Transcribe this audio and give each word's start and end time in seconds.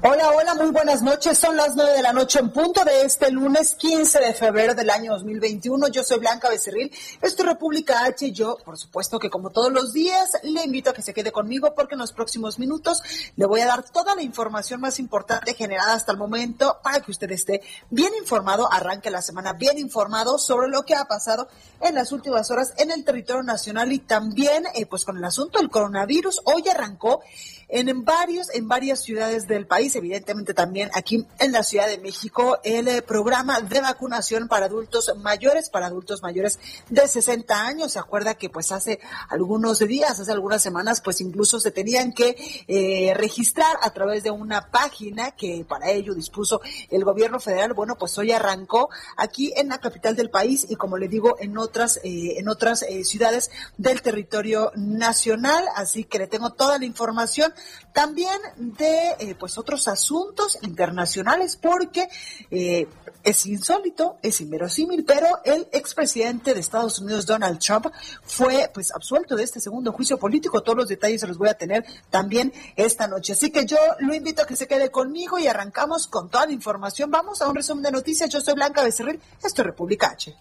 Hola, 0.00 0.30
hola, 0.30 0.54
muy 0.54 0.70
buenas 0.70 1.02
noches. 1.02 1.36
Son 1.36 1.56
las 1.56 1.74
nueve 1.74 1.94
de 1.94 2.02
la 2.02 2.12
noche 2.12 2.38
en 2.38 2.50
punto 2.50 2.84
de 2.84 3.02
este 3.02 3.32
lunes 3.32 3.74
15 3.74 4.20
de 4.20 4.32
febrero 4.32 4.72
del 4.72 4.90
año 4.90 5.12
2021. 5.14 5.88
Yo 5.88 6.04
soy 6.04 6.20
Blanca 6.20 6.48
Becerril. 6.48 6.92
Esto 7.20 7.42
es 7.42 7.48
República 7.48 8.04
H 8.04 8.30
yo, 8.30 8.58
por 8.64 8.78
supuesto 8.78 9.18
que 9.18 9.28
como 9.28 9.50
todos 9.50 9.72
los 9.72 9.92
días, 9.92 10.38
le 10.44 10.62
invito 10.62 10.90
a 10.90 10.92
que 10.92 11.02
se 11.02 11.12
quede 11.12 11.32
conmigo 11.32 11.74
porque 11.74 11.96
en 11.96 11.98
los 11.98 12.12
próximos 12.12 12.60
minutos 12.60 13.02
le 13.34 13.44
voy 13.46 13.60
a 13.60 13.66
dar 13.66 13.82
toda 13.90 14.14
la 14.14 14.22
información 14.22 14.80
más 14.80 15.00
importante 15.00 15.54
generada 15.54 15.94
hasta 15.94 16.12
el 16.12 16.18
momento 16.18 16.78
para 16.80 17.00
que 17.00 17.10
usted 17.10 17.32
esté 17.32 17.60
bien 17.90 18.12
informado, 18.20 18.72
arranque 18.72 19.10
la 19.10 19.20
semana 19.20 19.54
bien 19.54 19.78
informado 19.78 20.38
sobre 20.38 20.68
lo 20.68 20.84
que 20.84 20.94
ha 20.94 21.06
pasado 21.06 21.48
en 21.80 21.96
las 21.96 22.12
últimas 22.12 22.52
horas 22.52 22.72
en 22.78 22.92
el 22.92 23.04
territorio 23.04 23.42
nacional 23.42 23.90
y 23.90 23.98
también 23.98 24.62
eh, 24.76 24.86
pues 24.86 25.04
con 25.04 25.16
el 25.16 25.24
asunto 25.24 25.58
del 25.58 25.70
coronavirus. 25.70 26.42
Hoy 26.44 26.62
arrancó 26.68 27.20
en, 27.68 28.04
varios, 28.04 28.48
en 28.54 28.66
varias 28.66 29.02
ciudades 29.02 29.46
del 29.46 29.66
país, 29.66 29.94
evidentemente 29.94 30.54
también 30.54 30.90
aquí 30.94 31.26
en 31.38 31.52
la 31.52 31.62
Ciudad 31.62 31.86
de 31.86 31.98
México, 31.98 32.58
el 32.64 32.88
eh, 32.88 33.02
programa 33.02 33.60
de 33.60 33.80
vacunación 33.80 34.48
para 34.48 34.66
adultos 34.66 35.12
mayores, 35.18 35.68
para 35.68 35.86
adultos 35.86 36.22
mayores 36.22 36.58
de 36.88 37.06
60 37.06 37.66
años. 37.66 37.92
Se 37.92 37.98
acuerda 37.98 38.34
que 38.34 38.48
pues 38.48 38.72
hace 38.72 39.00
algunos 39.28 39.80
días, 39.80 40.18
hace 40.18 40.32
algunas 40.32 40.62
semanas, 40.62 41.02
pues 41.02 41.20
incluso 41.20 41.60
se 41.60 41.70
tenían 41.70 42.12
que 42.12 42.36
eh, 42.68 43.12
registrar 43.14 43.76
a 43.82 43.90
través 43.90 44.22
de 44.22 44.30
una 44.30 44.70
página 44.70 45.32
que 45.32 45.66
para 45.68 45.90
ello 45.90 46.14
dispuso 46.14 46.62
el 46.90 47.04
gobierno 47.04 47.38
federal. 47.38 47.74
Bueno, 47.74 47.96
pues 47.98 48.16
hoy 48.16 48.32
arrancó 48.32 48.88
aquí 49.16 49.52
en 49.56 49.68
la 49.68 49.78
capital 49.78 50.16
del 50.16 50.30
país 50.30 50.66
y 50.68 50.76
como 50.76 50.96
le 50.96 51.08
digo, 51.08 51.36
en 51.38 51.58
otras, 51.58 51.98
eh, 52.02 52.38
en 52.38 52.48
otras 52.48 52.84
ciudades 53.02 53.50
del 53.76 54.00
territorio 54.00 54.72
nacional. 54.74 55.64
Así 55.76 56.04
que 56.04 56.18
le 56.18 56.26
tengo 56.26 56.54
toda 56.54 56.78
la 56.78 56.86
información 56.86 57.52
también 57.92 58.38
de 58.56 59.16
eh, 59.18 59.34
pues 59.38 59.58
otros 59.58 59.88
asuntos 59.88 60.58
internacionales 60.62 61.56
porque 61.56 62.08
eh, 62.50 62.86
es 63.22 63.46
insólito, 63.46 64.18
es 64.22 64.40
inverosímil, 64.40 65.04
pero 65.04 65.26
el 65.44 65.68
expresidente 65.72 66.54
de 66.54 66.60
Estados 66.60 66.98
Unidos 66.98 67.26
Donald 67.26 67.58
Trump 67.58 67.86
fue 68.22 68.70
pues 68.72 68.92
absuelto 68.94 69.36
de 69.36 69.42
este 69.42 69.60
segundo 69.60 69.92
juicio 69.92 70.18
político. 70.18 70.62
Todos 70.62 70.78
los 70.78 70.88
detalles 70.88 71.20
se 71.20 71.26
los 71.26 71.38
voy 71.38 71.48
a 71.48 71.54
tener 71.54 71.84
también 72.10 72.52
esta 72.76 73.06
noche. 73.08 73.32
Así 73.32 73.50
que 73.50 73.66
yo 73.66 73.78
lo 74.00 74.14
invito 74.14 74.42
a 74.42 74.46
que 74.46 74.56
se 74.56 74.66
quede 74.66 74.90
conmigo 74.90 75.38
y 75.38 75.46
arrancamos 75.46 76.06
con 76.06 76.28
toda 76.28 76.46
la 76.46 76.52
información. 76.52 77.10
Vamos 77.10 77.42
a 77.42 77.48
un 77.48 77.56
resumen 77.56 77.82
de 77.82 77.92
noticias. 77.92 78.30
Yo 78.30 78.40
soy 78.40 78.54
Blanca 78.54 78.82
Becerril, 78.82 79.20
esto 79.42 79.62
es 79.62 79.66
República 79.66 80.10
H. 80.10 80.36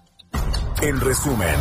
En 0.80 1.02
resumen, 1.02 1.56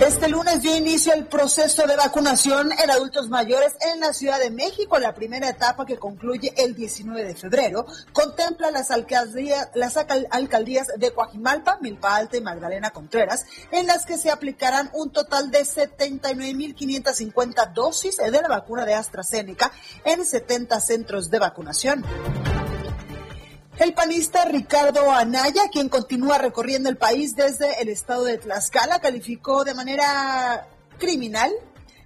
este 0.00 0.28
lunes 0.28 0.62
dio 0.62 0.76
inicio 0.76 1.12
el 1.12 1.26
proceso 1.26 1.88
de 1.88 1.96
vacunación 1.96 2.70
en 2.70 2.88
adultos 2.88 3.28
mayores 3.28 3.74
en 3.92 3.98
la 3.98 4.12
Ciudad 4.12 4.38
de 4.38 4.52
México. 4.52 4.96
La 5.00 5.12
primera 5.12 5.48
etapa 5.48 5.84
que 5.84 5.98
concluye 5.98 6.54
el 6.56 6.76
19 6.76 7.24
de 7.24 7.34
febrero 7.34 7.84
contempla 8.12 8.70
las 8.70 8.92
alcaldías, 8.92 9.70
las 9.74 9.96
alcaldías 9.96 10.86
de 10.96 11.12
Coajimalpa, 11.12 11.78
Milpa 11.80 12.14
Alta 12.14 12.36
y 12.36 12.42
Magdalena 12.42 12.90
Contreras, 12.90 13.44
en 13.72 13.88
las 13.88 14.06
que 14.06 14.18
se 14.18 14.30
aplicarán 14.30 14.88
un 14.92 15.10
total 15.10 15.50
de 15.50 15.62
79.550 15.62 17.72
dosis 17.72 18.18
de 18.18 18.30
la 18.30 18.46
vacuna 18.46 18.84
de 18.84 18.94
AstraZeneca 18.94 19.72
en 20.04 20.24
70 20.24 20.80
centros 20.80 21.28
de 21.28 21.40
vacunación. 21.40 22.04
El 23.78 23.92
panista 23.92 24.44
Ricardo 24.44 25.10
Anaya, 25.10 25.62
quien 25.72 25.88
continúa 25.88 26.38
recorriendo 26.38 26.88
el 26.88 26.96
país 26.96 27.34
desde 27.34 27.82
el 27.82 27.88
estado 27.88 28.24
de 28.24 28.38
Tlaxcala, 28.38 29.00
calificó 29.00 29.64
de 29.64 29.74
manera 29.74 30.68
criminal 30.98 31.52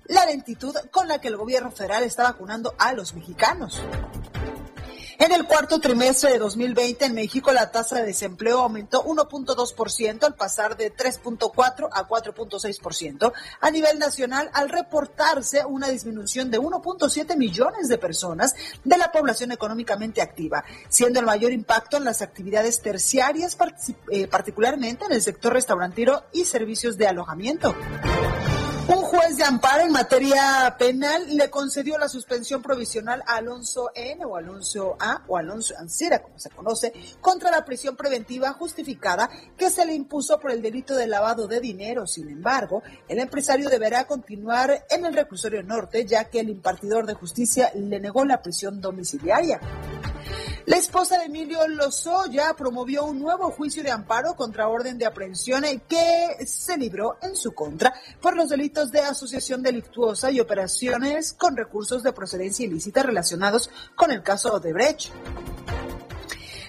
la 0.06 0.24
lentitud 0.24 0.74
con 0.90 1.08
la 1.08 1.20
que 1.20 1.28
el 1.28 1.36
gobierno 1.36 1.70
federal 1.70 2.04
está 2.04 2.22
vacunando 2.22 2.74
a 2.78 2.94
los 2.94 3.12
mexicanos. 3.12 3.82
En 5.20 5.32
el 5.32 5.46
cuarto 5.46 5.80
trimestre 5.80 6.30
de 6.30 6.38
2020 6.38 7.06
en 7.06 7.14
México 7.14 7.50
la 7.52 7.72
tasa 7.72 7.96
de 7.96 8.06
desempleo 8.06 8.60
aumentó 8.60 9.04
1.2% 9.04 10.22
al 10.22 10.36
pasar 10.36 10.76
de 10.76 10.94
3.4 10.94 11.88
a 11.90 12.06
4.6% 12.06 13.32
a 13.60 13.70
nivel 13.72 13.98
nacional 13.98 14.48
al 14.52 14.68
reportarse 14.68 15.64
una 15.64 15.88
disminución 15.88 16.52
de 16.52 16.60
1.7 16.60 17.36
millones 17.36 17.88
de 17.88 17.98
personas 17.98 18.54
de 18.84 18.96
la 18.96 19.10
población 19.10 19.50
económicamente 19.50 20.22
activa, 20.22 20.62
siendo 20.88 21.18
el 21.18 21.26
mayor 21.26 21.50
impacto 21.50 21.96
en 21.96 22.04
las 22.04 22.22
actividades 22.22 22.80
terciarias, 22.80 23.58
eh, 24.12 24.28
particularmente 24.28 25.04
en 25.06 25.12
el 25.12 25.20
sector 25.20 25.52
restaurantero 25.52 26.26
y 26.32 26.44
servicios 26.44 26.96
de 26.96 27.08
alojamiento. 27.08 27.74
Un 28.88 29.02
juez 29.02 29.36
de 29.36 29.44
amparo 29.44 29.84
en 29.84 29.92
materia 29.92 30.74
penal 30.78 31.36
le 31.36 31.50
concedió 31.50 31.98
la 31.98 32.08
suspensión 32.08 32.62
provisional 32.62 33.22
a 33.26 33.36
Alonso 33.36 33.90
N 33.94 34.24
o 34.24 34.34
Alonso 34.34 34.96
A 34.98 35.24
o 35.28 35.36
Alonso 35.36 35.74
Ancira, 35.78 36.22
como 36.22 36.38
se 36.38 36.48
conoce, 36.48 36.94
contra 37.20 37.50
la 37.50 37.66
prisión 37.66 37.96
preventiva 37.96 38.54
justificada 38.54 39.28
que 39.58 39.68
se 39.68 39.84
le 39.84 39.92
impuso 39.92 40.40
por 40.40 40.52
el 40.52 40.62
delito 40.62 40.96
de 40.96 41.06
lavado 41.06 41.46
de 41.46 41.60
dinero. 41.60 42.06
Sin 42.06 42.30
embargo, 42.30 42.82
el 43.08 43.18
empresario 43.18 43.68
deberá 43.68 44.06
continuar 44.06 44.86
en 44.88 45.04
el 45.04 45.12
reclusorio 45.12 45.62
norte, 45.62 46.06
ya 46.06 46.24
que 46.24 46.40
el 46.40 46.48
impartidor 46.48 47.04
de 47.04 47.12
justicia 47.12 47.70
le 47.74 48.00
negó 48.00 48.24
la 48.24 48.40
prisión 48.40 48.80
domiciliaria. 48.80 49.60
La 50.68 50.76
esposa 50.76 51.16
de 51.18 51.24
Emilio 51.24 51.66
Lozoya 51.66 52.52
promovió 52.54 53.06
un 53.06 53.18
nuevo 53.18 53.50
juicio 53.50 53.82
de 53.82 53.90
amparo 53.90 54.36
contra 54.36 54.68
orden 54.68 54.98
de 54.98 55.06
aprehensión 55.06 55.64
que 55.88 56.44
se 56.46 56.76
libró 56.76 57.16
en 57.22 57.34
su 57.36 57.54
contra 57.54 57.94
por 58.20 58.36
los 58.36 58.50
delitos 58.50 58.77
de 58.86 59.00
asociación 59.00 59.62
delictuosa 59.62 60.30
y 60.30 60.38
operaciones 60.38 61.32
con 61.32 61.56
recursos 61.56 62.04
de 62.04 62.12
procedencia 62.12 62.64
ilícita 62.64 63.02
relacionados 63.02 63.70
con 63.96 64.12
el 64.12 64.22
caso 64.22 64.54
Odebrecht. 64.54 65.10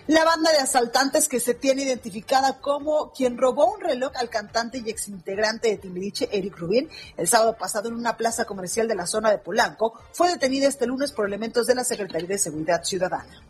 La 0.08 0.25
banda 0.25 0.52
de 0.52 0.58
asaltantes 0.58 1.28
que 1.28 1.40
se 1.40 1.53
tiene 1.53 1.84
identificada 1.84 2.59
como 2.59 3.12
quien 3.12 3.38
robó 3.38 3.72
un 3.72 3.80
reloj 3.80 4.12
al 4.16 4.30
cantante 4.30 4.81
y 4.84 4.90
exintegrante 4.90 5.70
de 5.70 5.78
Timbiriche, 5.78 6.28
Eric 6.31 6.58
Rubin, 6.58 6.90
el 7.16 7.28
sábado 7.28 7.56
pasado 7.56 7.90
en 7.90 7.94
una 7.94 8.18
plaza 8.18 8.46
comercial 8.46 8.88
de 8.88 8.96
la 8.96 9.06
zona 9.06 9.30
de 9.30 9.38
Polanco, 9.38 9.94
fue 10.12 10.30
detenida 10.30 10.68
este 10.68 10.88
lunes 10.88 11.12
por 11.12 11.28
elementos 11.28 11.68
de 11.68 11.76
la 11.76 11.84
Secretaría 11.84 12.28
de 12.28 12.40
Seguridad 12.40 12.84
Ciudadana. 12.84 13.44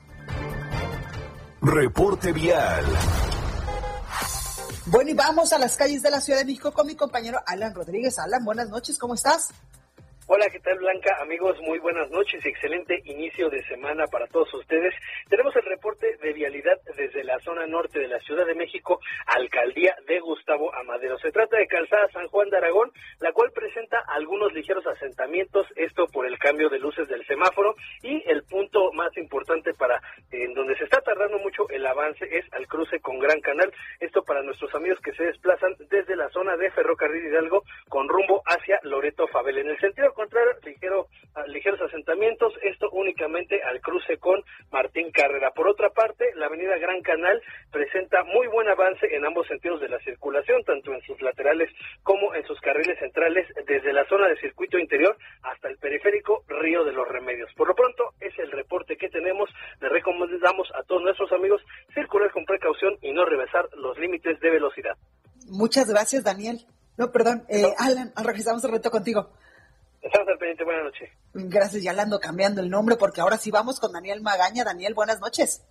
Reporte 1.61 2.33
vial. 2.33 2.83
Bueno, 4.91 5.11
y 5.11 5.13
vamos 5.13 5.53
a 5.53 5.59
las 5.59 5.77
calles 5.77 6.01
de 6.01 6.09
la 6.09 6.19
Ciudad 6.19 6.39
de 6.39 6.45
México 6.45 6.71
con 6.71 6.87
mi 6.87 6.95
compañero 6.95 7.39
Alan 7.45 7.75
Rodríguez. 7.75 8.17
Alan, 8.17 8.43
buenas 8.43 8.69
noches, 8.69 8.97
¿cómo 8.97 9.13
estás? 9.13 9.49
Hola, 10.31 10.45
¿qué 10.51 10.59
tal 10.59 10.77
Blanca? 10.77 11.17
Amigos, 11.23 11.59
muy 11.61 11.79
buenas 11.79 12.11
noches 12.11 12.45
y 12.45 12.49
excelente 12.49 13.01
inicio 13.05 13.49
de 13.49 13.63
semana 13.63 14.05
para 14.05 14.27
todos 14.27 14.53
ustedes. 14.53 14.93
Tenemos 15.27 15.55
el 15.55 15.63
reporte 15.63 16.17
de 16.21 16.33
vialidad 16.33 16.77
desde 16.95 17.23
la 17.23 17.39
zona 17.39 17.65
norte 17.65 17.97
de 17.97 18.07
la 18.07 18.19
Ciudad 18.19 18.45
de 18.45 18.53
México, 18.53 18.99
alcaldía 19.25 19.95
de 20.07 20.19
Gustavo 20.19 20.71
Amadero. 20.75 21.17
Se 21.17 21.31
trata 21.31 21.57
de 21.57 21.65
calzada 21.65 22.07
San 22.13 22.27
Juan 22.27 22.47
de 22.51 22.57
Aragón, 22.57 22.91
la 23.17 23.31
cual 23.31 23.49
presenta 23.55 24.03
algunos 24.07 24.53
ligeros 24.53 24.85
asentamientos, 24.85 25.65
esto 25.75 26.05
por 26.13 26.27
el 26.27 26.37
cambio 26.37 26.69
de 26.69 26.77
luces 26.77 27.07
del 27.07 27.25
semáforo 27.25 27.73
y 28.03 28.21
el 28.29 28.43
punto 28.43 28.91
más 28.93 29.17
importante 29.17 29.73
para 29.73 29.99
en 30.29 30.53
donde 30.53 30.77
se 30.77 30.83
está 30.83 31.01
tardando 31.01 31.39
mucho 31.39 31.67
el 31.69 31.83
avance 31.87 32.23
es 32.29 32.45
al 32.53 32.67
cruce 32.67 32.99
con 32.99 33.17
Gran 33.17 33.41
Canal, 33.41 33.73
esto 33.99 34.21
para 34.21 34.43
nuestros 34.43 34.75
amigos 34.75 34.99
que 35.03 35.13
se 35.13 35.23
desplazan 35.23 35.73
desde 35.89 36.15
la 36.15 36.29
zona 36.29 36.55
de 36.55 36.69
Ferrocarril 36.69 37.25
Hidalgo 37.25 37.63
con 37.87 38.07
rumbo 38.07 38.43
hacia 38.45 38.79
Loreto 38.83 39.25
Fabel. 39.29 39.57
En 39.57 39.69
el 39.69 39.79
sentido 39.79 40.13
contrario, 40.19 40.51
ligero, 40.65 41.07
ah, 41.35 41.47
ligeros 41.47 41.79
asentamientos, 41.79 42.51
esto 42.61 42.89
únicamente 42.91 43.63
al 43.63 43.79
cruce 43.79 44.17
con 44.17 44.43
Martín 44.69 45.11
Carrera. 45.11 45.51
Por 45.51 45.67
otra 45.69 45.91
parte, 45.91 46.25
la 46.35 46.47
Avenida 46.47 46.77
Gran 46.77 47.01
Canal 47.01 47.41
presenta 47.71 48.23
muy 48.25 48.47
buen 48.47 48.67
avance 48.67 49.07
en 49.15 49.25
ambos 49.25 49.47
sentidos 49.47 49.79
de 49.79 49.87
la 49.87 49.99
circulación, 49.99 50.63
tanto 50.65 50.93
en 50.93 51.01
sus 51.03 51.21
laterales 51.21 51.69
como 52.03 52.35
en 52.35 52.43
sus 52.45 52.59
carriles 52.59 52.99
centrales, 52.99 53.47
desde 53.65 53.93
la 53.93 54.05
zona 54.09 54.27
de 54.27 54.35
circuito 54.41 54.77
interior 54.77 55.15
hasta 55.43 55.69
el 55.69 55.77
periférico 55.77 56.43
Río 56.47 56.83
de 56.83 56.91
los 56.91 57.07
Remedios. 57.07 57.49
Por 57.55 57.69
lo 57.69 57.75
pronto, 57.75 58.11
es 58.19 58.37
el 58.39 58.51
reporte 58.51 58.97
que 58.97 59.07
tenemos. 59.07 59.49
Le 59.79 59.87
recomendamos 59.87 60.67
a 60.75 60.83
todos 60.83 61.01
nuestros 61.01 61.31
amigos 61.31 61.61
circular 61.93 62.29
con 62.31 62.43
precaución 62.43 62.97
y 63.01 63.13
no 63.13 63.23
rebasar 63.23 63.69
los 63.77 63.97
límites 63.97 64.37
de 64.41 64.49
velocidad. 64.49 64.97
Muchas 65.47 65.89
gracias, 65.89 66.25
Daniel. 66.25 66.65
No, 66.97 67.09
perdón, 67.13 67.45
eh, 67.47 67.73
Alan, 67.77 68.11
regresamos 68.21 68.61
el 68.65 68.71
reto 68.71 68.91
contigo. 68.91 69.31
Estamos 70.01 70.27
al 70.29 70.37
pendiente, 70.37 70.63
buenas 70.63 70.83
noches. 70.85 71.09
Gracias, 71.33 71.83
ya 71.83 71.93
le 71.93 72.01
ando 72.01 72.19
cambiando 72.19 72.61
el 72.61 72.69
nombre 72.69 72.95
porque 72.95 73.21
ahora 73.21 73.37
sí 73.37 73.51
vamos 73.51 73.79
con 73.79 73.91
Daniel 73.91 74.21
Magaña. 74.21 74.63
Daniel, 74.63 74.93
buenas 74.93 75.19
noches. 75.19 75.65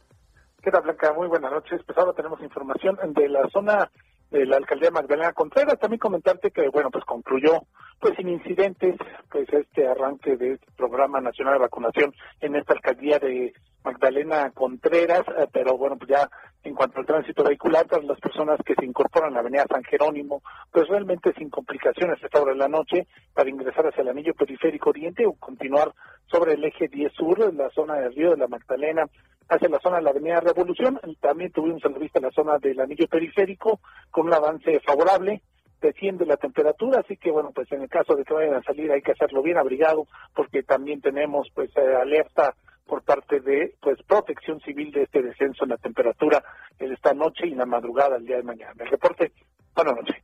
¿Qué 0.63 0.71
tal, 0.71 0.83
Blanca? 0.83 1.13
Muy 1.15 1.29
buenas 1.29 1.51
noches. 1.51 1.81
Pues 1.87 1.97
ahora 1.97 2.13
tenemos 2.13 2.41
información 2.43 2.99
de 3.15 3.29
la 3.29 3.49
zona 3.51 3.91
de 4.31 4.47
la 4.47 4.57
alcaldía 4.57 4.91
Magdalena 4.91 5.33
Contreras. 5.33 5.79
También 5.79 5.99
comentarte 5.99 6.51
que, 6.51 6.69
bueno, 6.69 6.91
pues 6.91 7.05
concluyó, 7.05 7.63
pues 8.01 8.15
sin 8.17 8.29
incidentes, 8.29 8.97
pues 9.31 9.49
este 9.53 9.87
arranque 9.87 10.37
de 10.37 10.55
este 10.55 10.67
programa 10.77 11.21
nacional 11.21 11.55
de 11.55 11.61
vacunación 11.61 12.13
en 12.41 12.57
esta 12.57 12.75
alcaldía 12.75 13.19
de 13.19 13.53
Magdalena 13.85 14.51
Contreras, 14.51 15.23
eh, 15.39 15.47
pero 15.53 15.77
bueno, 15.77 15.97
pues 15.97 16.11
ya 16.11 16.29
en 16.65 16.75
cuanto 16.75 16.99
al 16.99 17.07
tránsito 17.07 17.45
vehicular, 17.45 17.87
todas 17.87 18.05
las 18.05 18.21
personas 18.21 18.59
que 18.65 18.75
se 18.75 18.85
incorporan 18.85 19.31
a 19.31 19.35
la 19.35 19.41
avenida 19.41 19.65
San 19.69 19.83
Jerónimo, 19.85 20.43
pues 20.71 20.89
realmente 20.89 21.33
sin 21.35 21.49
complicaciones 21.49 22.23
a 22.23 22.27
esta 22.27 22.43
hora 22.43 22.53
de 22.53 22.59
la 22.59 22.69
noche 22.69 23.07
para 23.33 23.49
ingresar 23.49 23.87
hacia 23.87 24.03
el 24.03 24.09
anillo 24.09 24.35
periférico 24.35 24.91
oriente 24.91 25.25
o 25.25 25.35
continuar 25.35 25.93
sobre 26.31 26.55
el 26.55 26.65
eje 26.65 26.89
10 26.89 27.13
sur, 27.13 27.43
en 27.43 27.57
la 27.57 27.71
zona 27.71 27.97
del 27.97 28.15
río 28.15 28.31
de 28.31 28.37
la 28.37 28.49
Magdalena, 28.49 29.05
hacia 29.49 29.69
la 29.69 29.81
zona 29.81 29.97
de 29.97 30.03
la 30.03 30.11
Avenida 30.11 30.41
Revolución. 30.41 31.01
También 31.21 31.53
tuvimos 31.53 31.85
a 31.85 31.89
la 31.89 31.99
vista 31.99 32.21
la 32.21 32.31
zona 32.31 32.59
del 32.59 32.81
anillo 32.81 33.07
periférico 33.09 33.81
con 34.11 34.27
un 34.27 34.35
avance 34.35 34.81
favorable. 34.81 35.43
Desciende 35.81 36.27
la 36.27 36.37
temperatura, 36.37 37.01
así 37.01 37.17
que 37.17 37.31
bueno, 37.31 37.53
pues 37.55 37.71
en 37.71 37.83
el 37.83 37.89
caso 37.89 38.17
de 38.17 38.25
que 38.25 38.35
vayan 38.35 38.55
a 38.55 38.63
salir 38.63 38.91
hay 38.91 39.01
que 39.01 39.13
hacerlo 39.13 39.43
bien 39.43 39.59
abrigado, 39.59 40.07
porque 40.35 40.65
también 40.65 41.01
tenemos 41.01 41.49
pues 41.55 41.71
eh, 41.77 41.95
alerta 41.95 42.55
por 42.85 43.03
parte 43.03 43.39
de 43.41 43.75
pues 43.81 44.03
protección 44.03 44.61
civil 44.61 44.91
de 44.91 45.05
este 45.05 45.23
descenso 45.23 45.65
en 45.65 45.71
la 45.71 45.77
temperatura 45.77 46.43
esta 46.79 47.13
noche 47.13 47.47
y 47.47 47.53
en 47.53 47.59
la 47.59 47.67
madrugada 47.67 48.17
del 48.17 48.27
día 48.27 48.37
de 48.37 48.43
mañana. 48.43 48.75
El 48.79 48.89
reporte, 48.89 49.33
buenas 49.75 49.95
noches. 49.97 50.17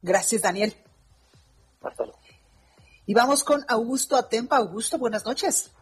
Gracias, 0.00 0.42
Daniel. 0.42 0.72
Hasta 1.82 2.04
luego. 2.04 2.21
Y 3.04 3.14
vamos 3.14 3.42
con 3.42 3.60
Augusto 3.68 4.16
Atempa. 4.16 4.56
Augusto, 4.56 4.96
buenas 4.96 5.24
noches. 5.26 5.74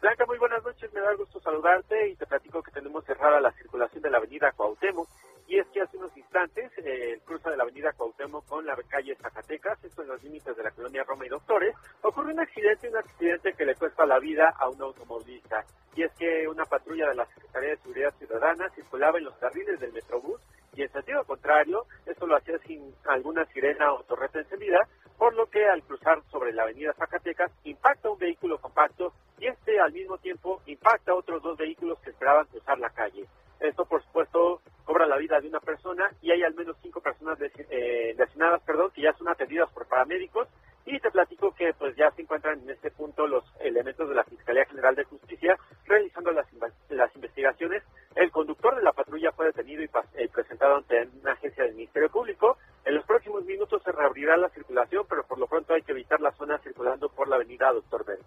Blanca, 0.00 0.24
muy 0.26 0.38
buenas 0.38 0.62
noches, 0.64 0.92
me 0.92 1.00
da 1.00 1.12
gusto 1.14 1.40
saludarte 1.40 2.08
y 2.08 2.14
te 2.14 2.24
platico 2.24 2.62
que 2.62 2.70
tenemos 2.70 3.04
cerrada 3.04 3.40
la 3.40 3.50
circulación 3.52 4.00
de 4.00 4.10
la 4.10 4.18
avenida 4.18 4.52
Cuauhtémoc 4.52 5.08
y 5.48 5.58
es 5.58 5.66
que 5.68 5.82
hace 5.82 5.96
unos 5.96 6.16
instantes 6.16 6.70
eh, 6.78 7.14
el 7.14 7.20
cruce 7.22 7.50
de 7.50 7.56
la 7.56 7.64
avenida 7.64 7.92
Cuauhtémoc 7.94 8.46
con 8.46 8.64
la 8.64 8.76
calle 8.88 9.16
Zacatecas, 9.16 9.82
esto 9.82 10.02
en 10.02 10.08
los 10.08 10.22
límites 10.22 10.56
de 10.56 10.62
la 10.62 10.70
colonia 10.70 11.02
Roma 11.02 11.26
y 11.26 11.30
Doctores, 11.30 11.74
ocurrió 12.02 12.32
un 12.32 12.40
accidente, 12.40 12.88
un 12.88 12.96
accidente 12.96 13.54
que 13.54 13.64
le 13.66 13.74
cuesta 13.74 14.06
la 14.06 14.20
vida 14.20 14.54
a 14.56 14.68
un 14.68 14.80
automovilista 14.80 15.64
y 15.96 16.04
es 16.04 16.12
que 16.12 16.46
una 16.46 16.64
patrulla 16.64 17.08
de 17.08 17.16
la 17.16 17.26
Secretaría 17.26 17.70
de 17.70 17.78
Seguridad 17.78 18.14
Ciudadana 18.18 18.70
circulaba 18.76 19.18
en 19.18 19.24
los 19.24 19.34
carriles 19.38 19.80
del 19.80 19.92
Metrobús 19.92 20.40
y 20.78 20.82
en 20.82 20.92
sentido 20.92 21.24
contrario, 21.24 21.86
esto 22.06 22.24
lo 22.24 22.36
hacía 22.36 22.56
sin 22.60 22.94
alguna 23.08 23.44
sirena 23.46 23.92
o 23.92 24.04
torreta 24.04 24.38
encendida, 24.38 24.86
por 25.18 25.34
lo 25.34 25.46
que 25.46 25.66
al 25.66 25.82
cruzar 25.82 26.22
sobre 26.30 26.52
la 26.52 26.62
avenida 26.62 26.94
Zacatecas 26.94 27.50
impacta 27.64 28.08
un 28.08 28.18
vehículo 28.18 28.58
compacto 28.58 29.12
y 29.40 29.48
este 29.48 29.80
al 29.80 29.92
mismo 29.92 30.18
tiempo 30.18 30.62
impacta 30.66 31.16
otros 31.16 31.42
dos 31.42 31.58
vehículos 31.58 31.98
que 31.98 32.10
esperaban 32.10 32.46
cruzar 32.46 32.78
la 32.78 32.90
calle. 32.90 33.26
Esto, 33.58 33.86
por 33.86 34.04
supuesto, 34.04 34.60
cobra 34.84 35.06
la 35.06 35.16
vida 35.16 35.40
de 35.40 35.48
una 35.48 35.58
persona 35.58 36.12
y 36.22 36.30
hay 36.30 36.44
al 36.44 36.54
menos 36.54 36.76
cinco 36.80 37.00
personas 37.00 37.36
eh, 37.40 38.14
designadas, 38.16 38.62
perdón, 38.62 38.92
que 38.94 39.02
ya 39.02 39.12
son 39.14 39.28
atendidas 39.28 39.68
por 39.72 39.88
paramédicos. 39.88 40.46
Y 40.90 40.98
te 41.00 41.10
platico 41.10 41.52
que 41.52 41.74
pues 41.74 41.94
ya 41.96 42.10
se 42.12 42.22
encuentran 42.22 42.60
en 42.62 42.70
este 42.70 42.90
punto 42.90 43.26
los 43.26 43.44
elementos 43.60 44.08
de 44.08 44.14
la 44.14 44.24
Fiscalía 44.24 44.64
General 44.64 44.94
de 44.94 45.04
Justicia 45.04 45.54
realizando 45.84 46.30
las, 46.30 46.46
las 46.88 47.14
investigaciones. 47.14 47.82
El 48.14 48.30
conductor 48.30 48.74
de 48.74 48.82
la 48.82 48.92
patrulla 48.92 49.30
fue 49.32 49.46
detenido 49.46 49.82
y 49.82 49.90
eh, 50.14 50.30
presentado 50.32 50.76
ante 50.76 51.06
una 51.20 51.32
agencia 51.32 51.64
del 51.64 51.74
Ministerio 51.74 52.08
Público. 52.08 52.56
En 52.86 52.94
los 52.94 53.04
próximos 53.04 53.44
minutos 53.44 53.82
se 53.84 53.92
reabrirá 53.92 54.38
la 54.38 54.48
circulación, 54.48 55.04
pero 55.06 55.26
por 55.26 55.38
lo 55.38 55.46
pronto 55.46 55.74
hay 55.74 55.82
que 55.82 55.92
evitar 55.92 56.22
la 56.22 56.32
zona 56.32 56.58
circulando 56.60 57.10
por 57.10 57.28
la 57.28 57.36
avenida 57.36 57.70
Doctor 57.70 58.06
Verde. 58.06 58.24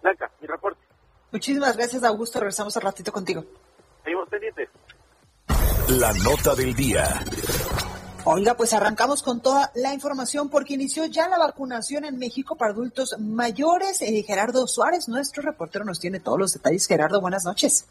Blanca, 0.00 0.30
mi 0.40 0.46
reporte. 0.46 0.80
Muchísimas 1.32 1.76
gracias, 1.76 2.04
Augusto. 2.04 2.38
Regresamos 2.38 2.76
al 2.76 2.84
ratito 2.84 3.10
contigo. 3.10 3.42
Seguimos 4.04 4.28
pendientes. 4.28 4.68
La 5.98 6.12
nota 6.12 6.54
del 6.54 6.74
día. 6.76 7.02
Oiga, 8.26 8.54
pues 8.54 8.72
arrancamos 8.72 9.22
con 9.22 9.42
toda 9.42 9.70
la 9.74 9.92
información 9.92 10.48
porque 10.48 10.74
inició 10.74 11.04
ya 11.06 11.28
la 11.28 11.38
vacunación 11.38 12.06
en 12.06 12.18
México 12.18 12.56
para 12.56 12.72
adultos 12.72 13.16
mayores. 13.18 14.00
Eh, 14.00 14.22
Gerardo 14.26 14.66
Suárez, 14.66 15.08
nuestro 15.08 15.42
reportero, 15.42 15.84
nos 15.84 16.00
tiene 16.00 16.20
todos 16.20 16.38
los 16.38 16.54
detalles. 16.54 16.86
Gerardo, 16.86 17.20
buenas 17.20 17.44
noches. 17.44 17.86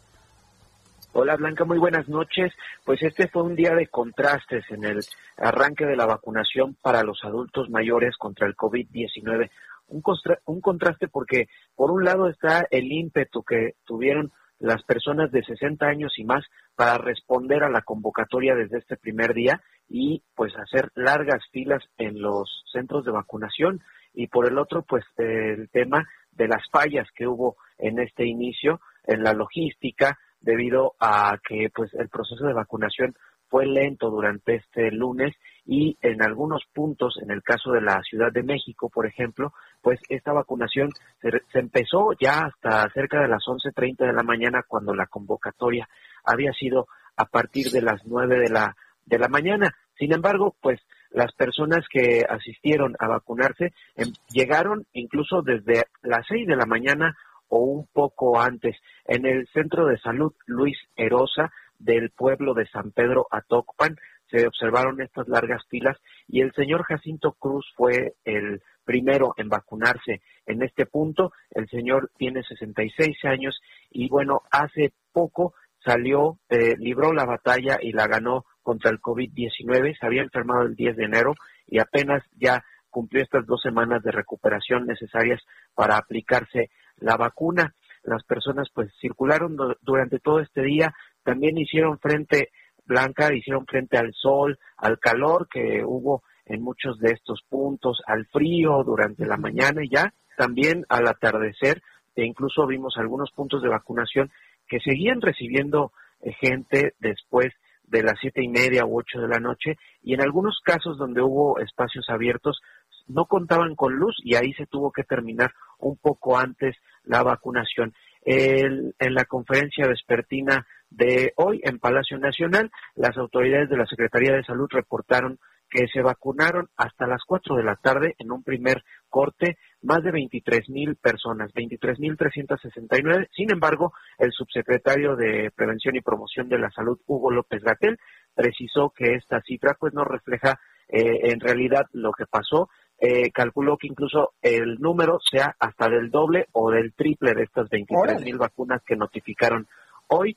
Hola 1.12 1.36
Blanca, 1.36 1.64
muy 1.64 1.78
buenas 1.78 2.08
noches. 2.08 2.52
Pues 2.84 3.00
este 3.02 3.28
fue 3.28 3.44
un 3.44 3.54
día 3.54 3.76
de 3.76 3.86
contrastes 3.86 4.64
en 4.70 4.82
el 4.84 5.04
arranque 5.36 5.86
de 5.86 5.94
la 5.94 6.06
vacunación 6.06 6.76
para 6.82 7.04
los 7.04 7.20
adultos 7.22 7.70
mayores 7.70 8.16
contra 8.16 8.48
el 8.48 8.56
COVID-19 8.56 9.50
un, 9.88 10.02
un 10.46 10.60
contraste 10.60 11.08
porque 11.08 11.48
por 11.74 11.90
un 11.90 12.04
lado 12.04 12.28
está 12.28 12.66
el 12.70 12.90
ímpetu 12.90 13.42
que 13.42 13.74
tuvieron 13.84 14.32
las 14.58 14.82
personas 14.84 15.30
de 15.30 15.44
60 15.44 15.84
años 15.86 16.12
y 16.18 16.24
más 16.24 16.44
para 16.74 16.98
responder 16.98 17.64
a 17.64 17.70
la 17.70 17.82
convocatoria 17.82 18.54
desde 18.54 18.78
este 18.78 18.96
primer 18.96 19.34
día 19.34 19.62
y 19.88 20.22
pues 20.34 20.52
hacer 20.56 20.90
largas 20.94 21.42
filas 21.52 21.82
en 21.98 22.20
los 22.20 22.64
centros 22.72 23.04
de 23.04 23.12
vacunación. 23.12 23.80
Y 24.12 24.28
por 24.28 24.46
el 24.46 24.58
otro 24.58 24.82
pues 24.82 25.04
el 25.16 25.68
tema 25.70 26.06
de 26.32 26.48
las 26.48 26.62
fallas 26.70 27.08
que 27.14 27.26
hubo 27.26 27.56
en 27.78 27.98
este 27.98 28.26
inicio 28.26 28.80
en 29.04 29.22
la 29.22 29.32
logística 29.32 30.18
debido 30.40 30.94
a 31.00 31.38
que 31.46 31.70
pues 31.74 31.92
el 31.94 32.08
proceso 32.08 32.46
de 32.46 32.52
vacunación 32.52 33.14
fue 33.48 33.66
lento 33.66 34.10
durante 34.10 34.56
este 34.56 34.90
lunes 34.90 35.34
y 35.66 35.96
en 36.02 36.22
algunos 36.22 36.62
puntos, 36.72 37.18
en 37.22 37.30
el 37.30 37.42
caso 37.42 37.70
de 37.72 37.80
la 37.80 38.00
Ciudad 38.02 38.32
de 38.32 38.42
México, 38.42 38.90
por 38.90 39.06
ejemplo, 39.06 39.52
pues 39.80 40.00
esta 40.08 40.32
vacunación 40.32 40.90
se, 41.22 41.30
empezó 41.58 42.12
ya 42.20 42.46
hasta 42.46 42.88
cerca 42.92 43.20
de 43.20 43.28
las 43.28 43.44
11.30 43.44 44.06
de 44.06 44.12
la 44.12 44.22
mañana 44.22 44.64
cuando 44.66 44.94
la 44.94 45.06
convocatoria 45.06 45.88
había 46.24 46.52
sido 46.52 46.88
a 47.16 47.26
partir 47.26 47.68
de 47.68 47.80
las 47.80 48.04
9 48.04 48.40
de 48.40 48.50
la, 48.50 48.76
de 49.06 49.18
la 49.18 49.28
mañana. 49.28 49.74
Sin 49.98 50.12
embargo, 50.12 50.56
pues 50.60 50.80
las 51.10 51.32
personas 51.32 51.84
que 51.88 52.24
asistieron 52.28 52.96
a 52.98 53.08
vacunarse 53.08 53.72
em, 53.94 54.12
llegaron 54.30 54.86
incluso 54.92 55.42
desde 55.42 55.84
las 56.02 56.26
6 56.26 56.46
de 56.46 56.56
la 56.56 56.66
mañana 56.66 57.16
o 57.48 57.58
un 57.58 57.86
poco 57.92 58.40
antes. 58.40 58.76
En 59.06 59.26
el 59.26 59.46
Centro 59.52 59.86
de 59.86 59.98
Salud 59.98 60.32
Luis 60.46 60.76
Erosa 60.96 61.52
del 61.78 62.10
pueblo 62.10 62.54
de 62.54 62.66
San 62.66 62.90
Pedro 62.90 63.26
Atocpan 63.30 63.96
se 64.30 64.46
observaron 64.46 65.00
estas 65.00 65.28
largas 65.28 65.62
filas 65.68 65.96
y 66.26 66.40
el 66.40 66.52
señor 66.52 66.82
Jacinto 66.84 67.32
Cruz 67.32 67.66
fue 67.76 68.14
el 68.24 68.62
primero 68.84 69.34
en 69.36 69.48
vacunarse 69.48 70.22
en 70.46 70.62
este 70.62 70.86
punto. 70.86 71.32
El 71.50 71.68
señor 71.68 72.10
tiene 72.16 72.42
66 72.42 73.24
años 73.24 73.60
y 73.90 74.08
bueno, 74.08 74.42
hace 74.50 74.92
poco 75.12 75.54
salió, 75.84 76.38
eh, 76.48 76.76
libró 76.78 77.12
la 77.12 77.26
batalla 77.26 77.78
y 77.80 77.92
la 77.92 78.06
ganó 78.06 78.44
contra 78.64 78.90
el 78.90 79.00
COVID-19. 79.00 79.96
Se 79.96 80.06
había 80.06 80.22
enfermado 80.22 80.62
el 80.62 80.74
10 80.74 80.96
de 80.96 81.04
enero 81.04 81.34
y 81.68 81.78
apenas 81.78 82.24
ya 82.36 82.64
cumplió 82.90 83.22
estas 83.22 83.46
dos 83.46 83.60
semanas 83.62 84.02
de 84.02 84.10
recuperación 84.10 84.86
necesarias 84.86 85.40
para 85.74 85.96
aplicarse 85.96 86.70
la 86.96 87.16
vacuna. 87.16 87.74
Las 88.02 88.24
personas 88.24 88.68
pues 88.74 88.92
circularon 89.00 89.56
durante 89.80 90.18
todo 90.18 90.40
este 90.40 90.62
día, 90.62 90.92
también 91.22 91.56
hicieron 91.56 91.98
frente 92.00 92.50
Blanca 92.86 93.34
hicieron 93.34 93.66
frente 93.66 93.96
al 93.96 94.12
sol, 94.14 94.58
al 94.76 94.98
calor 94.98 95.48
que 95.48 95.82
hubo 95.84 96.22
en 96.46 96.62
muchos 96.62 96.98
de 96.98 97.12
estos 97.12 97.42
puntos, 97.48 98.02
al 98.06 98.26
frío 98.26 98.82
durante 98.84 99.24
la 99.24 99.36
mañana 99.36 99.82
y 99.82 99.88
ya 99.88 100.12
también 100.36 100.84
al 100.88 101.06
atardecer, 101.06 101.80
e 102.14 102.24
incluso 102.24 102.66
vimos 102.66 102.96
algunos 102.96 103.30
puntos 103.30 103.62
de 103.62 103.68
vacunación 103.68 104.30
que 104.66 104.80
seguían 104.80 105.20
recibiendo 105.20 105.92
eh, 106.20 106.32
gente 106.40 106.94
después 106.98 107.52
de 107.86 108.02
las 108.02 108.18
siete 108.20 108.42
y 108.42 108.48
media 108.48 108.86
u 108.86 108.98
ocho 108.98 109.20
de 109.20 109.28
la 109.28 109.40
noche 109.40 109.76
y 110.02 110.14
en 110.14 110.20
algunos 110.20 110.60
casos 110.64 110.98
donde 110.98 111.22
hubo 111.22 111.58
espacios 111.60 112.08
abiertos 112.08 112.60
no 113.06 113.26
contaban 113.26 113.74
con 113.74 113.94
luz 113.94 114.16
y 114.22 114.34
ahí 114.34 114.52
se 114.54 114.66
tuvo 114.66 114.90
que 114.90 115.04
terminar 115.04 115.52
un 115.78 115.96
poco 115.96 116.38
antes 116.38 116.76
la 117.04 117.22
vacunación. 117.22 117.92
en 118.26 118.94
la 118.98 119.26
conferencia 119.26 119.86
vespertina 119.86 120.66
de 120.88 121.34
hoy 121.36 121.60
en 121.62 121.78
Palacio 121.78 122.18
Nacional, 122.18 122.70
las 122.94 123.16
autoridades 123.18 123.68
de 123.68 123.76
la 123.76 123.86
Secretaría 123.86 124.32
de 124.32 124.44
Salud 124.44 124.68
reportaron 124.70 125.38
que 125.74 125.88
se 125.92 126.02
vacunaron 126.02 126.68
hasta 126.76 127.08
las 127.08 127.22
4 127.26 127.56
de 127.56 127.64
la 127.64 127.74
tarde 127.74 128.14
en 128.18 128.30
un 128.30 128.44
primer 128.44 128.84
corte 129.08 129.58
más 129.82 130.04
de 130.04 130.12
23 130.12 130.70
mil 130.70 130.94
personas, 130.94 131.52
23 131.52 131.98
mil 131.98 132.16
369. 132.16 133.26
Sin 133.34 133.50
embargo, 133.50 133.92
el 134.18 134.30
subsecretario 134.30 135.16
de 135.16 135.50
Prevención 135.50 135.96
y 135.96 136.00
Promoción 136.00 136.48
de 136.48 136.60
la 136.60 136.70
Salud, 136.70 137.00
Hugo 137.08 137.32
López 137.32 137.60
Gatel, 137.64 137.98
precisó 138.36 138.92
que 138.96 139.14
esta 139.14 139.40
cifra 139.40 139.74
pues 139.74 139.92
no 139.92 140.04
refleja 140.04 140.60
eh, 140.88 141.32
en 141.32 141.40
realidad 141.40 141.86
lo 141.92 142.12
que 142.12 142.26
pasó. 142.26 142.68
Eh, 142.96 143.32
calculó 143.32 143.76
que 143.76 143.88
incluso 143.88 144.34
el 144.42 144.76
número 144.76 145.18
sea 145.28 145.56
hasta 145.58 145.88
del 145.88 146.08
doble 146.08 146.46
o 146.52 146.70
del 146.70 146.94
triple 146.94 147.34
de 147.34 147.42
estas 147.42 147.68
23 147.68 148.22
mil 148.22 148.38
vacunas 148.38 148.80
que 148.86 148.94
notificaron 148.94 149.66
hoy. 150.06 150.36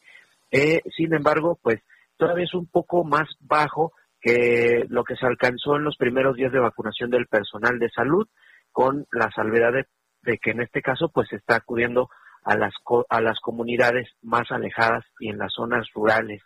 Eh, 0.50 0.82
sin 0.98 1.14
embargo, 1.14 1.60
pues 1.62 1.84
todavía 2.18 2.46
es 2.46 2.56
un 2.56 2.66
poco 2.66 3.04
más 3.04 3.28
bajo 3.40 3.94
que 4.28 4.86
lo 4.90 5.04
que 5.04 5.16
se 5.16 5.26
alcanzó 5.26 5.78
en 5.78 5.86
los 5.86 5.96
primeros 5.96 6.36
días 6.36 6.52
de 6.52 6.60
vacunación 6.60 7.10
del 7.10 7.28
personal 7.28 7.80
de 7.80 7.90
salud, 7.90 8.28
con 8.72 9.06
la 9.12 9.32
salvedad 9.32 9.72
de, 9.72 10.38
que 10.40 10.52
en 10.52 10.62
este 10.62 10.82
caso 10.82 11.10
pues 11.14 11.30
se 11.30 11.38
está 11.38 11.56
acudiendo 11.56 12.10
a 12.44 12.58
las, 12.58 12.74
a 13.10 13.22
las 13.22 13.40
comunidades 13.40 14.10
más 14.22 14.52
alejadas 14.52 15.06
y 15.20 15.30
en 15.30 15.38
las 15.38 15.54
zonas 15.54 15.88
rurales. 15.94 16.42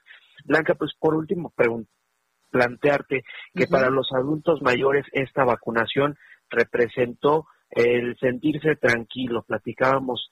Blanca, 0.46 0.76
pues 0.76 0.92
por 1.00 1.16
último, 1.16 1.54
plantearte 2.52 3.24
que 3.56 3.68
para 3.68 3.90
los 3.90 4.12
adultos 4.14 4.62
mayores 4.62 5.06
esta 5.12 5.44
vacunación 5.44 6.18
representó 6.50 7.48
el 7.72 8.16
sentirse 8.20 8.76
tranquilo, 8.76 9.44
platicábamos, 9.44 10.30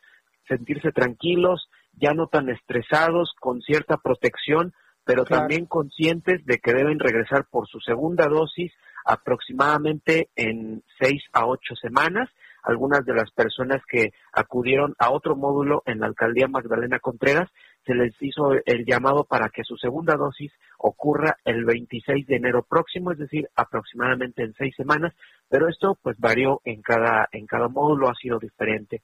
sentirse 0.48 0.91
tranquilos, 0.91 1.70
ya 1.94 2.13
no 2.13 2.27
tan 2.27 2.50
estresados, 2.50 3.34
con 3.39 3.62
cierta 3.62 3.98
protección, 3.98 4.74
pero 5.10 5.25
también 5.25 5.66
conscientes 5.66 6.46
de 6.46 6.60
que 6.60 6.72
deben 6.72 7.00
regresar 7.00 7.48
por 7.50 7.68
su 7.68 7.80
segunda 7.80 8.28
dosis 8.28 8.72
aproximadamente 9.04 10.30
en 10.36 10.84
seis 11.00 11.24
a 11.34 11.48
ocho 11.48 11.74
semanas. 11.82 12.30
Algunas 12.62 13.04
de 13.06 13.16
las 13.16 13.32
personas 13.32 13.82
que 13.89 14.12
acudieron 14.32 14.94
a 15.00 15.10
otro 15.10 15.36
módulo 15.36 15.82
en 15.88 16.01
la 16.01 16.06
alcaldía 16.06 16.48
Magdalena 16.48 17.00
Contreras 17.00 17.50
se 17.88 17.96
les 17.96 18.13
hizo 18.22 18.51
el 18.63 18.86
llamado 18.86 19.24
para 19.24 19.50
que 19.50 19.63
su 19.63 19.78
segunda 19.78 20.16
dosis 20.16 20.51
ocurra 20.78 21.38
el 21.44 21.66
26 21.66 22.28
de 22.28 22.36
enero 22.36 22.62
próximo, 22.62 23.12
es 23.12 23.18
decir, 23.18 23.50
aproximadamente 23.56 24.44
en 24.44 24.54
seis 24.60 24.75
semanas, 24.78 25.16
pero 25.50 25.68
esto 25.70 25.98
pues 26.04 26.18
varió 26.20 26.62
en 26.66 26.84
cada, 26.84 27.28
en 27.32 27.48
cada 27.48 27.68
módulo, 27.68 28.10
ha 28.10 28.13
sido 28.13 28.38
diferente. 28.38 29.01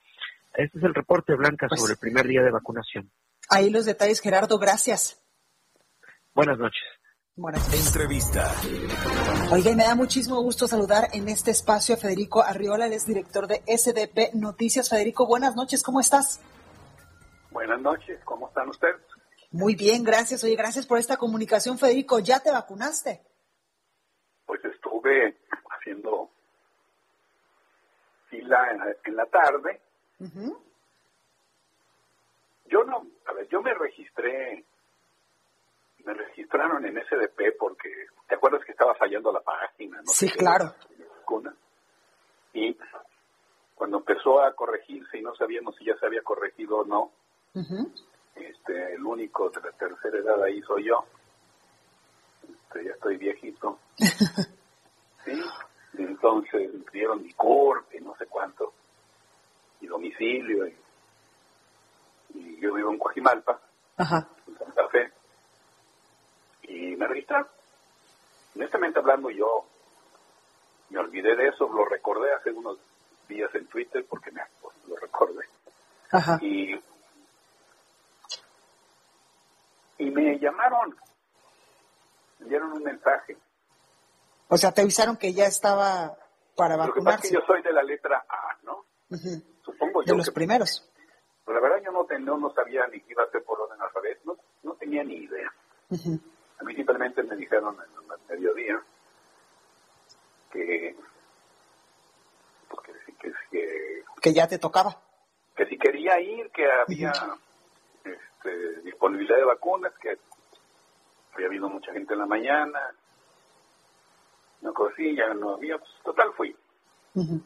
Este 0.54 0.78
es 0.78 0.84
el 0.84 0.94
reporte, 0.94 1.34
Blanca, 1.34 1.66
pues 1.68 1.80
sobre 1.80 1.94
el 1.94 1.98
primer 1.98 2.28
día 2.28 2.42
de 2.42 2.52
vacunación. 2.52 3.10
Ahí 3.50 3.70
los 3.70 3.86
detalles, 3.86 4.20
Gerardo, 4.20 4.56
gracias. 4.60 5.25
Buenas 6.36 6.58
noches. 6.58 6.82
Buenas 7.34 7.86
Entrevista. 7.86 8.44
Oiga, 9.50 9.70
y 9.70 9.74
me 9.74 9.84
da 9.84 9.94
muchísimo 9.94 10.42
gusto 10.42 10.68
saludar 10.68 11.08
en 11.14 11.30
este 11.30 11.50
espacio 11.50 11.94
a 11.94 11.98
Federico 11.98 12.42
Arriola, 12.42 12.84
el 12.84 12.92
es 12.92 13.06
director 13.06 13.46
de 13.46 13.62
SDP 13.66 14.34
Noticias. 14.34 14.90
Federico, 14.90 15.26
buenas 15.26 15.56
noches, 15.56 15.82
¿cómo 15.82 15.98
estás? 15.98 16.42
Buenas 17.50 17.80
noches, 17.80 18.22
¿cómo 18.26 18.48
están 18.48 18.68
ustedes? 18.68 19.00
Muy 19.50 19.76
bien, 19.76 20.04
gracias. 20.04 20.44
Oye, 20.44 20.56
gracias 20.56 20.86
por 20.86 20.98
esta 20.98 21.16
comunicación, 21.16 21.78
Federico. 21.78 22.18
¿Ya 22.18 22.38
te 22.40 22.52
vacunaste? 22.52 23.22
Pues 24.44 24.62
estuve 24.62 25.38
haciendo 25.70 26.30
fila 28.28 28.58
en 29.06 29.16
la, 29.16 29.24
tarde. 29.24 29.80
Yo 32.66 32.84
no, 32.84 33.06
a 33.24 33.32
ver, 33.32 33.48
yo 33.48 33.62
me 33.62 33.72
registré 33.72 34.66
me 36.06 36.14
registraron 36.14 36.86
en 36.86 36.94
SDP 36.94 37.58
porque, 37.58 37.90
¿te 38.28 38.36
acuerdas 38.36 38.64
que 38.64 38.72
estaba 38.72 38.94
fallando 38.94 39.32
la 39.32 39.40
página? 39.40 40.00
sí, 40.04 40.30
claro. 40.30 40.72
Y 42.54 42.74
cuando 43.74 43.98
empezó 43.98 44.42
a 44.42 44.54
corregirse 44.54 45.18
y 45.18 45.22
no 45.22 45.34
sabíamos 45.34 45.76
si 45.76 45.84
ya 45.84 45.94
se 45.98 46.06
había 46.06 46.22
corregido 46.22 46.78
o 46.78 46.84
no, 46.84 47.10
este, 48.34 48.94
el 48.94 49.04
único 49.04 49.50
de 49.50 49.60
la 49.60 49.72
tercera 49.72 50.18
edad 50.18 50.42
ahí 50.42 50.62
soy 50.62 50.84
yo. 50.84 51.04
Este, 52.42 52.84
ya 52.84 52.92
estoy 52.92 53.16
viejito. 53.18 53.78
sí, 53.96 55.42
entonces 55.98 56.72
me 56.72 56.84
pidieron 56.84 57.22
mi 57.22 57.32
corte, 57.34 58.00
no 58.00 58.16
sé 58.16 58.26
cuánto, 58.26 58.72
mi 59.80 59.88
domicilio. 59.88 60.66
Y, 60.68 60.76
y 62.34 62.60
yo 62.60 62.72
vivo 62.72 62.90
en 62.90 62.98
Coajimalpa, 62.98 63.60
en 63.98 64.56
Santa 64.56 64.88
Fe 64.88 65.12
y 66.68 66.96
me 66.96 67.06
registraron. 67.06 67.48
Honestamente 68.54 68.98
hablando, 68.98 69.30
yo 69.30 69.66
me 70.90 70.98
olvidé 70.98 71.36
de 71.36 71.48
eso, 71.48 71.68
lo 71.68 71.84
recordé 71.84 72.32
hace 72.32 72.50
unos 72.52 72.78
días 73.28 73.54
en 73.54 73.66
Twitter 73.66 74.04
porque 74.08 74.30
me 74.30 74.42
pues, 74.60 74.74
lo 74.88 74.96
recordé. 74.96 75.44
Y, 76.40 76.74
y 79.98 80.10
me 80.10 80.38
llamaron, 80.38 80.96
me 82.38 82.48
dieron 82.48 82.72
un 82.72 82.82
mensaje. 82.82 83.36
O 84.48 84.56
sea, 84.56 84.72
te 84.72 84.82
avisaron 84.82 85.16
que 85.16 85.32
ya 85.32 85.46
estaba 85.46 86.16
para 86.56 86.76
vacunarse. 86.76 87.28
que 87.28 87.34
yo 87.34 87.40
soy 87.46 87.62
de 87.62 87.72
la 87.72 87.82
letra 87.82 88.24
A, 88.28 88.56
¿no? 88.62 88.84
Supongo 89.64 90.02
yo. 90.02 90.12
De 90.12 90.18
los 90.18 90.30
primeros. 90.30 90.88
Pero 91.44 91.60
la 91.60 91.68
verdad 91.68 91.84
yo 91.84 91.92
no, 91.92 92.38
no, 92.38 92.54
sabía 92.54 92.86
ni 92.88 93.00
que 93.00 93.12
iba 93.12 93.22
a 93.22 93.30
ser 93.30 93.42
por 93.44 93.60
orden 93.60 93.80
alfabético, 93.80 94.36
no, 94.62 94.70
no 94.70 94.74
tenía 94.76 95.04
ni 95.04 95.14
idea. 95.14 95.52
A 96.60 96.64
mí 96.64 96.74
simplemente 96.74 97.22
me 97.22 97.36
dijeron 97.36 97.76
en 97.76 98.12
el 98.12 98.38
mediodía 98.38 98.82
que, 100.52 100.96
pues 102.68 102.82
que, 103.18 103.32
que, 103.50 104.02
que, 104.22 104.32
ya 104.32 104.46
te 104.46 104.58
tocaba. 104.58 104.96
Que 105.54 105.66
si 105.66 105.78
quería 105.78 106.18
ir, 106.20 106.50
que 106.50 106.66
había 106.70 107.12
este, 108.04 108.80
disponibilidad 108.82 109.36
de 109.36 109.44
vacunas, 109.44 109.92
que 110.00 110.18
había 111.34 111.46
habido 111.46 111.68
mucha 111.68 111.92
gente 111.92 112.14
en 112.14 112.20
la 112.20 112.26
mañana, 112.26 112.80
no 114.62 114.72
ya 114.96 115.34
no 115.34 115.54
había, 115.54 115.78
pues 115.78 115.90
total 116.04 116.32
fui. 116.34 116.56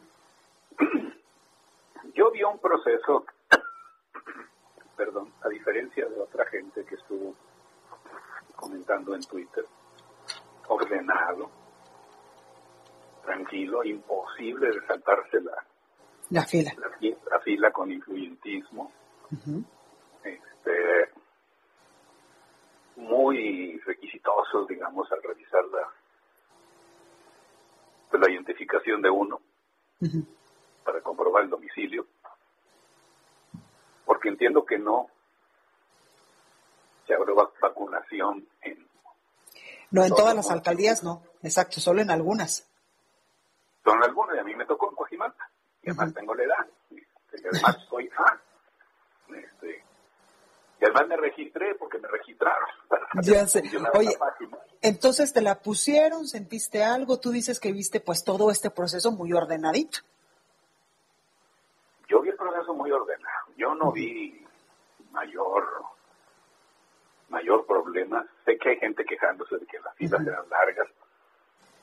Yo 2.13 2.31
vi 2.31 2.43
un 2.43 2.59
proceso, 2.59 3.25
perdón, 4.97 5.31
a 5.43 5.49
diferencia 5.49 6.05
de 6.07 6.19
otra 6.19 6.45
gente 6.47 6.83
que 6.85 6.95
estuvo 6.95 7.35
comentando 8.61 9.15
en 9.15 9.21
Twitter, 9.23 9.65
ordenado, 10.69 11.49
tranquilo, 13.25 13.83
imposible 13.83 14.67
de 14.67 14.87
saltarse 14.87 15.41
la, 15.41 15.65
la 16.29 16.45
fila. 16.45 16.71
La, 17.29 17.39
fila 17.39 17.71
con 17.71 17.91
influyentismo. 17.91 18.91
este, 20.23 21.11
muy 22.95 23.77
requisitosos, 23.79 24.67
digamos, 24.67 25.11
al 25.11 25.23
revisar 25.23 25.65
la, 25.65 25.87
pues, 28.09 28.21
la 28.21 28.31
identificación 28.31 29.01
de 29.01 29.09
uno 29.09 29.41
para 30.85 31.01
comprobar 31.01 31.43
el 31.43 31.49
domicilio. 31.49 32.07
Porque 34.05 34.29
entiendo 34.29 34.65
que 34.65 34.77
no 34.77 35.07
se 37.11 37.15
abrió 37.15 37.35
vacunación 37.35 38.47
en... 38.61 38.87
No, 39.91 40.05
en 40.05 40.15
todas 40.15 40.33
las 40.33 40.49
alcaldías 40.49 41.03
no, 41.03 41.21
exacto, 41.43 41.81
solo 41.81 42.01
en 42.01 42.09
algunas. 42.09 42.65
Son 43.83 44.01
algunas, 44.01 44.37
y 44.37 44.39
a 44.39 44.43
mí 44.45 44.55
me 44.55 44.65
tocó 44.65 44.89
en 44.89 44.95
Coajimalpa, 44.95 45.49
y 45.81 45.89
además 45.89 46.13
tengo 46.13 46.33
la 46.33 46.43
edad, 46.43 46.67
y 46.89 47.47
además 47.47 47.77
soy 47.89 48.07
fan. 48.07 48.39
Este, 49.27 49.83
y 50.79 50.85
además 50.85 51.07
me 51.09 51.17
registré 51.17 51.75
porque 51.75 51.97
me 51.97 52.07
registraron. 52.07 52.69
ya 53.23 53.45
sé. 53.45 53.63
Oye, 53.93 54.17
entonces 54.81 55.33
te 55.33 55.41
la 55.41 55.59
pusieron, 55.59 56.27
sentiste 56.27 56.85
algo, 56.85 57.19
tú 57.19 57.31
dices 57.31 57.59
que 57.59 57.73
viste 57.73 57.99
pues 57.99 58.23
todo 58.23 58.51
este 58.51 58.69
proceso 58.69 59.11
muy 59.11 59.33
ordenadito. 59.33 59.99
Yo 62.07 62.21
vi 62.21 62.29
el 62.29 62.37
proceso 62.37 62.73
muy 62.73 62.89
ordenado, 62.89 63.47
yo 63.57 63.75
no 63.75 63.91
vi 63.91 64.45
mayor 65.11 65.90
mayor 67.31 67.65
problema. 67.65 68.25
Sé 68.45 68.57
que 68.57 68.69
hay 68.69 68.77
gente 68.77 69.03
quejándose 69.03 69.57
de 69.57 69.65
que 69.65 69.79
las 69.79 69.95
filas 69.95 70.21
eran 70.21 70.47
largas. 70.49 70.87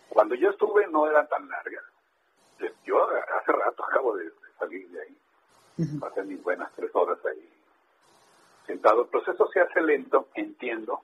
Cuando 0.09 0.35
yo 0.37 0.51
estuve 0.51 0.87
no 0.87 1.09
eran 1.09 1.29
tan 1.29 1.49
largas. 1.49 1.85
Yo 2.85 3.09
hace 3.11 3.53
rato 3.53 3.85
acabo 3.85 4.17
de, 4.17 4.31
salir 4.59 4.89
de 4.91 5.01
ahí. 5.03 5.17
Pasé 6.01 6.23
mis 6.23 6.43
buenas 6.43 6.73
tres 6.75 6.91
horas 6.95 7.19
ahí 7.27 7.59
sentado. 8.69 9.03
El 9.03 9.09
proceso 9.09 9.49
se 9.53 9.61
hace 9.61 9.81
lento, 9.81 10.29
entiendo. 10.35 11.01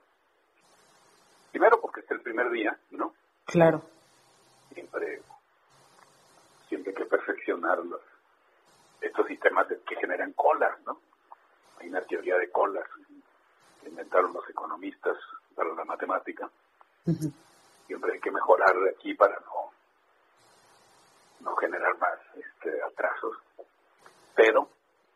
Primero 1.51 1.81
porque 1.81 2.01
es 2.01 2.11
el 2.11 2.21
primer 2.21 2.51
día, 2.51 2.79
¿no? 2.91 3.15
Claro. 3.47 3.83
Siempre, 4.73 5.23
siempre 6.69 6.91
hay 6.91 6.97
que 6.97 7.07
perfeccionar 7.07 7.79
estos 9.01 9.27
sistemas 9.27 9.67
que 9.87 9.97
generan 9.97 10.33
colas, 10.35 10.79
¿no? 10.87 11.01
Hay 11.81 11.89
una 11.89 12.03
teoría 12.03 12.37
de 12.37 12.51
colas 12.51 12.85
inventaron 13.89 14.33
los 14.33 14.49
economistas 14.49 15.17
para 15.55 15.75
la 15.75 15.85
matemática. 15.85 16.49
siempre 17.87 18.13
hay 18.15 18.21
que 18.21 18.31
mejorar 18.31 18.75
aquí 18.97 19.15
para 19.15 19.39
no, 19.41 19.71
no 21.41 21.57
generar 21.57 21.99
más 21.99 22.19
este, 22.37 22.83
atrasos. 22.83 23.37
Pero 24.35 24.69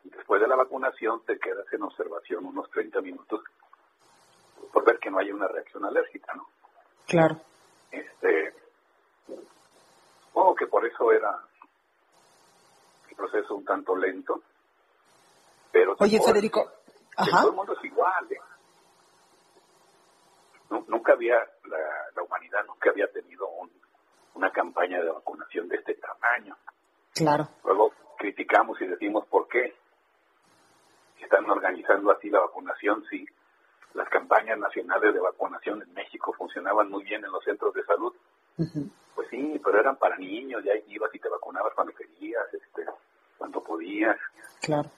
después 0.04 0.40
de 0.40 0.48
la 0.48 0.56
vacunación 0.56 1.22
te 1.24 1.38
quedas 1.38 1.66
en 1.72 1.82
observación 1.82 2.44
unos 2.46 2.70
30 2.70 3.00
minutos 3.00 3.42
por 4.72 4.84
ver 4.84 4.98
que 4.98 5.10
no 5.10 5.18
haya 5.18 5.34
una 5.34 5.48
reacción 5.48 5.84
alérgica, 5.84 6.34
¿no? 6.34 6.46
Claro. 7.06 7.40
Este, 7.90 8.54
supongo 10.26 10.54
que 10.54 10.66
por 10.66 10.86
eso 10.86 11.10
era 11.10 11.38
el 13.08 13.16
proceso 13.16 13.54
un 13.54 13.64
tanto 13.64 13.96
lento. 13.96 14.42
Pero 15.72 15.96
Oye, 15.98 16.20
Federico, 16.24 16.70
Ajá. 17.16 17.40
todo 17.40 17.50
el 17.50 17.56
mundo 17.56 17.72
es 17.72 17.84
igual. 17.84 18.30
¿eh? 18.30 18.36
Nunca 20.70 21.12
había, 21.12 21.36
la, 21.64 21.78
la, 22.14 22.22
humanidad 22.22 22.64
nunca 22.66 22.90
había 22.90 23.10
tenido 23.10 23.48
una 24.34 24.50
campaña 24.50 25.00
de 25.02 25.10
vacunación 25.10 25.68
de 25.68 25.76
este 25.76 25.94
tamaño. 25.94 26.56
Claro. 27.14 27.48
Luego 27.64 27.92
criticamos 28.18 28.80
y 28.80 28.86
decimos 28.86 29.26
por 29.26 29.48
qué 29.48 29.74
están 31.28 31.48
organizando 31.50 32.10
así 32.10 32.30
la 32.30 32.40
vacunación 32.40 33.04
si 33.10 33.26
las 33.94 34.08
campañas 34.08 34.58
nacionales 34.58 35.12
de 35.12 35.20
vacunación 35.20 35.82
en 35.82 35.92
México 35.92 36.32
funcionaban 36.32 36.90
muy 36.90 37.04
bien 37.04 37.24
en 37.24 37.32
los 37.32 37.44
centros 37.44 37.74
de 37.74 37.84
salud. 37.84 38.14
Pues 39.14 39.28
sí, 39.30 39.60
pero 39.64 39.80
eran 39.80 39.96
para 39.96 40.16
niños, 40.16 40.64
ya 40.64 40.72
ibas 40.86 41.14
y 41.14 41.18
te 41.18 41.28
vacunabas 41.28 41.74
cuando 41.74 41.92
querías, 41.94 42.42
este, 42.52 42.84
cuando 43.36 43.62
podías. 43.62 44.16
Claro. 44.62 44.90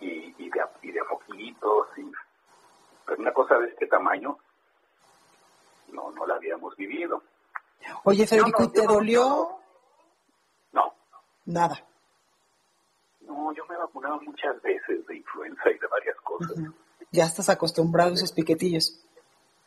Y, 0.00 0.34
y, 0.38 0.50
de, 0.50 0.60
y 0.82 0.92
de 0.92 1.00
poquitos. 1.04 1.88
Y, 1.96 2.10
pero 3.06 3.20
una 3.20 3.32
cosa 3.32 3.58
de 3.58 3.68
este 3.68 3.86
tamaño 3.86 4.38
no, 5.92 6.10
no 6.12 6.26
la 6.26 6.34
habíamos 6.36 6.76
vivido. 6.76 7.22
Oye, 8.04 8.26
Federico, 8.26 8.64
¿y 8.64 8.72
te 8.72 8.86
dolió? 8.86 9.58
No. 10.72 10.94
Nada. 11.46 11.78
No, 13.22 13.52
yo 13.52 13.64
me 13.66 13.74
he 13.74 13.78
vacunado 13.78 14.20
muchas 14.20 14.60
veces 14.62 15.06
de 15.06 15.16
influenza 15.16 15.70
y 15.70 15.78
de 15.78 15.86
varias 15.86 16.16
cosas. 16.20 16.56
Ya 17.10 17.24
estás 17.24 17.48
acostumbrado 17.48 18.10
a 18.10 18.14
esos 18.14 18.32
piquetillos. 18.32 19.04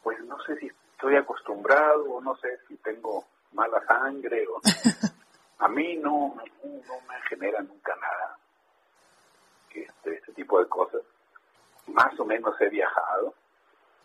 Pues 0.01 0.19
no 0.25 0.37
sé 0.43 0.57
si 0.57 0.71
estoy 0.93 1.15
acostumbrado 1.15 2.03
o 2.13 2.21
no 2.21 2.35
sé 2.37 2.59
si 2.67 2.75
tengo 2.77 3.25
mala 3.53 3.85
sangre 3.85 4.45
o... 4.47 4.61
a 5.59 5.67
mí 5.67 5.95
no, 5.97 6.35
no, 6.35 7.01
me 7.07 7.21
genera 7.29 7.61
nunca 7.61 7.95
nada 7.95 8.37
este, 9.73 10.15
este 10.15 10.33
tipo 10.33 10.59
de 10.59 10.67
cosas. 10.67 11.01
Más 11.87 12.17
o 12.19 12.25
menos 12.25 12.59
he 12.61 12.69
viajado 12.69 13.33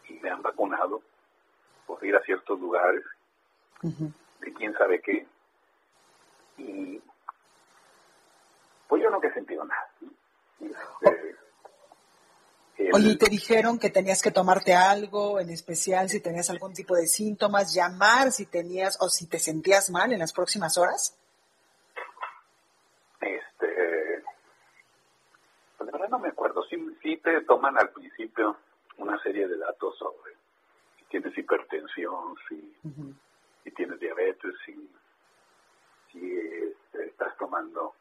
y 0.08 0.14
me 0.14 0.30
han 0.30 0.42
vacunado 0.42 1.02
por 1.88 2.04
ir 2.04 2.14
a 2.14 2.22
ciertos 2.22 2.60
lugares 2.60 3.02
de 3.82 4.52
quién 4.52 4.74
sabe 4.74 5.00
qué. 5.00 5.26
Y 6.58 7.02
pues 8.86 9.02
yo 9.02 9.10
no 9.10 9.20
he 9.22 9.32
sentido 9.32 9.64
nada. 9.64 9.90
Este, 12.76 12.90
Oye, 12.92 13.10
¿y 13.10 13.16
te 13.16 13.30
dijeron 13.30 13.78
que 13.78 13.90
tenías 13.90 14.22
que 14.22 14.30
tomarte 14.30 14.74
algo 14.74 15.40
en 15.40 15.50
especial 15.50 16.10
si 16.10 16.20
tenías 16.20 16.50
algún 16.50 16.74
tipo 16.74 16.94
de 16.94 17.06
síntomas, 17.06 17.74
llamar 17.74 18.30
si 18.32 18.46
tenías 18.46 18.98
o 19.00 19.08
si 19.08 19.26
te 19.26 19.38
sentías 19.38 19.90
mal 19.90 20.12
en 20.12 20.18
las 20.18 20.32
próximas 20.32 20.76
horas? 20.76 21.16
Este, 23.20 24.22
pues 25.76 25.86
de 25.86 25.92
verdad 25.92 26.08
no 26.10 26.18
me 26.18 26.28
acuerdo. 26.28 26.62
Sí, 26.64 26.76
sí 27.02 27.16
te 27.16 27.40
toman 27.42 27.78
al 27.78 27.90
principio 27.90 28.56
una 28.98 29.20
serie 29.22 29.48
de 29.48 29.56
datos 29.56 29.96
sobre 29.98 30.37
tienes 31.08 31.36
hipertensión, 31.36 32.36
si, 32.48 32.74
si 33.64 33.70
tienes 33.72 33.98
diabetes, 33.98 34.54
si, 34.64 34.90
si 36.12 36.38
este, 36.38 37.06
estás 37.06 37.36
tomando 37.36 37.94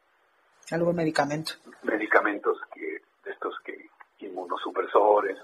algún 0.71 0.95
medicamento. 0.95 1.53
Medicamentos 1.83 2.57
que 2.73 3.01
de 3.23 3.31
estos 3.31 3.57
que 3.63 3.89
inmunosupresores, 4.19 5.37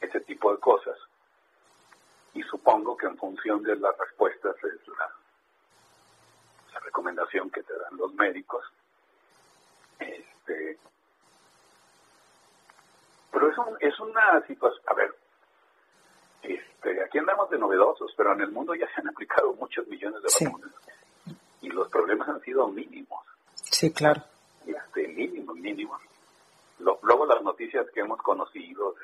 ese 0.00 0.20
tipo 0.20 0.52
de 0.52 0.58
cosas. 0.58 0.98
Y 2.34 2.42
supongo 2.42 2.96
que 2.96 3.06
en 3.06 3.16
función 3.16 3.62
de 3.62 3.76
las 3.76 3.96
respuestas 3.98 4.56
es 4.64 4.88
la, 4.88 5.10
la 6.74 6.80
recomendación 6.80 7.50
que 7.50 7.62
te 7.62 7.72
dan 7.72 7.96
los 7.96 8.12
médicos. 8.14 8.64
Este, 9.98 10.78
pero 13.32 13.50
es, 13.50 13.58
un, 13.58 13.76
es 13.80 14.00
una 14.00 14.46
situación, 14.46 14.84
a 14.86 14.94
ver, 14.94 15.14
este, 16.42 17.02
aquí 17.04 17.18
andamos 17.18 17.50
de 17.50 17.58
novedosos, 17.58 18.12
pero 18.16 18.32
en 18.32 18.40
el 18.40 18.50
mundo 18.50 18.74
ya 18.74 18.86
se 18.94 19.00
han 19.00 19.08
aplicado 19.08 19.52
muchos 19.54 19.86
millones 19.88 20.22
de 20.22 20.46
vacunas 20.46 20.70
y 21.60 21.68
los 21.68 21.88
problemas 21.88 22.28
han 22.28 22.40
sido 22.40 22.68
mínimos. 22.68 23.24
Sí, 23.54 23.92
claro. 23.92 24.22
Este, 24.66 25.08
mínimos, 25.08 25.56
mínimos 25.56 26.00
luego 26.78 27.26
las 27.26 27.42
noticias 27.42 27.86
que 27.92 28.00
hemos 28.00 28.20
conocido 28.22 28.92
de, 28.92 29.00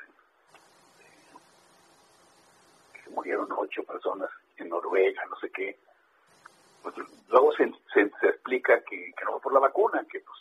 que 2.93 3.09
murieron 3.09 3.47
ocho 3.57 3.83
personas 3.83 4.29
en 4.57 4.69
Noruega, 4.69 5.25
no 5.29 5.35
sé 5.37 5.49
qué, 5.51 5.77
pues 6.81 6.95
luego 7.29 7.51
se, 7.53 7.71
se, 7.93 8.27
explica 8.27 8.81
que, 8.81 9.13
que, 9.17 9.25
no 9.25 9.31
fue 9.33 9.41
por 9.41 9.53
la 9.53 9.59
vacuna, 9.59 10.05
que 10.09 10.19
pues 10.19 10.39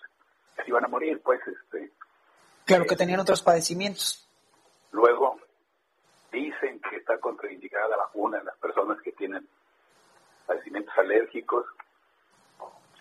se 0.56 0.68
iban 0.68 0.84
a 0.84 0.88
morir, 0.88 1.20
pues 1.22 1.40
este. 1.46 1.90
Claro, 2.64 2.84
que 2.86 2.96
tenían 2.96 3.20
otros 3.20 3.42
padecimientos. 3.42 4.28
Luego 4.92 5.40
dicen 6.34 6.80
que 6.80 6.96
está 6.96 7.18
contraindicada 7.18 7.88
la 7.88 7.96
vacuna 7.96 8.38
en 8.38 8.46
las 8.46 8.56
personas 8.58 9.00
que 9.02 9.12
tienen 9.12 9.46
padecimientos 10.46 10.96
alérgicos. 10.98 11.66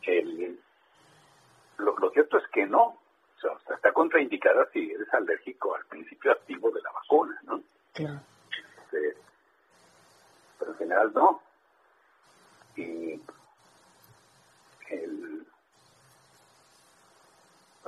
El, 0.03 0.59
lo, 1.77 1.97
lo 1.97 2.09
cierto 2.11 2.37
es 2.37 2.47
que 2.49 2.65
no, 2.65 2.83
o 2.83 3.39
sea, 3.39 3.51
está 3.75 3.91
contraindicada 3.91 4.69
si 4.71 4.91
eres 4.91 5.13
alérgico 5.13 5.75
al 5.75 5.85
principio 5.85 6.31
activo 6.31 6.71
de 6.71 6.81
la 6.81 6.91
vacuna, 6.91 7.39
¿no? 7.43 7.61
Claro. 7.93 8.19
Este, 8.83 9.17
pero 10.59 10.71
en 10.71 10.77
general 10.77 11.13
no. 11.13 11.41
Y 12.75 13.21
el, 14.89 15.45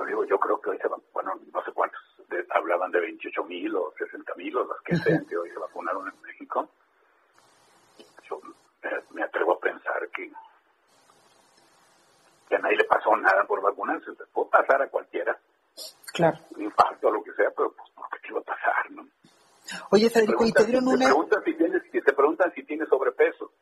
digo, 0.06 0.24
yo 0.24 0.38
creo 0.38 0.60
que 0.60 0.70
hoy 0.70 0.78
se 0.78 0.88
van, 0.88 1.00
bueno, 1.12 1.38
no 1.52 1.64
sé 1.64 1.72
cuántos, 1.72 2.00
hablaban 2.50 2.90
de 2.90 3.00
28 3.00 3.44
mil 3.44 3.74
o 3.76 3.92
60 3.96 4.34
mil 4.36 4.56
o 4.56 4.64
los 4.64 4.80
que 4.82 4.96
sean 4.96 5.24
que 5.26 5.36
hoy 5.36 5.50
se 5.50 5.58
vacunaron 5.58 6.08
en 6.08 6.22
México. 6.22 6.68
Yo 8.28 8.40
me 9.12 9.22
atrevo 9.22 9.54
a 9.54 9.60
pensar 9.60 10.08
que 10.14 10.30
que 12.48 12.56
a 12.56 12.58
nadie 12.58 12.76
le 12.76 12.84
pasó 12.84 13.16
nada 13.16 13.44
por 13.44 13.60
vacunarse. 13.60 14.14
Se 14.14 14.26
puede 14.26 14.50
pasar 14.50 14.82
a 14.82 14.88
cualquiera. 14.88 15.36
Claro. 16.12 16.38
Un 16.50 16.62
infarto 16.62 17.08
o 17.08 17.10
lo 17.10 17.22
que 17.22 17.32
sea, 17.32 17.50
pero 17.56 17.72
pues 17.72 17.90
no, 17.96 18.02
¿qué 18.10 18.28
iba 18.28 18.40
a 18.40 18.44
pasar? 18.44 18.90
No? 18.90 19.06
Oye, 19.90 20.08
Federico, 20.08 20.46
¿y 20.46 20.52
te 20.52 20.64
dieron 20.64 20.88
una...? 20.88 20.98
Te 20.98 21.04
preguntan, 21.06 21.44
si 21.44 21.54
tienes, 21.54 21.82
te 21.90 22.12
preguntan 22.12 22.52
si 22.54 22.62
tienes 22.64 22.88
sobrepeso. 22.88 23.52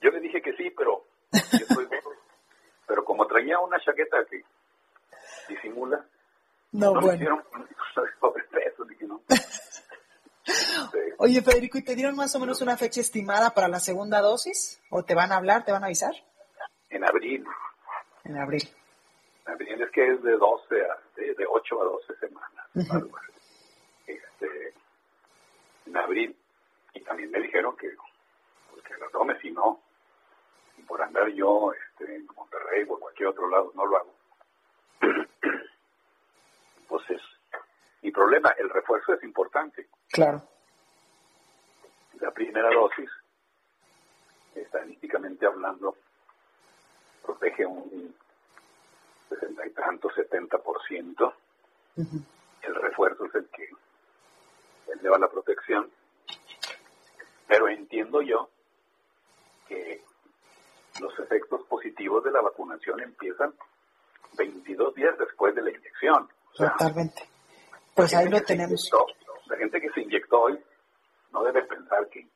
Yo 0.00 0.10
le 0.10 0.20
dije 0.20 0.40
que 0.40 0.52
sí, 0.52 0.70
pero 0.76 1.04
yo 1.32 1.66
Pero 2.86 3.04
como 3.04 3.26
traía 3.26 3.58
una 3.58 3.78
chaqueta 3.80 4.24
que 4.30 4.42
disimula, 5.48 6.04
no, 6.72 6.94
no 6.94 7.00
bueno. 7.00 7.18
me 7.18 9.06
no. 9.06 9.22
Oye, 11.18 11.42
Federico, 11.42 11.78
¿y 11.78 11.84
te 11.84 11.94
dieron 11.94 12.16
más 12.16 12.34
o 12.34 12.40
menos 12.40 12.60
una 12.60 12.76
fecha 12.76 13.00
estimada 13.00 13.50
para 13.50 13.68
la 13.68 13.80
segunda 13.80 14.20
dosis? 14.20 14.80
¿O 14.90 15.02
te 15.04 15.14
van 15.14 15.32
a 15.32 15.36
hablar, 15.36 15.64
te 15.64 15.72
van 15.72 15.82
a 15.82 15.86
avisar? 15.86 16.14
En 16.90 17.04
abril. 17.04 17.44
En 18.24 18.38
abril. 18.38 18.62
En 19.46 19.52
abril 19.52 19.82
es 19.82 19.90
que 19.90 20.12
es 20.12 20.22
de 20.22 20.32
12 20.32 20.74
a, 20.84 20.98
de, 21.16 21.34
de 21.34 21.46
8 21.46 21.80
a 21.80 21.84
12 21.84 22.14
semanas. 22.16 22.66
Este, 24.06 24.74
en 25.86 25.96
abril. 25.96 26.36
Y 26.94 27.00
también 27.00 27.30
me 27.30 27.40
dijeron 27.40 27.76
que, 27.76 27.90
pues, 28.70 28.84
que 28.84 28.94
lo 28.94 29.10
tome, 29.10 29.38
si 29.40 29.50
no, 29.50 29.80
por 30.86 31.02
andar 31.02 31.28
yo 31.28 31.72
este, 31.72 32.16
en 32.16 32.26
Monterrey 32.34 32.84
o 32.88 32.94
en 32.94 33.00
cualquier 33.00 33.28
otro 33.28 33.48
lado, 33.48 33.72
no 33.74 33.86
lo 33.86 33.96
hago. 33.96 34.14
pues 36.88 37.08
es 37.10 37.22
mi 38.02 38.10
problema. 38.10 38.50
El 38.58 38.70
refuerzo 38.70 39.14
es 39.14 39.22
importante. 39.22 39.88
Claro. 40.10 40.42
La 42.20 42.32
primera 42.32 42.70
dosis, 42.70 43.10
estadísticamente 44.54 45.46
hablando, 45.46 45.96
protege 47.24 47.64
un 47.66 48.14
sesenta 49.28 49.66
y 49.66 49.70
tanto, 49.70 50.10
setenta 50.10 50.58
por 50.58 50.82
ciento. 50.86 51.34
El 51.96 52.74
refuerzo 52.74 53.26
es 53.26 53.34
el 53.34 53.48
que 53.48 53.68
eleva 54.92 55.18
la 55.18 55.28
protección. 55.28 55.90
Pero 57.46 57.68
entiendo 57.68 58.20
yo 58.22 58.50
que 59.68 60.02
los 61.00 61.18
efectos 61.18 61.62
positivos 61.64 62.24
de 62.24 62.30
la 62.30 62.40
vacunación 62.40 63.00
empiezan 63.00 63.54
22 64.36 64.94
días 64.94 65.18
después 65.18 65.54
de 65.54 65.62
la 65.62 65.70
inyección. 65.70 66.28
Totalmente. 66.58 67.22
Pues 67.94 68.14
ahí 68.14 68.28
lo 68.28 68.40
tenemos. 68.42 68.90
Inyectó, 68.92 69.06
la 69.46 69.56
gente 69.56 69.80
que 69.80 69.90
se 69.90 70.00
inyectó 70.02 70.40
hoy 70.42 70.58
no 71.32 71.42
debe 71.44 71.62
pensar 71.62 72.06
que 72.08 72.26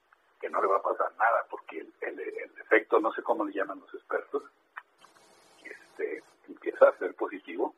que 0.42 0.50
no 0.50 0.60
le 0.60 0.66
va 0.66 0.76
a 0.76 0.82
pasar 0.82 1.10
nada, 1.16 1.46
porque 1.48 1.78
el, 1.78 1.94
el, 2.00 2.50
efecto, 2.60 2.98
no 2.98 3.12
sé 3.12 3.22
cómo 3.22 3.44
le 3.44 3.54
llaman 3.54 3.78
los 3.78 3.94
expertos, 3.94 4.42
este, 5.64 6.22
empieza 6.48 6.88
a 6.88 6.98
ser 6.98 7.14
positivo 7.14 7.74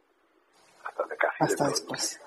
hasta 0.82 1.04
de 1.04 1.16
casi 1.16 1.36
hasta 1.40 1.68
después. 1.68 2.20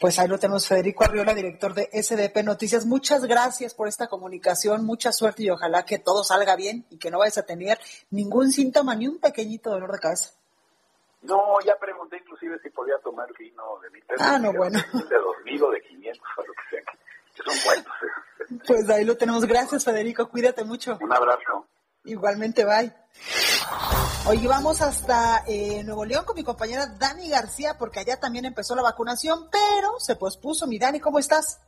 Pues 0.00 0.18
ahí 0.18 0.26
lo 0.26 0.38
tenemos, 0.38 0.66
Federico 0.66 1.04
Arriola, 1.04 1.34
director 1.34 1.74
de 1.74 1.88
SDP 1.92 2.42
Noticias. 2.42 2.86
Muchas 2.86 3.26
gracias 3.26 3.74
por 3.74 3.86
esta 3.86 4.08
comunicación, 4.08 4.84
mucha 4.84 5.12
suerte 5.12 5.42
y 5.42 5.50
ojalá 5.50 5.84
que 5.84 5.98
todo 5.98 6.24
salga 6.24 6.56
bien 6.56 6.86
y 6.90 6.98
que 6.98 7.10
no 7.10 7.18
vayas 7.18 7.38
a 7.38 7.46
tener 7.46 7.78
ningún 8.10 8.52
síntoma 8.52 8.94
ni 8.94 9.06
un 9.06 9.18
pequeñito 9.18 9.70
dolor 9.70 9.92
de 9.92 9.98
cabeza. 9.98 10.30
No, 11.24 11.58
ya 11.64 11.74
pregunté 11.78 12.18
inclusive 12.18 12.58
si 12.62 12.70
podía 12.70 12.98
tomar 13.02 13.26
vino 13.38 13.78
de 13.82 13.90
mi 13.90 14.00
Ah, 14.18 14.38
no, 14.38 14.52
bueno. 14.52 14.78
De 15.10 15.16
2000 15.16 15.62
o 15.62 15.70
de 15.70 15.80
500 15.80 16.22
o 16.36 16.42
lo 16.42 16.52
que 16.52 16.62
sea, 16.70 16.82
que 17.34 17.42
son 17.42 17.64
buenos. 17.64 17.86
¿eh? 18.02 18.60
Pues 18.66 18.90
ahí 18.90 19.04
lo 19.04 19.16
tenemos. 19.16 19.46
Gracias, 19.46 19.84
Federico. 19.84 20.28
Cuídate 20.28 20.64
mucho. 20.64 20.98
Un 21.00 21.12
abrazo. 21.12 21.66
Igualmente, 22.04 22.64
bye. 22.66 22.92
Hoy 24.26 24.46
vamos 24.46 24.82
hasta 24.82 25.44
eh, 25.46 25.82
Nuevo 25.84 26.04
León 26.04 26.24
con 26.26 26.36
mi 26.36 26.44
compañera 26.44 26.86
Dani 26.86 27.30
García, 27.30 27.76
porque 27.78 28.00
allá 28.00 28.20
también 28.20 28.44
empezó 28.44 28.74
la 28.74 28.82
vacunación, 28.82 29.48
pero 29.50 29.98
se 29.98 30.16
pospuso. 30.16 30.66
Mi 30.66 30.78
Dani, 30.78 31.00
¿cómo 31.00 31.18
estás? 31.18 31.60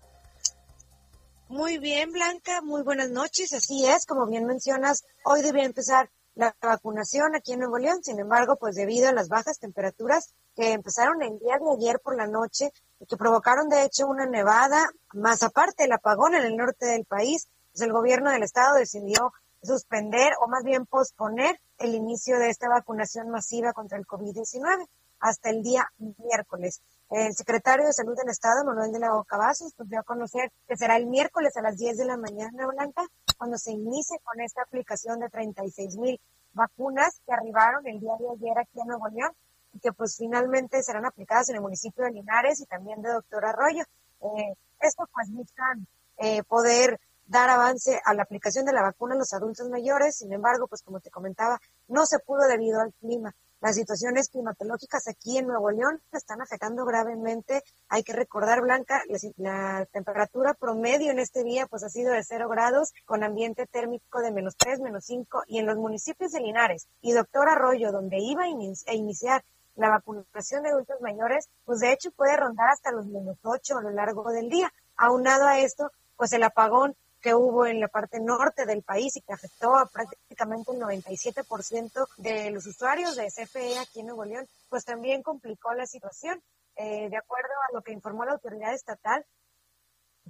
Muy 1.49 1.79
bien, 1.79 2.13
Blanca, 2.13 2.61
muy 2.61 2.83
buenas 2.83 3.09
noches. 3.09 3.55
Así 3.55 3.87
es, 3.87 4.05
como 4.05 4.27
bien 4.27 4.45
mencionas, 4.45 5.05
hoy 5.25 5.41
debía 5.43 5.65
empezar 5.65 6.11
la 6.37 6.55
vacunación 6.61 7.35
aquí 7.35 7.55
en 7.55 7.61
Nuevo 7.61 7.79
León. 7.79 8.05
Sin 8.05 8.21
embargo, 8.21 8.57
pues 8.57 8.77
debido 8.77 9.09
a 9.09 9.13
las 9.13 9.29
bajas 9.29 9.59
temperaturas 9.59 10.35
que 10.55 10.73
empezaron 10.73 11.23
el 11.23 11.39
día 11.39 11.59
de 11.59 11.73
ayer 11.77 11.99
por 11.99 12.15
la 12.15 12.27
noche 12.27 12.73
y 13.01 13.07
que 13.07 13.17
provocaron 13.17 13.69
de 13.69 13.83
hecho 13.83 14.07
una 14.07 14.27
nevada, 14.27 14.89
más 15.15 15.43
aparte 15.43 15.85
el 15.85 15.93
apagón 15.93 16.35
en 16.35 16.45
el 16.45 16.57
norte 16.57 16.87
del 16.87 17.05
país, 17.05 17.49
pues 17.73 17.81
el 17.83 17.93
gobierno 17.93 18.31
del 18.31 18.43
estado 18.43 18.77
decidió 18.77 19.33
suspender 19.63 20.35
o 20.41 20.49
más 20.49 20.63
bien 20.63 20.87
posponer 20.87 21.59
el 21.79 21.95
inicio 21.95 22.39
de 22.39 22.51
esta 22.51 22.69
vacunación 22.69 23.31
masiva 23.31 23.73
contra 23.73 23.99
el 23.99 24.07
COVID-19 24.07 24.87
hasta 25.21 25.51
el 25.51 25.63
día 25.63 25.91
miércoles. 26.19 26.83
El 27.09 27.35
secretario 27.35 27.87
de 27.87 27.93
Salud 27.93 28.17
del 28.17 28.31
Estado, 28.31 28.65
Manuel 28.65 28.91
de 28.91 28.99
la 28.99 29.13
pues 29.29 29.89
dio 29.89 30.01
a 30.01 30.03
conocer 30.03 30.51
que 30.67 30.77
será 30.77 30.97
el 30.97 31.07
miércoles 31.07 31.57
a 31.57 31.63
las 31.63 31.77
10 31.77 31.99
de 31.99 32.05
la 32.05 32.17
mañana, 32.17 32.67
Blanca, 32.67 33.07
cuando 33.39 33.59
se 33.59 33.71
inicie 33.71 34.19
con 34.25 34.41
esta 34.41 34.63
aplicación 34.63 35.21
de 35.21 35.29
36 35.29 35.97
mil 35.99 36.21
vacunas 36.53 37.21
que 37.25 37.33
arribaron 37.33 37.87
el 37.87 38.01
día 38.01 38.15
de 38.19 38.29
ayer 38.31 38.59
aquí 38.59 38.81
en 38.81 38.89
Nuevo 38.89 39.09
León 39.09 39.31
y 39.73 39.79
que 39.79 39.93
pues 39.93 40.17
finalmente 40.17 40.83
serán 40.83 41.05
aplicadas 41.05 41.49
en 41.51 41.57
el 41.57 41.63
municipio 41.63 42.05
de 42.05 42.11
Linares 42.11 42.61
y 42.61 42.67
también 42.67 43.01
de 43.03 43.13
Doctor 43.13 43.45
Arroyo. 43.45 43.85
Eh, 44.23 44.55
esto 44.81 45.09
pues 45.15 45.31
buscan 45.31 45.87
eh, 46.19 46.43
poder 46.43 46.99
dar 47.27 47.51
avance 47.51 48.01
a 48.05 48.15
la 48.15 48.23
aplicación 48.23 48.65
de 48.65 48.73
la 48.73 48.83
vacuna 48.83 49.15
a 49.15 49.19
los 49.19 49.33
adultos 49.33 49.69
mayores. 49.69 50.17
Sin 50.17 50.33
embargo, 50.33 50.67
pues 50.67 50.83
como 50.83 50.99
te 50.99 51.11
comentaba, 51.11 51.61
no 51.87 52.05
se 52.05 52.19
pudo 52.19 52.49
debido 52.49 52.81
al 52.81 52.93
clima. 52.95 53.33
Las 53.61 53.77
situaciones 53.77 54.29
climatológicas 54.29 55.09
aquí 55.09 55.39
en 55.39 55.47
Nuevo 55.47 55.71
León 55.71 56.03
están 56.13 56.43
afectando 56.43 56.85
gravemente. 56.85 57.63
Hay 57.89 58.03
que 58.03 58.13
recordar, 58.13 58.61
Blanca, 58.61 59.03
la, 59.37 59.87
temperatura 59.93 60.53
promedio 60.55 61.11
en 61.11 61.19
este 61.19 61.43
día 61.43 61.67
pues 61.67 61.83
ha 61.83 61.89
sido 61.89 62.13
de 62.13 62.23
cero 62.23 62.49
grados 62.49 62.93
con 63.07 63.25
ambiente 63.25 63.67
térmico 63.67 64.21
de 64.21 64.31
menos 64.31 64.57
tres, 64.57 64.81
menos 64.81 65.05
cinco 65.07 65.43
y 65.47 65.59
en 65.59 65.67
los 65.67 65.77
municipios 65.77 66.33
de 66.33 66.41
Linares 66.41 66.87
y 67.01 67.13
Doctor 67.13 67.49
Arroyo, 67.49 67.93
donde 67.93 68.19
iba 68.19 68.45
a 68.45 68.95
iniciar 68.95 69.43
la 69.75 69.89
vacunación 69.89 70.63
de 70.63 70.71
adultos 70.71 71.01
mayores, 71.01 71.49
pues 71.65 71.81
de 71.81 71.93
hecho 71.93 72.11
puede 72.11 72.37
rondar 72.37 72.71
hasta 72.71 72.93
los 72.93 73.07
menos 73.07 73.39
ocho 73.43 73.79
a 73.79 73.83
lo 73.83 73.91
largo 73.91 74.31
del 74.33 74.51
día. 74.51 74.73
Aunado 74.97 75.47
a 75.47 75.61
esto, 75.61 75.93
pues 76.17 76.33
el 76.33 76.43
apagón 76.43 76.97
que 77.27 77.35
hubo 77.35 77.67
en 77.67 77.81
la 77.81 77.89
parte 77.89 78.21
norte 78.21 78.67
del 78.67 78.85
país 78.85 79.17
y 79.17 79.21
que 79.21 79.33
afectó 79.33 79.75
a 79.75 79.87
prácticamente 79.87 80.71
el 80.71 80.79
97% 80.79 82.07
de 82.19 82.53
los 82.53 82.65
usuarios 82.67 83.17
de 83.17 83.27
CFE 83.27 83.81
aquí 83.81 83.99
en 83.99 84.07
Nuevo 84.07 84.25
León, 84.25 84.47
pues 84.69 84.85
también 84.85 85.25
complicó 85.25 85.75
la 85.75 85.87
situación. 85.87 86.41
Eh, 86.77 87.09
de 87.11 87.17
acuerdo 87.17 87.51
a 87.69 87.75
lo 87.75 87.83
que 87.83 87.91
informó 87.91 88.25
la 88.25 88.35
autoridad 88.35 88.73
estatal, 88.73 89.27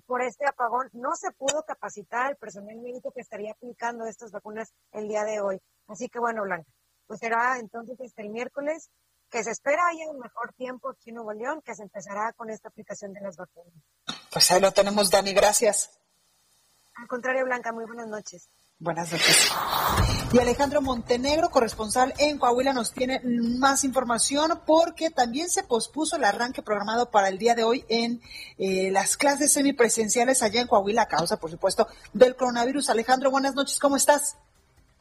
por 0.07 0.23
este 0.23 0.47
apagón 0.47 0.89
no 0.95 1.15
se 1.17 1.33
pudo 1.33 1.65
capacitar 1.65 2.31
el 2.31 2.37
personal 2.37 2.77
médico 2.77 3.13
que 3.13 3.21
estaría 3.21 3.53
aplicando 3.53 4.07
estas 4.07 4.31
vacunas 4.33 4.73
el 4.93 5.07
día 5.07 5.25
de 5.25 5.41
hoy. 5.41 5.61
Así 5.89 6.09
que 6.09 6.19
bueno, 6.19 6.45
Blanca, 6.45 6.73
pues 7.07 7.21
será 7.21 7.59
entonces 7.59 8.01
hasta 8.01 8.23
el 8.23 8.31
miércoles 8.31 8.89
que 9.29 9.45
se 9.45 9.51
espera 9.51 9.83
haya 9.91 10.11
un 10.11 10.19
mejor 10.19 10.55
tiempo 10.55 10.89
aquí 10.89 11.11
en 11.11 11.17
Nuevo 11.17 11.35
León, 11.35 11.61
que 11.61 11.75
se 11.75 11.83
empezará 11.83 12.33
con 12.33 12.49
esta 12.49 12.71
aplicación 12.71 13.13
de 13.13 13.21
las 13.21 13.37
vacunas. 13.37 13.75
Pues 14.33 14.51
ahí 14.51 14.63
lo 14.63 14.73
tenemos, 14.73 15.11
Dani, 15.11 15.35
gracias. 15.35 15.91
Al 16.99 17.09
contrario, 17.09 17.45
Blanca, 17.45 17.73
muy 17.73 17.85
buenas 17.85 18.09
noches. 18.09 18.49
Buenas 18.79 19.13
noches. 19.13 19.53
Y 20.33 20.39
Alejandro 20.39 20.81
Montenegro, 20.83 21.51
corresponsal 21.51 22.13
en 22.19 22.39
Coahuila, 22.39 22.73
nos 22.73 22.93
tiene 22.93 23.21
más 23.59 23.85
información 23.85 24.51
porque 24.67 25.11
también 25.11 25.49
se 25.49 25.65
pospuso 25.65 26.17
el 26.17 26.25
arranque 26.25 26.63
programado 26.63 27.11
para 27.11 27.29
el 27.29 27.39
día 27.39 27.55
de 27.55 27.65
hoy 27.65 27.85
en 27.89 28.21
eh, 28.59 28.91
las 28.91 29.17
clases 29.17 29.53
semipresenciales 29.53 30.43
allá 30.43 30.61
en 30.61 30.69
Coahuila 30.69 31.03
a 31.03 31.09
causa, 31.09 31.39
por 31.39 31.51
supuesto, 31.51 31.87
del 32.13 32.35
coronavirus. 32.35 32.91
Alejandro, 32.91 33.31
buenas 33.31 33.55
noches, 33.55 33.79
¿cómo 33.79 33.97
estás? 33.97 34.39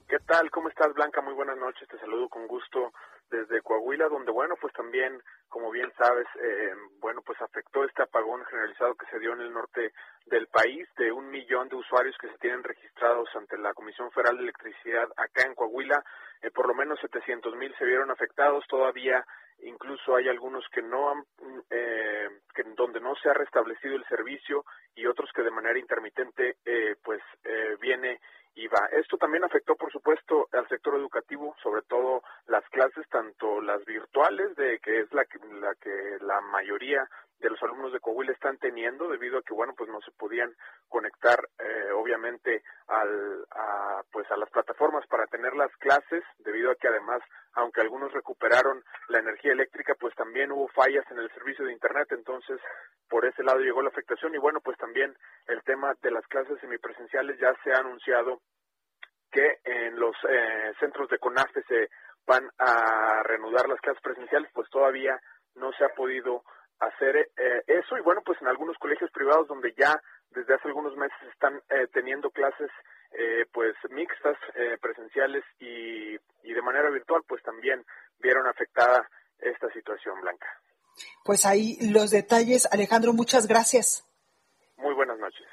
¿Qué 0.07 0.19
tal? 0.19 0.51
¿Cómo 0.51 0.69
estás, 0.69 0.93
Blanca? 0.93 1.21
Muy 1.21 1.33
buenas 1.33 1.57
noches, 1.57 1.87
te 1.87 1.97
saludo 1.99 2.29
con 2.29 2.47
gusto 2.47 2.91
desde 3.29 3.61
Coahuila, 3.61 4.07
donde, 4.07 4.31
bueno, 4.31 4.55
pues 4.59 4.73
también, 4.73 5.21
como 5.49 5.71
bien 5.71 5.91
sabes, 5.97 6.27
eh, 6.41 6.73
bueno, 6.99 7.21
pues 7.25 7.41
afectó 7.41 7.83
este 7.83 8.03
apagón 8.03 8.43
generalizado 8.45 8.95
que 8.95 9.07
se 9.07 9.19
dio 9.19 9.33
en 9.33 9.41
el 9.41 9.53
norte 9.53 9.93
del 10.27 10.47
país, 10.47 10.74
de 11.63 11.75
usuarios 11.75 12.17
que 12.17 12.27
se 12.27 12.37
tienen 12.37 12.63
registrados 12.63 13.29
ante 13.33 13.57
la 13.57 13.73
Comisión 13.73 14.11
Federal 14.11 14.35
de 14.35 14.43
Electricidad 14.43 15.07
acá 15.15 15.43
en 15.45 15.55
Coahuila, 15.55 16.03
eh, 16.41 16.51
por 16.51 16.67
lo 16.67 16.75
menos 16.75 16.99
700 16.99 17.55
mil 17.55 17.73
se 17.77 17.85
vieron 17.85 18.11
afectados, 18.11 18.65
todavía 18.67 19.25
incluso 19.63 20.17
hay 20.17 20.27
algunos 20.27 20.67
que 20.67 20.81
no 20.81 21.11
han, 21.11 21.23
eh, 21.69 22.27
que, 22.53 22.63
donde 22.75 22.99
no 22.99 23.15
se 23.15 23.29
ha 23.29 23.33
restablecido 23.33 23.95
el 23.95 24.05
servicio 24.05 24.65
y 24.95 25.07
otros 25.07 25.31
que 25.33 25.43
de 25.43 25.51
manera 25.51 25.79
intermitente, 25.79 26.57
eh, 26.65 26.95
pues, 27.01 27.21
eh, 27.45 27.77
viene 27.79 28.19
esto 28.91 29.17
también 29.17 29.43
afectó, 29.43 29.75
por 29.75 29.91
supuesto, 29.91 30.47
al 30.53 30.67
sector 30.69 30.95
educativo, 30.95 31.55
sobre 31.61 31.81
todo 31.83 32.23
las 32.47 32.63
clases, 32.69 33.07
tanto 33.09 33.61
las 33.61 33.83
virtuales, 33.85 34.55
de 34.55 34.79
que 34.79 35.01
es 35.01 35.13
la 35.13 35.25
que 35.25 35.39
la, 35.59 35.75
que 35.75 36.17
la 36.21 36.39
mayoría 36.41 37.07
de 37.39 37.49
los 37.49 37.61
alumnos 37.63 37.91
de 37.91 37.99
Coahuila 37.99 38.31
están 38.31 38.57
teniendo, 38.57 39.07
debido 39.09 39.37
a 39.37 39.41
que, 39.41 39.53
bueno, 39.53 39.73
pues 39.77 39.89
no 39.89 39.99
se 40.01 40.11
podían 40.11 40.53
conectar, 40.87 41.37
eh, 41.59 41.91
obviamente, 41.93 42.63
al, 42.87 43.45
a, 43.51 44.01
pues 44.11 44.29
a 44.31 44.37
las 44.37 44.49
plataformas 44.49 45.05
para 45.07 45.27
tener 45.27 45.53
las 45.55 45.71
clases, 45.77 46.23
debido 46.39 46.71
a 46.71 46.75
que 46.75 46.87
además, 46.87 47.21
aunque 47.53 47.81
algunos 47.81 48.11
recuperaron 48.13 48.83
la 49.09 49.19
energía 49.19 49.51
eléctrica, 49.51 49.95
pues 49.99 50.15
también 50.15 50.51
hubo 50.51 50.67
fallas 50.69 51.05
en 51.11 51.19
el 51.19 51.29
servicio 51.31 51.65
de 51.65 51.73
Internet, 51.73 52.07
entonces 52.11 52.59
por 53.09 53.25
ese 53.25 53.43
lado 53.43 53.59
llegó 53.59 53.81
la 53.81 53.89
afectación 53.89 54.33
y 54.33 54.37
bueno, 54.37 54.59
pues 54.61 54.77
también 54.77 55.15
el 55.47 55.61
tema 55.63 55.93
de 56.01 56.11
las 56.11 56.25
clases 56.27 56.59
semipresenciales 56.59 57.39
ya 57.39 57.53
se 57.63 57.71
ha 57.71 57.77
anunciado 57.77 58.41
que 59.31 59.59
en 59.63 59.99
los 59.99 60.15
eh, 60.29 60.73
centros 60.79 61.09
de 61.09 61.19
CONAFE 61.19 61.61
se 61.67 61.89
van 62.25 62.49
a 62.57 63.21
reanudar 63.23 63.67
las 63.67 63.79
clases 63.81 64.01
presenciales, 64.01 64.49
pues 64.53 64.69
todavía 64.69 65.19
no 65.55 65.71
se 65.73 65.85
ha 65.85 65.89
podido 65.89 66.43
hacer 66.79 67.15
eh, 67.17 67.63
eso 67.67 67.97
y 67.97 68.01
bueno, 68.01 68.21
pues 68.25 68.41
en 68.41 68.47
algunos 68.47 68.77
colegios 68.77 69.11
privados 69.11 69.47
donde 69.47 69.73
ya 69.77 69.99
desde 70.31 70.53
hace 70.53 70.67
algunos 70.67 70.95
meses 70.95 71.17
están 71.31 71.61
eh, 71.69 71.87
teniendo 71.93 72.29
clases 72.29 72.69
pues 73.53 73.73
mixtas, 73.91 74.35
presenciales 74.81 75.41
y, 75.57 76.15
y 76.43 76.53
de 76.53 76.61
manera 76.61 76.89
virtual, 76.89 77.21
pues 77.25 77.41
también 77.43 77.81
vieron 78.19 78.45
afectada 78.45 79.07
esta 79.39 79.71
situación, 79.71 80.19
Blanca. 80.19 80.47
Pues 81.23 81.45
ahí 81.45 81.77
los 81.79 82.11
detalles. 82.11 82.67
Alejandro, 82.71 83.13
muchas 83.13 83.47
gracias. 83.47 84.05
Muy 84.75 84.93
buenas 84.93 85.17
noches. 85.17 85.47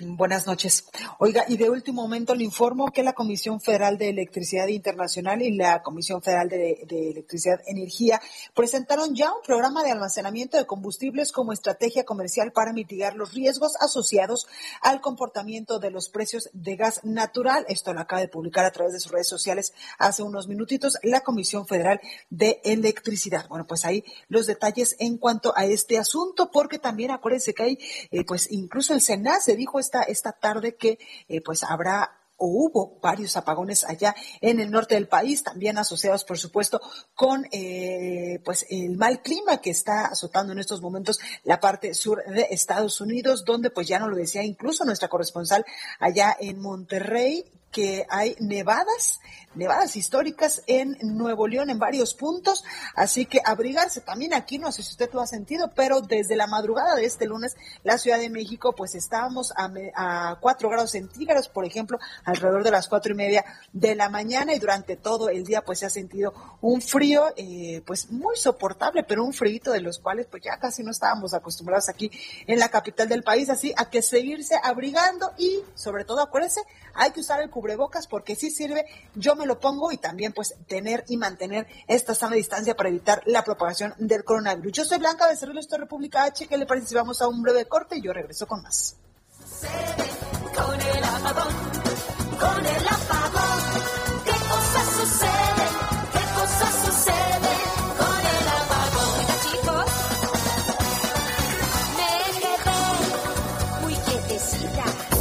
Buenas 0.00 0.46
noches. 0.46 0.84
Oiga, 1.18 1.44
y 1.48 1.56
de 1.56 1.70
último 1.70 2.02
momento 2.02 2.34
le 2.34 2.44
informo 2.44 2.92
que 2.92 3.02
la 3.02 3.14
Comisión 3.14 3.60
Federal 3.60 3.98
de 3.98 4.10
Electricidad 4.10 4.68
Internacional 4.68 5.42
y 5.42 5.56
la 5.56 5.82
Comisión 5.82 6.22
Federal 6.22 6.48
de, 6.48 6.84
Electricidad 6.88 7.60
Energía 7.66 8.20
presentaron 8.54 9.16
ya 9.16 9.32
un 9.32 9.42
programa 9.44 9.82
de 9.82 9.90
almacenamiento 9.90 10.56
de 10.56 10.66
combustibles 10.66 11.32
como 11.32 11.52
estrategia 11.52 12.04
comercial 12.04 12.52
para 12.52 12.72
mitigar 12.72 13.14
los 13.14 13.32
riesgos 13.34 13.72
asociados 13.80 14.46
al 14.82 15.00
comportamiento 15.00 15.80
de 15.80 15.90
los 15.90 16.10
precios 16.10 16.48
de 16.52 16.76
gas 16.76 17.00
natural. 17.02 17.64
Esto 17.68 17.92
lo 17.92 18.00
acaba 18.00 18.20
de 18.20 18.28
publicar 18.28 18.66
a 18.66 18.70
través 18.70 18.92
de 18.92 19.00
sus 19.00 19.10
redes 19.10 19.28
sociales 19.28 19.72
hace 19.98 20.22
unos 20.22 20.46
minutitos 20.46 20.98
la 21.02 21.22
Comisión 21.22 21.66
Federal 21.66 22.00
de 22.30 22.60
Electricidad. 22.62 23.48
Bueno, 23.48 23.66
pues 23.66 23.84
ahí 23.84 24.04
los 24.28 24.46
detalles 24.46 24.94
en 25.00 25.18
cuanto 25.18 25.52
a 25.56 25.64
este 25.64 25.98
asunto, 25.98 26.50
porque 26.52 26.78
también 26.78 27.10
acuérdense 27.10 27.52
que 27.52 27.62
hay, 27.62 27.78
eh, 28.12 28.24
pues 28.24 28.48
incluso 28.52 28.94
el 28.94 29.00
Senat 29.00 29.40
se 29.40 29.56
dijo 29.56 29.80
esta, 29.88 30.02
esta 30.02 30.32
tarde 30.32 30.76
que 30.76 30.98
eh, 31.28 31.40
pues 31.40 31.64
habrá 31.64 32.14
o 32.40 32.46
hubo 32.46 33.00
varios 33.02 33.36
apagones 33.36 33.82
allá 33.82 34.14
en 34.40 34.60
el 34.60 34.70
norte 34.70 34.94
del 34.94 35.08
país, 35.08 35.42
también 35.42 35.76
asociados, 35.76 36.22
por 36.24 36.38
supuesto, 36.38 36.80
con 37.14 37.44
eh, 37.50 38.40
pues 38.44 38.64
el 38.70 38.96
mal 38.96 39.22
clima 39.22 39.60
que 39.60 39.70
está 39.70 40.06
azotando 40.06 40.52
en 40.52 40.60
estos 40.60 40.80
momentos 40.80 41.18
la 41.42 41.58
parte 41.58 41.94
sur 41.94 42.22
de 42.24 42.46
Estados 42.50 43.00
Unidos, 43.00 43.44
donde 43.44 43.70
pues 43.70 43.88
ya 43.88 43.98
nos 43.98 44.10
lo 44.10 44.16
decía 44.16 44.44
incluso 44.44 44.84
nuestra 44.84 45.08
corresponsal 45.08 45.64
allá 45.98 46.36
en 46.38 46.60
Monterrey, 46.60 47.44
que 47.72 48.06
hay 48.08 48.36
nevadas, 48.38 49.20
nevadas 49.54 49.96
históricas 49.96 50.62
en 50.66 50.96
Nuevo 51.02 51.48
León 51.48 51.68
en 51.70 51.78
varios 51.78 52.14
puntos, 52.14 52.64
así 52.94 53.26
que 53.26 53.40
abrigarse 53.44 54.00
también 54.00 54.32
aquí, 54.32 54.58
no 54.58 54.70
sé 54.70 54.82
si 54.82 54.90
usted 54.92 55.10
lo 55.12 55.20
ha 55.20 55.26
sentido, 55.26 55.70
pero 55.74 56.00
desde 56.00 56.36
la 56.36 56.46
madrugada 56.46 56.94
de 56.94 57.04
este 57.04 57.26
lunes, 57.26 57.56
la 57.82 57.98
Ciudad 57.98 58.18
de 58.18 58.30
México, 58.30 58.74
pues 58.74 58.94
estábamos 58.94 59.52
a, 59.56 59.70
a 59.96 60.38
4 60.40 60.68
grados 60.68 60.92
centígrados, 60.92 61.48
por 61.48 61.64
ejemplo, 61.64 61.98
alrededor 62.24 62.62
de 62.62 62.70
las 62.70 62.88
cuatro 62.88 63.12
y 63.12 63.16
media 63.16 63.44
de 63.72 63.94
la 63.94 64.08
mañana. 64.08 64.54
Y 64.54 64.58
durante 64.58 64.96
todo 64.96 65.28
el 65.28 65.44
día, 65.44 65.62
pues 65.62 65.80
se 65.80 65.86
ha 65.86 65.90
sentido 65.90 66.32
un 66.60 66.80
frío, 66.80 67.32
eh, 67.36 67.82
pues 67.86 68.10
muy 68.10 68.36
soportable, 68.36 69.02
pero 69.02 69.24
un 69.24 69.32
frío 69.32 69.48
de 69.48 69.80
los 69.80 69.98
cuales 69.98 70.26
pues 70.26 70.42
ya 70.42 70.58
casi 70.58 70.82
no 70.82 70.90
estábamos 70.90 71.32
acostumbrados 71.32 71.88
aquí 71.88 72.10
en 72.46 72.58
la 72.58 72.68
capital 72.68 73.08
del 73.08 73.22
país, 73.22 73.48
así 73.48 73.72
a 73.76 73.88
que 73.88 74.02
seguirse 74.02 74.56
abrigando 74.62 75.32
y 75.38 75.60
sobre 75.74 76.04
todo 76.04 76.20
acuérdense, 76.20 76.60
hay 76.94 77.12
que 77.12 77.20
usar 77.20 77.40
el 77.40 77.50
cubrebocas 77.58 78.06
porque 78.06 78.36
sí 78.36 78.52
sirve, 78.52 78.86
yo 79.16 79.34
me 79.34 79.44
lo 79.44 79.58
pongo 79.58 79.90
y 79.90 79.96
también 79.96 80.32
pues 80.32 80.54
tener 80.68 81.04
y 81.08 81.16
mantener 81.16 81.66
esta 81.88 82.14
sana 82.14 82.36
distancia 82.36 82.76
para 82.76 82.88
evitar 82.88 83.20
la 83.26 83.42
propagación 83.42 83.94
del 83.98 84.22
coronavirus. 84.22 84.72
Yo 84.72 84.84
soy 84.84 84.98
Blanca 84.98 85.26
de 85.26 85.34
Cerrillo, 85.34 85.58
esto 85.58 85.76
República 85.76 86.22
H, 86.22 86.46
¿qué 86.46 86.56
le 86.56 86.66
vamos 86.94 87.20
a 87.20 87.26
un 87.26 87.42
breve 87.42 87.64
corte 87.64 87.98
y 87.98 88.02
yo 88.02 88.12
regreso 88.12 88.46
con 88.46 88.62
más? 88.62 88.96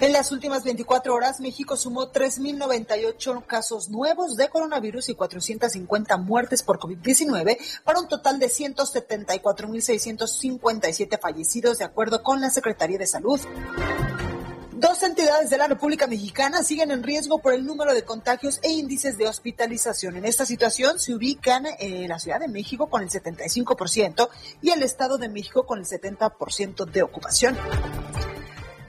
En 0.00 0.12
las 0.12 0.30
últimas 0.30 0.62
24 0.62 1.12
horas, 1.12 1.40
México 1.40 1.76
sumó 1.76 2.12
3.098 2.12 3.44
casos 3.44 3.88
nuevos 3.88 4.36
de 4.36 4.48
coronavirus 4.48 5.08
y 5.08 5.16
450 5.16 6.16
muertes 6.18 6.62
por 6.62 6.78
COVID-19, 6.78 7.58
para 7.82 7.98
un 7.98 8.06
total 8.06 8.38
de 8.38 8.46
174.657 8.46 11.20
fallecidos, 11.20 11.78
de 11.78 11.84
acuerdo 11.84 12.22
con 12.22 12.40
la 12.40 12.50
Secretaría 12.50 12.96
de 12.96 13.08
Salud. 13.08 13.40
Dos 14.70 15.02
entidades 15.02 15.50
de 15.50 15.58
la 15.58 15.66
República 15.66 16.06
Mexicana 16.06 16.62
siguen 16.62 16.92
en 16.92 17.02
riesgo 17.02 17.40
por 17.40 17.52
el 17.52 17.66
número 17.66 17.92
de 17.92 18.04
contagios 18.04 18.60
e 18.62 18.70
índices 18.70 19.18
de 19.18 19.26
hospitalización. 19.26 20.16
En 20.16 20.24
esta 20.24 20.46
situación 20.46 21.00
se 21.00 21.12
ubican 21.12 21.66
eh, 21.80 22.06
la 22.06 22.20
Ciudad 22.20 22.38
de 22.38 22.46
México 22.46 22.88
con 22.88 23.02
el 23.02 23.10
75% 23.10 24.28
y 24.62 24.70
el 24.70 24.84
Estado 24.84 25.18
de 25.18 25.28
México 25.28 25.66
con 25.66 25.80
el 25.80 25.86
70% 25.86 26.84
de 26.84 27.02
ocupación. 27.02 27.58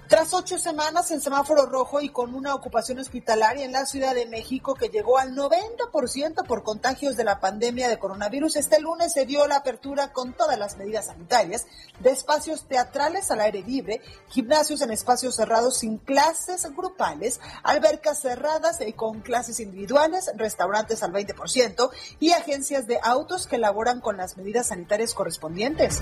Tras 0.10 0.34
ocho 0.34 0.58
semanas 0.58 1.12
en 1.12 1.22
semáforo 1.22 1.68
rojo 1.68 2.02
y 2.02 2.10
con 2.10 2.34
una 2.34 2.56
ocupación 2.56 2.98
hospitalaria 2.98 3.64
en 3.64 3.72
la 3.72 3.86
Ciudad 3.86 4.16
de 4.16 4.26
México 4.26 4.74
que 4.74 4.90
llegó 4.90 5.20
al 5.20 5.36
90% 5.36 6.48
por 6.48 6.64
contagios 6.64 7.16
de 7.16 7.24
la 7.24 7.40
pandemia 7.40 7.88
de 7.88 8.00
coronavirus, 8.00 8.56
este 8.56 8.80
lunes 8.80 9.14
se 9.14 9.28
dio 9.28 9.46
la 9.46 9.58
apertura 9.58 10.12
con 10.12 10.34
todas 10.34 10.58
las 10.58 10.78
medidas 10.78 11.06
sanitarias 11.06 11.68
de 12.00 12.10
espacios 12.10 12.66
teatrales 12.68 13.30
al 13.30 13.40
aire 13.42 13.62
libre, 13.62 14.02
gimnasios 14.30 14.82
en 14.82 14.90
espacios 14.90 15.36
cerrados 15.36 15.78
sin 15.78 16.00
clases 16.00 16.66
grupales, 16.76 17.40
albercas 17.62 18.20
cerradas 18.20 18.82
y 18.82 18.94
con 18.94 19.22
clases 19.22 19.60
individuales, 19.60 20.32
restaurantes 20.36 21.04
al 21.04 21.14
20% 21.14 21.92
y 22.20 22.32
agencias 22.32 22.88
de 22.88 23.00
autos 23.04 23.46
que 23.46 23.58
elaboran 23.58 24.02
con 24.02 24.18
las 24.18 24.38
medidas 24.38 24.70
sanitarias 24.70 25.14
correspondientes. 25.14 26.02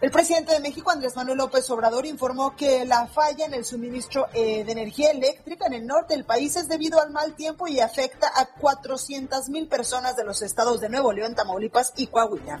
El 0.00 0.12
presidente 0.12 0.52
de 0.52 0.60
México, 0.60 0.92
Andrés 0.92 1.16
Manuel 1.16 1.38
López 1.38 1.68
Obrador, 1.70 2.06
informó 2.06 2.54
que 2.54 2.84
la 2.84 3.08
falla 3.08 3.46
en 3.46 3.54
el 3.54 3.64
suministro 3.64 4.28
eh, 4.32 4.62
de 4.62 4.70
energía 4.70 5.10
eléctrica 5.10 5.66
en 5.66 5.72
el 5.72 5.86
norte 5.88 6.14
del 6.14 6.24
país 6.24 6.54
es 6.54 6.68
debido 6.68 7.00
al 7.00 7.10
mal 7.10 7.34
tiempo 7.34 7.66
y 7.66 7.80
afecta 7.80 8.30
a 8.36 8.46
400 8.46 9.48
mil 9.48 9.66
personas 9.66 10.14
de 10.14 10.24
los 10.24 10.40
estados 10.42 10.80
de 10.80 10.88
Nuevo 10.88 11.12
León, 11.12 11.34
Tamaulipas 11.34 11.94
y 11.96 12.06
Coahuila. 12.06 12.60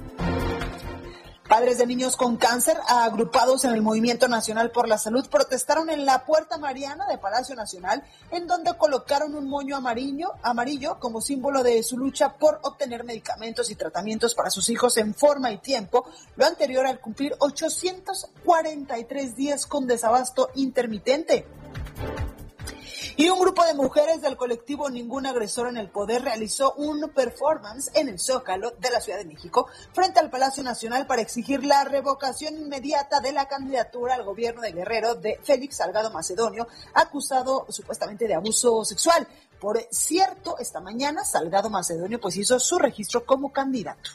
Padres 1.48 1.78
de 1.78 1.86
niños 1.86 2.16
con 2.16 2.36
cáncer 2.36 2.76
agrupados 2.86 3.64
en 3.64 3.72
el 3.72 3.80
Movimiento 3.80 4.28
Nacional 4.28 4.70
por 4.70 4.86
la 4.86 4.98
Salud 4.98 5.26
protestaron 5.30 5.88
en 5.88 6.04
la 6.04 6.26
Puerta 6.26 6.58
Mariana 6.58 7.06
de 7.08 7.16
Palacio 7.16 7.54
Nacional, 7.54 8.04
en 8.30 8.46
donde 8.46 8.76
colocaron 8.76 9.34
un 9.34 9.48
moño 9.48 9.74
amarillo, 9.74 10.34
amarillo 10.42 10.98
como 11.00 11.22
símbolo 11.22 11.62
de 11.62 11.82
su 11.82 11.96
lucha 11.96 12.34
por 12.34 12.60
obtener 12.64 13.02
medicamentos 13.02 13.70
y 13.70 13.76
tratamientos 13.76 14.34
para 14.34 14.50
sus 14.50 14.68
hijos 14.68 14.98
en 14.98 15.14
forma 15.14 15.50
y 15.50 15.56
tiempo, 15.56 16.04
lo 16.36 16.44
anterior 16.44 16.86
al 16.86 17.00
cumplir 17.00 17.34
843 17.38 19.34
días 19.34 19.64
con 19.64 19.86
desabasto 19.86 20.50
intermitente. 20.54 21.46
Y 23.18 23.28
un 23.30 23.40
grupo 23.40 23.64
de 23.64 23.74
mujeres 23.74 24.22
del 24.22 24.36
colectivo 24.36 24.88
Ningún 24.88 25.26
Agresor 25.26 25.66
en 25.66 25.76
el 25.76 25.90
Poder 25.90 26.22
realizó 26.22 26.74
un 26.74 27.10
performance 27.10 27.90
en 27.94 28.08
el 28.08 28.20
Zócalo 28.20 28.70
de 28.78 28.90
la 28.90 29.00
Ciudad 29.00 29.18
de 29.18 29.24
México 29.24 29.66
frente 29.92 30.20
al 30.20 30.30
Palacio 30.30 30.62
Nacional 30.62 31.04
para 31.08 31.20
exigir 31.20 31.64
la 31.64 31.82
revocación 31.82 32.56
inmediata 32.56 33.18
de 33.18 33.32
la 33.32 33.48
candidatura 33.48 34.14
al 34.14 34.22
gobierno 34.22 34.60
de 34.62 34.70
Guerrero 34.70 35.16
de 35.16 35.40
Félix 35.42 35.78
Salgado 35.78 36.12
Macedonio, 36.12 36.68
acusado 36.94 37.66
supuestamente 37.70 38.28
de 38.28 38.36
abuso 38.36 38.84
sexual. 38.84 39.26
Por 39.58 39.84
cierto, 39.90 40.56
esta 40.60 40.80
mañana 40.80 41.24
Salgado 41.24 41.70
Macedonio 41.70 42.20
pues 42.20 42.36
hizo 42.36 42.60
su 42.60 42.78
registro 42.78 43.26
como 43.26 43.52
candidato. 43.52 44.10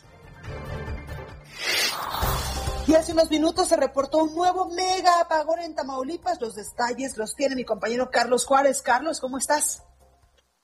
Y 2.86 2.96
hace 2.96 3.13
unos 3.13 3.32
minutos 3.32 3.69
se 3.69 3.78
reportó 3.78 4.17
un 4.17 4.36
nuevo 4.36 4.69
mega 4.69 5.22
apagón 5.22 5.60
en 5.60 5.74
Tamaulipas. 5.74 6.41
Los 6.41 6.56
detalles 6.56 7.15
los 7.15 7.34
tiene 7.34 7.56
mi 7.56 7.63
compañero 7.63 8.10
Carlos 8.12 8.46
Juárez. 8.46 8.82
Carlos, 8.82 9.22
¿cómo 9.22 9.38
estás? 9.38 9.84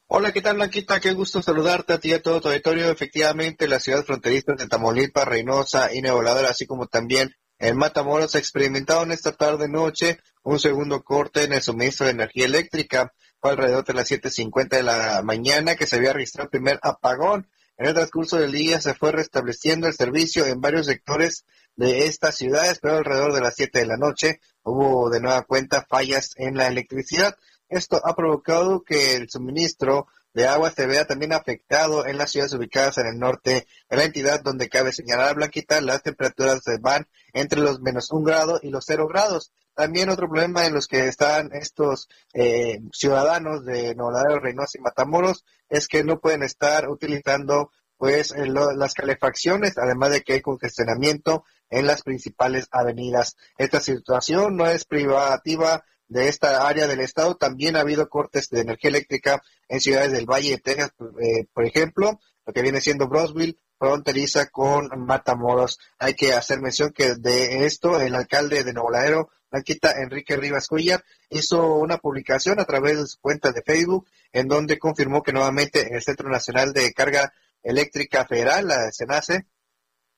Hola, 0.08 0.34
¿qué 0.34 0.42
tal, 0.42 0.56
Blanquita? 0.56 1.00
Qué 1.00 1.14
gusto 1.14 1.42
saludarte 1.42 1.94
a 1.94 2.00
ti 2.00 2.10
y 2.10 2.14
a 2.14 2.22
todo 2.22 2.42
tu 2.42 2.50
auditorio. 2.50 2.92
Efectivamente, 2.92 3.70
la 3.70 3.80
ciudad 3.80 4.04
fronteriza 4.04 4.54
de 4.54 4.68
Tamaulipas, 4.68 5.26
Reynosa 5.28 5.94
y 5.94 6.06
así 6.46 6.66
como 6.66 6.88
también 6.88 7.34
en 7.58 7.78
Matamoros, 7.78 8.36
experimentaron 8.36 9.12
esta 9.12 9.32
tarde-noche 9.32 10.20
un 10.44 10.60
segundo 10.60 11.04
corte 11.04 11.44
en 11.44 11.54
el 11.54 11.62
suministro 11.62 12.06
de 12.06 12.14
energía 12.14 12.46
eléctrica. 12.46 13.14
Fue 13.40 13.52
alrededor 13.52 13.86
de 13.86 13.94
las 13.94 14.12
7.50 14.12 14.70
de 14.70 14.84
la 14.84 15.22
mañana 15.24 15.76
que 15.76 15.88
se 15.88 15.96
había 15.96 16.12
registrado 16.12 16.46
el 16.48 16.52
primer 16.52 16.80
apagón. 16.82 17.50
En 17.78 17.86
el 17.86 17.94
transcurso 17.94 18.38
del 18.38 18.52
día 18.52 18.82
se 18.82 18.94
fue 18.94 19.14
restableciendo 19.14 19.88
el 19.88 19.94
servicio 19.94 20.46
en 20.46 20.60
varios 20.60 20.88
sectores 20.88 21.46
de 21.80 22.08
estas 22.08 22.36
ciudades, 22.36 22.80
pero 22.82 22.98
alrededor 22.98 23.34
de 23.34 23.40
las 23.40 23.56
7 23.56 23.80
de 23.80 23.86
la 23.86 23.96
noche 23.96 24.42
hubo 24.64 25.10
de 25.10 25.22
nueva 25.22 25.44
cuenta 25.44 25.86
fallas 25.90 26.34
en 26.36 26.58
la 26.58 26.68
electricidad. 26.68 27.38
Esto 27.70 28.02
ha 28.04 28.18
provocado 28.18 28.84
que 28.84 29.16
el 29.16 29.30
suministro 29.30 30.08
de 30.34 30.46
agua 30.46 30.72
se 30.72 30.88
vea 30.88 31.08
también 31.08 31.32
afectado 31.32 32.06
en 32.06 32.18
las 32.18 32.32
ciudades 32.32 32.54
ubicadas 32.54 32.98
en 32.98 33.08
el 33.08 33.18
norte 33.18 33.66
de 33.90 33.98
la 33.98 34.04
entidad, 34.04 34.42
donde 34.44 34.68
cabe 34.68 34.92
señalar, 34.92 35.36
Blanquita, 35.36 35.80
las 35.80 36.04
temperaturas 36.04 36.60
se 36.66 36.80
van 36.80 37.08
entre 37.32 37.62
los 37.62 37.80
menos 37.80 38.12
un 38.12 38.26
grado 38.26 38.60
y 38.62 38.72
los 38.72 38.84
cero 38.86 39.08
grados. 39.08 39.54
También 39.74 40.10
otro 40.10 40.28
problema 40.28 40.66
en 40.66 40.74
los 40.74 40.86
que 40.86 41.08
están 41.08 41.52
estos 41.54 42.10
eh, 42.34 42.82
ciudadanos 42.92 43.64
de 43.64 43.96
Noladero, 43.96 44.42
Reynosa 44.42 44.78
y 44.78 44.82
Matamoros 44.82 45.46
es 45.70 45.88
que 45.88 46.04
no 46.04 46.20
pueden 46.20 46.44
estar 46.44 46.90
utilizando 46.90 47.72
pues 48.00 48.34
las 48.34 48.94
calefacciones, 48.94 49.78
además 49.78 50.12
de 50.12 50.22
que 50.22 50.34
hay 50.34 50.42
congestionamiento 50.42 51.44
en 51.70 51.88
las 51.88 52.04
principales 52.04 52.68
avenidas. 52.72 53.38
Esta 53.58 53.80
situación 53.80 54.58
no 54.58 54.68
es 54.68 54.86
privativa 54.86 55.84
de 56.08 56.28
esta 56.28 56.68
área 56.68 56.88
del 56.88 57.00
estado. 57.00 57.36
También 57.36 57.76
ha 57.76 57.82
habido 57.82 58.10
cortes 58.10 58.50
de 58.50 58.62
energía 58.62 58.90
eléctrica 58.90 59.42
en 59.68 59.80
ciudades 59.80 60.12
del 60.12 60.26
Valle 60.26 60.52
de 60.52 60.58
Texas, 60.58 60.92
eh, 61.22 61.46
por 61.54 61.66
ejemplo, 61.66 62.20
lo 62.46 62.54
que 62.54 62.62
viene 62.62 62.82
siendo 62.82 63.08
Brosville, 63.08 63.58
fronteriza 63.78 64.48
con 64.48 64.90
Matamoros. 65.06 65.80
Hay 65.98 66.16
que 66.16 66.34
hacer 66.34 66.60
mención 66.60 66.92
que 66.92 67.16
de 67.16 67.66
esto 67.66 68.00
el 68.02 68.16
alcalde 68.16 68.64
de 68.64 68.74
Nuevo 68.74 68.92
Laredo, 68.92 69.30
Blanquita 69.52 69.94
Enrique 70.02 70.36
Rivas 70.36 70.68
Cuellar, 70.68 71.04
hizo 71.30 71.76
una 71.76 71.98
publicación 71.98 72.60
a 72.60 72.66
través 72.66 72.98
de 72.98 73.08
su 73.08 73.20
cuenta 73.20 73.52
de 73.52 73.64
Facebook 73.64 74.08
en 74.32 74.48
donde 74.48 74.78
confirmó 74.78 75.24
que 75.24 75.34
nuevamente 75.34 75.96
el 75.96 76.02
Centro 76.02 76.30
Nacional 76.30 76.74
de 76.74 76.92
Carga 76.94 77.34
Eléctrica 77.64 78.26
Federal, 78.26 78.68
la 78.68 78.92
SENACE, 78.92 79.46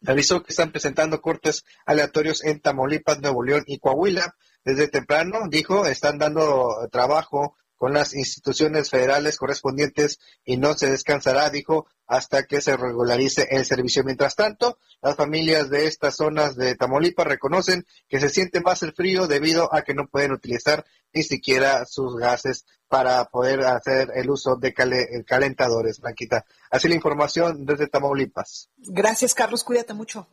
Avisó 0.05 0.41
que 0.43 0.51
están 0.51 0.71
presentando 0.71 1.21
cortes 1.21 1.63
aleatorios 1.85 2.43
en 2.43 2.59
Tamaulipas, 2.59 3.19
Nuevo 3.19 3.43
León 3.43 3.63
y 3.67 3.79
Coahuila. 3.79 4.35
Desde 4.63 4.87
temprano, 4.87 5.47
dijo, 5.49 5.85
están 5.85 6.17
dando 6.17 6.87
trabajo 6.91 7.55
con 7.81 7.93
las 7.93 8.13
instituciones 8.13 8.91
federales 8.91 9.37
correspondientes 9.37 10.19
y 10.45 10.57
no 10.57 10.75
se 10.75 10.91
descansará, 10.91 11.49
dijo, 11.49 11.87
hasta 12.05 12.43
que 12.43 12.61
se 12.61 12.77
regularice 12.77 13.47
el 13.49 13.65
servicio. 13.65 14.03
Mientras 14.03 14.35
tanto, 14.35 14.77
las 15.01 15.15
familias 15.15 15.71
de 15.71 15.87
estas 15.87 16.15
zonas 16.15 16.55
de 16.55 16.75
Tamaulipas 16.75 17.25
reconocen 17.25 17.87
que 18.07 18.19
se 18.19 18.29
siente 18.29 18.61
más 18.61 18.83
el 18.83 18.93
frío 18.93 19.25
debido 19.25 19.73
a 19.73 19.81
que 19.81 19.95
no 19.95 20.05
pueden 20.07 20.31
utilizar 20.31 20.85
ni 21.11 21.23
siquiera 21.23 21.85
sus 21.87 22.17
gases 22.17 22.65
para 22.87 23.25
poder 23.25 23.61
hacer 23.61 24.11
el 24.13 24.29
uso 24.29 24.57
de 24.57 24.75
calentadores, 25.25 26.01
Blanquita. 26.01 26.45
Así 26.69 26.87
la 26.87 26.93
información 26.93 27.65
desde 27.65 27.87
Tamaulipas. 27.87 28.69
Gracias, 28.77 29.33
Carlos. 29.33 29.63
Cuídate 29.63 29.95
mucho. 29.95 30.27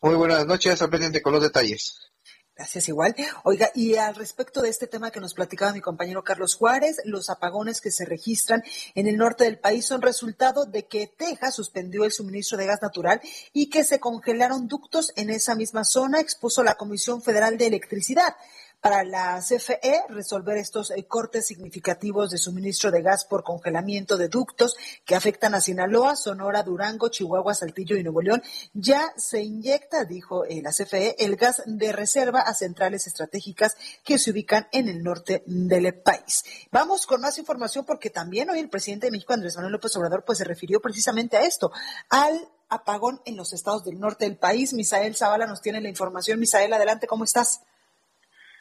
Muy 0.00 0.14
buenas 0.14 0.46
noches. 0.46 0.80
Al 0.80 1.22
con 1.22 1.32
los 1.32 1.42
detalles. 1.42 2.12
Gracias, 2.58 2.88
igual. 2.88 3.14
Oiga, 3.44 3.70
y 3.72 3.94
al 3.94 4.16
respecto 4.16 4.60
de 4.60 4.68
este 4.68 4.88
tema 4.88 5.12
que 5.12 5.20
nos 5.20 5.32
platicaba 5.32 5.72
mi 5.72 5.80
compañero 5.80 6.24
Carlos 6.24 6.56
Juárez, 6.56 6.96
los 7.04 7.30
apagones 7.30 7.80
que 7.80 7.92
se 7.92 8.04
registran 8.04 8.64
en 8.96 9.06
el 9.06 9.16
norte 9.16 9.44
del 9.44 9.60
país 9.60 9.86
son 9.86 10.02
resultado 10.02 10.66
de 10.66 10.84
que 10.84 11.06
Texas 11.06 11.54
suspendió 11.54 12.04
el 12.04 12.10
suministro 12.10 12.58
de 12.58 12.66
gas 12.66 12.82
natural 12.82 13.20
y 13.52 13.70
que 13.70 13.84
se 13.84 14.00
congelaron 14.00 14.66
ductos 14.66 15.12
en 15.14 15.30
esa 15.30 15.54
misma 15.54 15.84
zona, 15.84 16.18
expuso 16.18 16.64
la 16.64 16.74
Comisión 16.74 17.22
Federal 17.22 17.58
de 17.58 17.68
Electricidad 17.68 18.34
para 18.80 19.04
la 19.04 19.40
CFE 19.40 20.04
resolver 20.08 20.56
estos 20.56 20.90
eh, 20.90 21.04
cortes 21.06 21.46
significativos 21.46 22.30
de 22.30 22.38
suministro 22.38 22.90
de 22.90 23.02
gas 23.02 23.24
por 23.24 23.42
congelamiento 23.42 24.16
de 24.16 24.28
ductos 24.28 24.76
que 25.04 25.14
afectan 25.14 25.54
a 25.54 25.60
Sinaloa, 25.60 26.16
Sonora, 26.16 26.62
Durango, 26.62 27.08
Chihuahua, 27.08 27.54
Saltillo 27.54 27.96
y 27.96 28.02
Nuevo 28.02 28.22
León. 28.22 28.42
Ya 28.72 29.12
se 29.16 29.42
inyecta, 29.42 30.04
dijo 30.04 30.44
eh, 30.44 30.62
la 30.62 30.70
CFE, 30.70 31.16
el 31.24 31.36
gas 31.36 31.62
de 31.66 31.92
reserva 31.92 32.40
a 32.40 32.54
centrales 32.54 33.06
estratégicas 33.06 33.76
que 34.04 34.18
se 34.18 34.30
ubican 34.30 34.68
en 34.72 34.88
el 34.88 35.02
norte 35.02 35.42
del 35.46 35.94
país. 35.94 36.44
Vamos 36.70 37.06
con 37.06 37.20
más 37.20 37.38
información 37.38 37.84
porque 37.84 38.10
también 38.10 38.50
hoy 38.50 38.58
el 38.58 38.70
presidente 38.70 39.06
de 39.06 39.12
México, 39.12 39.32
Andrés 39.32 39.56
Manuel 39.56 39.72
López 39.72 39.94
Obrador, 39.96 40.24
pues 40.24 40.38
se 40.38 40.44
refirió 40.44 40.80
precisamente 40.80 41.36
a 41.36 41.42
esto, 41.42 41.72
al 42.08 42.48
apagón 42.68 43.20
en 43.24 43.36
los 43.36 43.52
estados 43.52 43.84
del 43.84 43.98
norte 43.98 44.24
del 44.24 44.36
país. 44.36 44.72
Misael 44.72 45.16
Zavala 45.16 45.46
nos 45.46 45.62
tiene 45.62 45.80
la 45.80 45.88
información. 45.88 46.38
Misael, 46.38 46.72
adelante, 46.72 47.06
¿cómo 47.06 47.24
estás? 47.24 47.62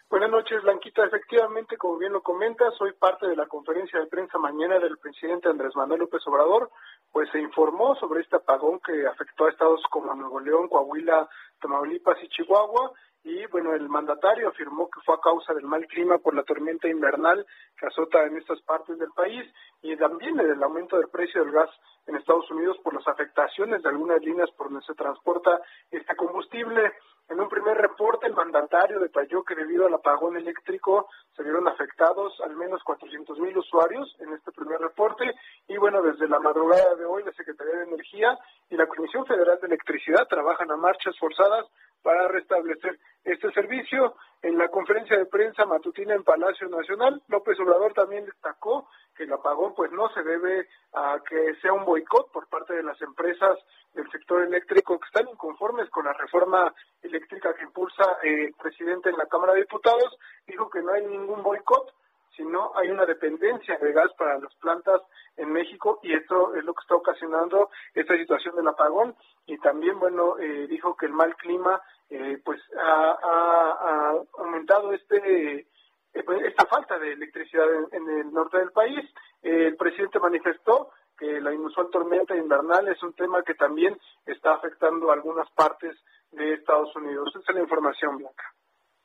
Buenas 0.09 0.31
noches, 0.31 0.63
Blanquita. 0.63 1.03
Efectivamente, 1.03 1.75
como 1.75 1.97
bien 1.97 2.13
lo 2.13 2.21
comentas, 2.21 2.73
soy 2.77 2.93
parte 2.93 3.27
de 3.27 3.35
la 3.35 3.45
conferencia 3.45 3.99
de 3.99 4.07
prensa 4.07 4.37
mañana 4.37 4.79
del 4.79 4.97
presidente 4.99 5.49
Andrés 5.49 5.75
Manuel 5.75 5.99
López 5.99 6.25
Obrador, 6.27 6.69
pues 7.11 7.29
se 7.31 7.41
informó 7.41 7.93
sobre 7.95 8.21
este 8.21 8.37
apagón 8.37 8.79
que 8.79 9.05
afectó 9.05 9.45
a 9.45 9.49
estados 9.49 9.83
como 9.89 10.15
Nuevo 10.15 10.39
León, 10.39 10.69
Coahuila, 10.69 11.27
Tamaulipas 11.59 12.23
y 12.23 12.29
Chihuahua. 12.29 12.93
Y 13.25 13.45
bueno, 13.47 13.73
el 13.73 13.89
mandatario 13.89 14.47
afirmó 14.47 14.89
que 14.89 15.01
fue 15.05 15.15
a 15.15 15.19
causa 15.19 15.53
del 15.53 15.65
mal 15.65 15.85
clima 15.87 16.19
por 16.19 16.33
la 16.33 16.43
tormenta 16.43 16.87
invernal 16.87 17.45
que 17.77 17.87
azota 17.87 18.23
en 18.23 18.37
estas 18.37 18.61
partes 18.61 18.97
del 18.97 19.11
país 19.11 19.45
y 19.81 19.97
también 19.97 20.37
del 20.37 20.63
aumento 20.63 20.97
del 20.97 21.09
precio 21.09 21.43
del 21.43 21.51
gas 21.51 21.69
en 22.05 22.15
Estados 22.15 22.49
Unidos 22.49 22.77
por 22.81 22.93
las 22.93 23.05
afectaciones 23.09 23.83
de 23.83 23.89
algunas 23.89 24.21
líneas 24.21 24.49
por 24.51 24.69
donde 24.69 24.85
se 24.85 24.93
transporta 24.93 25.59
este 25.91 26.15
combustible. 26.15 26.93
En 27.29 27.41
un 27.41 27.49
primer 27.49 27.77
reporte, 27.77 28.25
el 28.25 28.33
mandatario 28.33 28.99
detalló 28.99 29.43
que 29.43 29.53
debido 29.53 29.85
al 29.85 29.93
apagón 29.93 30.37
eléctrico 30.37 31.09
se 31.35 31.43
vieron 31.43 31.67
afectados 31.67 32.39
al 32.41 32.55
menos 32.55 32.81
400 32.83 33.37
mil 33.39 33.57
usuarios 33.57 34.15
en 34.19 34.31
este 34.31 34.53
primer 34.53 34.79
reporte. 34.79 35.35
Y 35.67 35.77
bueno, 35.77 36.01
desde 36.01 36.29
la 36.29 36.39
madrugada 36.39 36.95
de 36.95 37.03
hoy, 37.03 37.23
la 37.23 37.33
Secretaría 37.33 37.75
de 37.75 37.83
Energía 37.83 38.37
y 38.69 38.77
la 38.77 38.87
Comisión 38.87 39.25
Federal 39.25 39.59
de 39.59 39.67
Electricidad 39.67 40.25
trabajan 40.29 40.71
a 40.71 40.77
marchas 40.77 41.17
forzadas 41.19 41.65
para 42.01 42.27
restablecer 42.27 42.99
este 43.23 43.51
servicio. 43.51 44.15
En 44.41 44.57
la 44.57 44.69
conferencia 44.69 45.17
de 45.17 45.25
prensa 45.25 45.65
matutina 45.65 46.13
en 46.13 46.23
Palacio 46.23 46.69
Nacional, 46.69 47.21
López 47.27 47.59
Obrador 47.59 47.93
también 47.93 48.25
destacó 48.25 48.87
que 49.15 49.23
el 49.23 49.33
apagón 49.33 49.73
pues 49.75 49.91
no 49.91 50.07
se 50.09 50.21
debe 50.21 50.67
a 50.93 51.19
que 51.27 51.55
sea 51.61 51.73
un 51.73 51.85
boicot 51.85 52.31
por 52.31 52.47
parte 52.47 52.75
de 52.75 52.83
las 52.83 53.01
empresas 53.01 53.57
del 53.93 54.09
sector 54.11 54.43
eléctrico 54.43 54.99
que 54.99 55.07
están 55.07 55.27
inconformes 55.27 55.89
con 55.89 56.05
la 56.05 56.13
reforma 56.13 56.71
eléctrica 57.01 57.53
que 57.55 57.63
impulsa 57.63 58.19
el 58.21 58.53
presidente 58.53 59.09
en 59.09 59.17
la 59.17 59.25
Cámara 59.25 59.53
de 59.53 59.61
Diputados, 59.61 60.17
dijo 60.45 60.69
que 60.69 60.83
no 60.83 60.93
hay 60.93 61.05
ningún 61.07 61.41
boicot, 61.41 61.93
sino 62.37 62.71
hay 62.75 62.89
una 62.89 63.05
dependencia 63.05 63.77
de 63.77 63.91
gas 63.91 64.13
para 64.17 64.37
las 64.37 64.55
plantas 64.55 65.01
en 65.35 65.51
México 65.51 65.99
y 66.03 66.13
esto 66.13 66.55
es 66.55 66.63
lo 66.63 66.73
que 66.73 66.81
está 66.81 66.95
ocasionando 66.95 67.69
esta 67.93 68.15
situación 68.15 68.55
del 68.55 68.67
apagón 68.67 69.15
y 69.45 69.57
también 69.57 69.99
bueno 69.99 70.37
eh, 70.39 70.67
dijo 70.67 70.95
que 70.95 71.07
el 71.07 71.13
mal 71.13 71.35
clima 71.35 71.81
eh, 72.09 72.39
pues 72.45 72.61
ha, 72.77 74.13
aumentado 74.37 74.93
este 74.93 75.67
eh, 76.13 76.23
pues, 76.23 76.43
esta 76.45 76.65
falta 76.67 76.97
de 76.99 77.13
electricidad 77.13 77.67
en, 77.91 78.09
el 78.09 78.31
norte 78.31 78.59
del 78.59 78.71
país 78.71 79.03
el 79.41 79.75
presidente 79.75 80.19
manifestó 80.19 80.91
que 81.17 81.41
la 81.41 81.51
inusual 81.51 81.89
tormenta 81.91 82.35
invernal 82.35 82.87
es 82.87 83.01
un 83.01 83.13
tema 83.13 83.41
que 83.41 83.55
también 83.55 83.97
está 84.25 84.53
afectando 84.53 85.11
algunas 85.11 85.49
partes 85.51 85.97
de 86.31 86.53
Estados 86.53 86.95
Unidos. 86.95 87.29
Esa 87.29 87.51
es 87.51 87.55
la 87.55 87.61
información, 87.61 88.17
Blanca. 88.17 88.53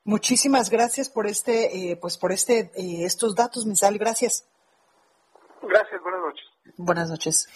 Muchísimas 0.05 0.69
gracias 0.69 1.09
por 1.09 1.27
este, 1.27 1.91
eh, 1.93 1.97
pues 1.97 2.17
por 2.17 2.33
este, 2.33 2.73
eh, 2.75 3.05
estos 3.05 3.35
datos, 3.35 3.67
Misal. 3.67 3.99
Gracias. 3.99 4.45
Gracias. 5.63 6.03
Buenas 6.03 6.21
noches. 6.21 6.45
Buenas 6.77 7.09
noches. 7.11 7.49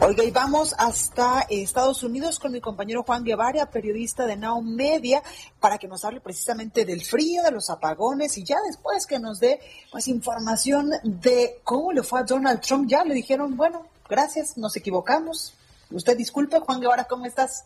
Oiga, 0.00 0.24
y 0.24 0.30
vamos 0.30 0.74
hasta 0.78 1.42
Estados 1.50 2.02
Unidos 2.02 2.38
con 2.38 2.52
mi 2.52 2.60
compañero 2.62 3.02
Juan 3.02 3.22
Guevara, 3.22 3.70
periodista 3.70 4.24
de 4.24 4.36
Now 4.36 4.62
Media, 4.62 5.22
para 5.60 5.76
que 5.76 5.88
nos 5.88 6.04
hable 6.06 6.20
precisamente 6.20 6.86
del 6.86 7.04
frío, 7.04 7.42
de 7.42 7.50
los 7.50 7.68
apagones 7.68 8.38
y 8.38 8.44
ya 8.44 8.56
después 8.66 9.06
que 9.06 9.18
nos 9.18 9.40
dé 9.40 9.60
pues 9.92 10.08
información 10.08 10.90
de 11.04 11.60
cómo 11.64 11.92
le 11.92 12.02
fue 12.02 12.20
a 12.20 12.24
Donald 12.24 12.60
Trump. 12.60 12.88
Ya 12.88 13.04
le 13.04 13.12
dijeron, 13.12 13.58
bueno, 13.58 13.86
gracias, 14.08 14.56
nos 14.56 14.74
equivocamos. 14.76 15.54
Usted 15.90 16.16
disculpe, 16.16 16.60
Juan 16.60 16.80
Guevara, 16.80 17.04
¿cómo 17.04 17.26
estás? 17.26 17.64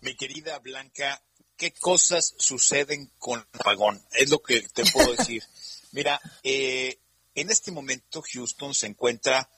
Mi 0.00 0.14
querida 0.14 0.60
Blanca, 0.60 1.20
¿qué 1.58 1.72
cosas 1.72 2.34
suceden 2.38 3.10
con 3.18 3.40
el 3.40 3.60
apagón? 3.60 4.02
Es 4.12 4.30
lo 4.30 4.40
que 4.42 4.62
te 4.62 4.86
puedo 4.86 5.14
decir. 5.14 5.42
Mira, 5.92 6.20
eh, 6.42 6.98
en 7.34 7.50
este 7.50 7.72
momento 7.72 8.22
Houston 8.22 8.74
se 8.74 8.86
encuentra 8.86 9.50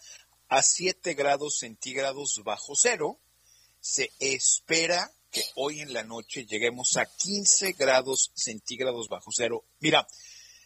a 0.49 0.63
7 0.63 1.15
grados 1.15 1.59
centígrados 1.59 2.41
bajo 2.43 2.75
cero. 2.75 3.21
Se 3.81 4.11
espera 4.19 5.13
que 5.31 5.45
hoy 5.55 5.81
en 5.81 5.93
la 5.93 6.03
noche 6.03 6.47
lleguemos 6.47 6.97
a 6.97 7.07
15 7.07 7.73
grados 7.73 8.33
centígrados 8.35 9.09
bajo 9.09 9.31
cero. 9.33 9.65
Mira, 9.79 10.09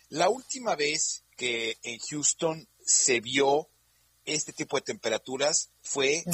la 0.08 0.28
última 0.28 0.74
vez 0.76 1.22
que 1.36 1.76
en 1.82 1.98
Houston 1.98 2.66
se 2.86 3.20
vio 3.20 3.68
este 4.24 4.52
tipo 4.52 4.76
de 4.76 4.82
temperaturas 4.82 5.70
fue 5.82 6.24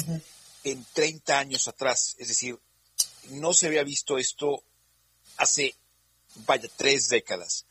en 0.63 0.85
30 0.93 1.39
años 1.39 1.67
atrás. 1.67 2.15
Es 2.19 2.29
decir, 2.29 2.59
no 3.31 3.53
se 3.53 3.67
había 3.67 3.83
visto 3.83 4.17
esto 4.17 4.63
hace, 5.37 5.75
vaya, 6.45 6.69
tres 6.77 7.09
décadas. 7.09 7.65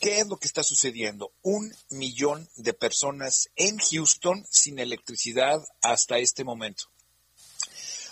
¿Qué 0.00 0.18
es 0.18 0.26
lo 0.26 0.36
que 0.36 0.48
está 0.48 0.64
sucediendo? 0.64 1.32
Un 1.42 1.72
millón 1.90 2.48
de 2.56 2.74
personas 2.74 3.50
en 3.54 3.78
Houston 3.78 4.44
sin 4.50 4.80
electricidad 4.80 5.64
hasta 5.80 6.18
este 6.18 6.42
momento. 6.42 6.86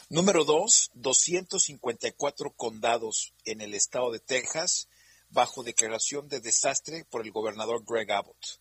Número 0.08 0.44
dos, 0.44 0.90
254 0.94 2.52
condados 2.52 3.32
en 3.44 3.60
el 3.60 3.74
estado 3.74 4.12
de 4.12 4.20
Texas 4.20 4.88
bajo 5.30 5.62
declaración 5.62 6.28
de 6.28 6.40
desastre 6.40 7.04
por 7.04 7.24
el 7.24 7.32
gobernador 7.32 7.84
Greg 7.84 8.10
Abbott. 8.12 8.60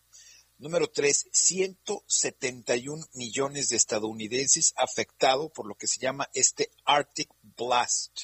Número 0.58 0.90
tres, 0.90 1.28
171 1.32 3.04
millones 3.14 3.68
de 3.68 3.76
estadounidenses 3.76 4.74
afectados 4.76 5.50
por 5.52 5.66
lo 5.66 5.74
que 5.74 5.86
se 5.86 6.00
llama 6.00 6.28
este 6.34 6.70
Arctic 6.84 7.30
Blast 7.56 8.22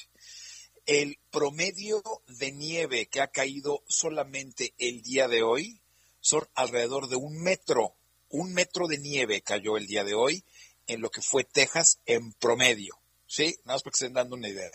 el 0.87 1.19
promedio 1.31 2.01
de 2.27 2.51
nieve 2.53 3.07
que 3.07 3.21
ha 3.21 3.27
caído 3.27 3.83
solamente 3.87 4.73
el 4.77 5.03
día 5.03 5.27
de 5.27 5.43
hoy 5.43 5.79
son 6.21 6.47
alrededor 6.55 7.09
de 7.09 7.17
un 7.17 7.41
metro. 7.43 7.93
Un 8.29 8.53
metro 8.53 8.87
de 8.87 8.97
nieve 8.97 9.41
cayó 9.41 9.77
el 9.77 9.85
día 9.85 10.03
de 10.03 10.13
hoy 10.13 10.43
en 10.87 11.01
lo 11.01 11.11
que 11.11 11.21
fue 11.21 11.43
Texas 11.43 11.99
en 12.05 12.31
promedio. 12.33 12.97
¿Sí? 13.27 13.57
Nada 13.65 13.75
más 13.75 13.83
para 13.83 13.91
que 13.91 13.97
se 13.97 14.05
estén 14.05 14.13
dando 14.13 14.35
una 14.35 14.47
idea. 14.47 14.71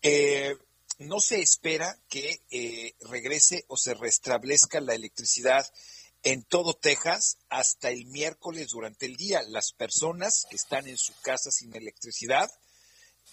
Eh, 0.00 0.56
no 0.98 1.20
se 1.20 1.40
espera 1.40 1.98
que 2.08 2.40
eh, 2.50 2.94
regrese 3.00 3.64
o 3.66 3.76
se 3.76 3.94
restablezca 3.94 4.80
la 4.80 4.94
electricidad 4.94 5.66
en 6.22 6.44
todo 6.44 6.74
Texas 6.74 7.38
hasta 7.48 7.90
el 7.90 8.06
miércoles 8.06 8.68
durante 8.68 9.06
el 9.06 9.16
día. 9.16 9.42
Las 9.48 9.72
personas 9.72 10.46
que 10.48 10.54
están 10.54 10.86
en 10.86 10.96
su 10.96 11.12
casa 11.22 11.50
sin 11.50 11.74
electricidad 11.74 12.48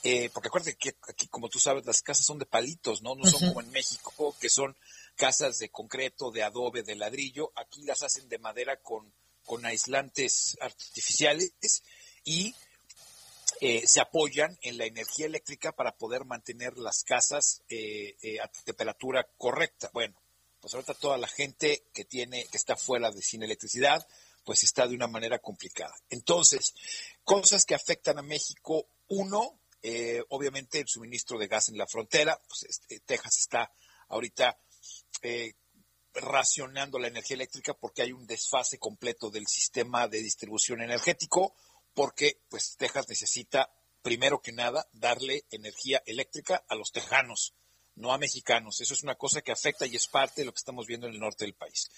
eh, 0.03 0.29
porque 0.33 0.47
acuérdate 0.47 0.75
que 0.75 0.95
aquí, 1.07 1.27
como 1.27 1.49
tú 1.49 1.59
sabes, 1.59 1.85
las 1.85 2.01
casas 2.01 2.25
son 2.25 2.39
de 2.39 2.45
palitos, 2.45 3.01
¿no? 3.01 3.15
No 3.15 3.25
son 3.25 3.47
como 3.49 3.61
en 3.61 3.71
México, 3.71 4.35
que 4.39 4.49
son 4.49 4.75
casas 5.15 5.59
de 5.59 5.69
concreto, 5.69 6.31
de 6.31 6.43
adobe, 6.43 6.83
de 6.83 6.95
ladrillo. 6.95 7.51
Aquí 7.55 7.83
las 7.83 8.03
hacen 8.03 8.29
de 8.29 8.37
madera 8.37 8.77
con, 8.77 9.11
con 9.45 9.65
aislantes 9.65 10.57
artificiales 10.61 11.83
y 12.23 12.55
eh, 13.61 13.85
se 13.85 13.99
apoyan 13.99 14.57
en 14.61 14.77
la 14.77 14.85
energía 14.85 15.25
eléctrica 15.25 15.73
para 15.73 15.97
poder 15.97 16.23
mantener 16.23 16.77
las 16.77 17.03
casas 17.03 17.61
eh, 17.67 18.15
eh, 18.21 18.39
a 18.39 18.47
temperatura 18.47 19.27
correcta. 19.37 19.89
Bueno, 19.93 20.15
pues 20.61 20.73
ahorita 20.73 20.93
toda 20.93 21.17
la 21.17 21.27
gente 21.27 21.83
que 21.93 22.05
tiene, 22.05 22.45
que 22.45 22.57
está 22.57 22.77
fuera 22.77 23.11
de 23.11 23.21
sin 23.21 23.43
electricidad, 23.43 24.07
pues 24.45 24.63
está 24.63 24.87
de 24.87 24.95
una 24.95 25.07
manera 25.07 25.39
complicada. 25.39 25.93
Entonces, 26.09 26.73
cosas 27.25 27.65
que 27.65 27.75
afectan 27.75 28.17
a 28.17 28.23
México, 28.23 28.87
uno, 29.09 29.59
eh, 29.81 30.23
obviamente 30.29 30.79
el 30.79 30.87
suministro 30.87 31.37
de 31.37 31.47
gas 31.47 31.69
en 31.69 31.77
la 31.77 31.87
frontera, 31.87 32.39
pues 32.47 32.63
este, 32.63 32.99
Texas 33.01 33.37
está 33.37 33.71
ahorita 34.09 34.59
eh, 35.21 35.53
racionando 36.13 36.99
la 36.99 37.07
energía 37.07 37.35
eléctrica 37.35 37.73
porque 37.73 38.01
hay 38.01 38.11
un 38.11 38.25
desfase 38.25 38.77
completo 38.77 39.29
del 39.29 39.47
sistema 39.47 40.07
de 40.07 40.19
distribución 40.19 40.81
energético, 40.81 41.55
porque 41.93 42.41
pues 42.49 42.75
Texas 42.77 43.07
necesita, 43.09 43.71
primero 44.01 44.41
que 44.41 44.51
nada, 44.51 44.87
darle 44.93 45.45
energía 45.51 46.01
eléctrica 46.05 46.63
a 46.67 46.75
los 46.75 46.91
tejanos, 46.91 47.53
no 47.95 48.13
a 48.13 48.17
mexicanos. 48.17 48.81
Eso 48.81 48.93
es 48.93 49.03
una 49.03 49.15
cosa 49.15 49.41
que 49.41 49.51
afecta 49.51 49.85
y 49.85 49.95
es 49.95 50.07
parte 50.07 50.41
de 50.41 50.45
lo 50.45 50.53
que 50.53 50.59
estamos 50.59 50.87
viendo 50.87 51.07
en 51.07 51.13
el 51.13 51.19
norte 51.19 51.45
del 51.45 51.53
país. 51.53 51.89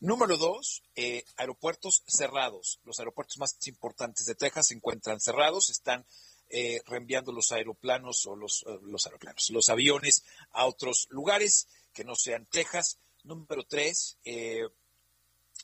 Número 0.00 0.36
dos, 0.36 0.82
eh, 0.94 1.24
aeropuertos 1.36 2.04
cerrados. 2.06 2.80
Los 2.84 2.98
aeropuertos 2.98 3.38
más 3.38 3.56
importantes 3.66 4.26
de 4.26 4.34
Texas 4.34 4.68
se 4.68 4.74
encuentran 4.74 5.20
cerrados, 5.20 5.70
están 5.70 6.06
eh, 6.50 6.80
reenviando 6.86 7.32
los 7.32 7.52
aeroplanos 7.52 8.26
o 8.26 8.36
los, 8.36 8.64
eh, 8.66 8.78
los 8.82 9.06
aeroplanos, 9.06 9.50
los 9.50 9.68
aviones 9.68 10.24
a 10.52 10.66
otros 10.66 11.06
lugares 11.10 11.68
que 11.92 12.04
no 12.04 12.14
sean 12.14 12.46
Texas. 12.46 12.98
Número 13.24 13.64
tres, 13.64 14.16
eh, 14.24 14.66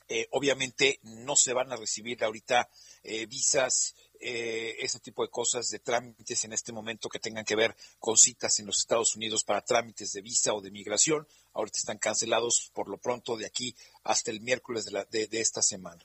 eh, 0.07 0.27
obviamente 0.31 0.99
no 1.03 1.35
se 1.35 1.53
van 1.53 1.71
a 1.71 1.77
recibir 1.77 2.23
ahorita 2.23 2.69
eh, 3.03 3.25
visas, 3.25 3.95
eh, 4.27 4.75
ese 4.79 4.99
tipo 4.99 5.21
de 5.23 5.29
cosas 5.29 5.69
de 5.69 5.77
trámites 5.77 6.43
en 6.45 6.53
este 6.53 6.73
momento 6.73 7.09
que 7.09 7.19
tengan 7.19 7.45
que 7.45 7.55
ver 7.55 7.75
con 7.99 8.17
citas 8.17 8.57
en 8.59 8.65
los 8.65 8.79
Estados 8.79 9.15
Unidos 9.15 9.43
para 9.43 9.61
trámites 9.63 10.13
de 10.13 10.21
visa 10.21 10.53
o 10.53 10.61
de 10.61 10.71
migración. 10.71 11.27
Ahorita 11.53 11.77
están 11.77 11.99
cancelados 11.99 12.71
por 12.73 12.89
lo 12.89 12.97
pronto 12.97 13.37
de 13.37 13.45
aquí 13.45 13.75
hasta 14.03 14.31
el 14.31 14.41
miércoles 14.41 14.85
de, 14.85 14.91
la- 14.91 15.05
de- 15.05 15.29
esta 15.31 15.61
semana. 15.61 16.03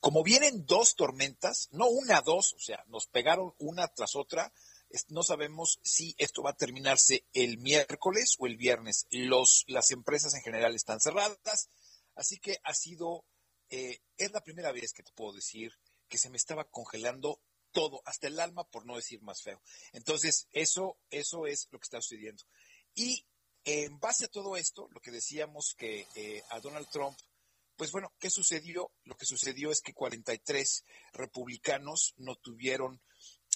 Como 0.00 0.22
vienen 0.22 0.64
dos 0.64 0.94
tormentas, 0.94 1.68
no 1.72 1.88
una, 1.88 2.22
dos, 2.22 2.54
o 2.54 2.58
sea, 2.58 2.82
nos 2.88 3.06
pegaron 3.06 3.52
una 3.58 3.86
tras 3.88 4.16
otra, 4.16 4.50
no 5.08 5.22
sabemos 5.22 5.78
si 5.82 6.14
esto 6.16 6.42
va 6.42 6.50
a 6.50 6.56
terminarse 6.56 7.26
el 7.34 7.58
miércoles 7.58 8.36
o 8.38 8.46
el 8.46 8.56
viernes. 8.56 9.06
Los, 9.10 9.64
las 9.66 9.90
empresas 9.90 10.32
en 10.34 10.40
general 10.40 10.74
están 10.74 11.00
cerradas, 11.00 11.68
así 12.14 12.38
que 12.38 12.56
ha 12.64 12.72
sido, 12.72 13.26
eh, 13.68 14.00
es 14.16 14.32
la 14.32 14.40
primera 14.40 14.72
vez 14.72 14.94
que 14.94 15.02
te 15.02 15.12
puedo 15.12 15.34
decir 15.34 15.74
que 16.08 16.16
se 16.16 16.30
me 16.30 16.38
estaba 16.38 16.64
congelando 16.64 17.38
todo, 17.72 18.02
hasta 18.04 18.26
el 18.26 18.40
alma, 18.40 18.64
por 18.64 18.86
no 18.86 18.96
decir 18.96 19.22
más 19.22 19.42
feo. 19.42 19.60
Entonces, 19.92 20.48
eso, 20.52 20.98
eso 21.10 21.46
es 21.46 21.68
lo 21.70 21.78
que 21.78 21.84
está 21.84 22.00
sucediendo. 22.00 22.44
Y 22.94 23.26
en 23.64 23.98
base 24.00 24.26
a 24.26 24.28
todo 24.28 24.56
esto, 24.56 24.88
lo 24.90 25.00
que 25.00 25.10
decíamos 25.10 25.74
que 25.76 26.06
eh, 26.14 26.42
a 26.50 26.60
Donald 26.60 26.88
Trump 26.90 27.18
pues 27.78 27.92
bueno, 27.92 28.12
¿qué 28.18 28.28
sucedió? 28.28 28.90
Lo 29.04 29.16
que 29.16 29.24
sucedió 29.24 29.70
es 29.70 29.80
que 29.80 29.94
43 29.94 30.84
republicanos 31.12 32.12
no 32.16 32.34
tuvieron 32.34 33.00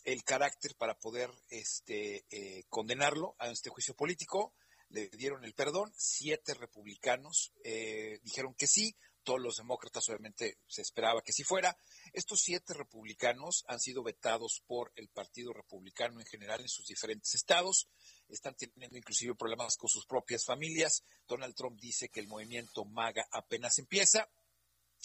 el 0.04 0.22
carácter 0.22 0.76
para 0.76 0.96
poder 0.96 1.28
este, 1.50 2.24
eh, 2.30 2.62
condenarlo 2.68 3.34
a 3.40 3.50
este 3.50 3.68
juicio 3.68 3.94
político, 3.94 4.54
le 4.90 5.08
dieron 5.08 5.44
el 5.44 5.54
perdón, 5.54 5.92
siete 5.96 6.54
republicanos 6.54 7.52
eh, 7.64 8.20
dijeron 8.22 8.54
que 8.54 8.68
sí, 8.68 8.94
todos 9.22 9.40
los 9.40 9.56
demócratas 9.56 10.08
obviamente 10.08 10.58
se 10.66 10.82
esperaba 10.82 11.22
que 11.22 11.32
sí 11.32 11.44
fuera. 11.44 11.76
Estos 12.12 12.40
siete 12.40 12.74
republicanos 12.74 13.64
han 13.68 13.80
sido 13.80 14.02
vetados 14.02 14.62
por 14.66 14.92
el 14.96 15.08
Partido 15.08 15.52
Republicano 15.52 16.20
en 16.20 16.26
general 16.26 16.60
en 16.60 16.68
sus 16.68 16.86
diferentes 16.86 17.34
estados, 17.34 17.88
están 18.28 18.54
teniendo 18.54 18.96
inclusive 18.96 19.34
problemas 19.34 19.76
con 19.76 19.88
sus 19.88 20.06
propias 20.06 20.44
familias. 20.44 21.04
Donald 21.26 21.54
Trump 21.54 21.78
dice 21.80 22.08
que 22.08 22.20
el 22.20 22.28
movimiento 22.28 22.84
MAGA 22.84 23.26
apenas 23.30 23.78
empieza. 23.78 24.28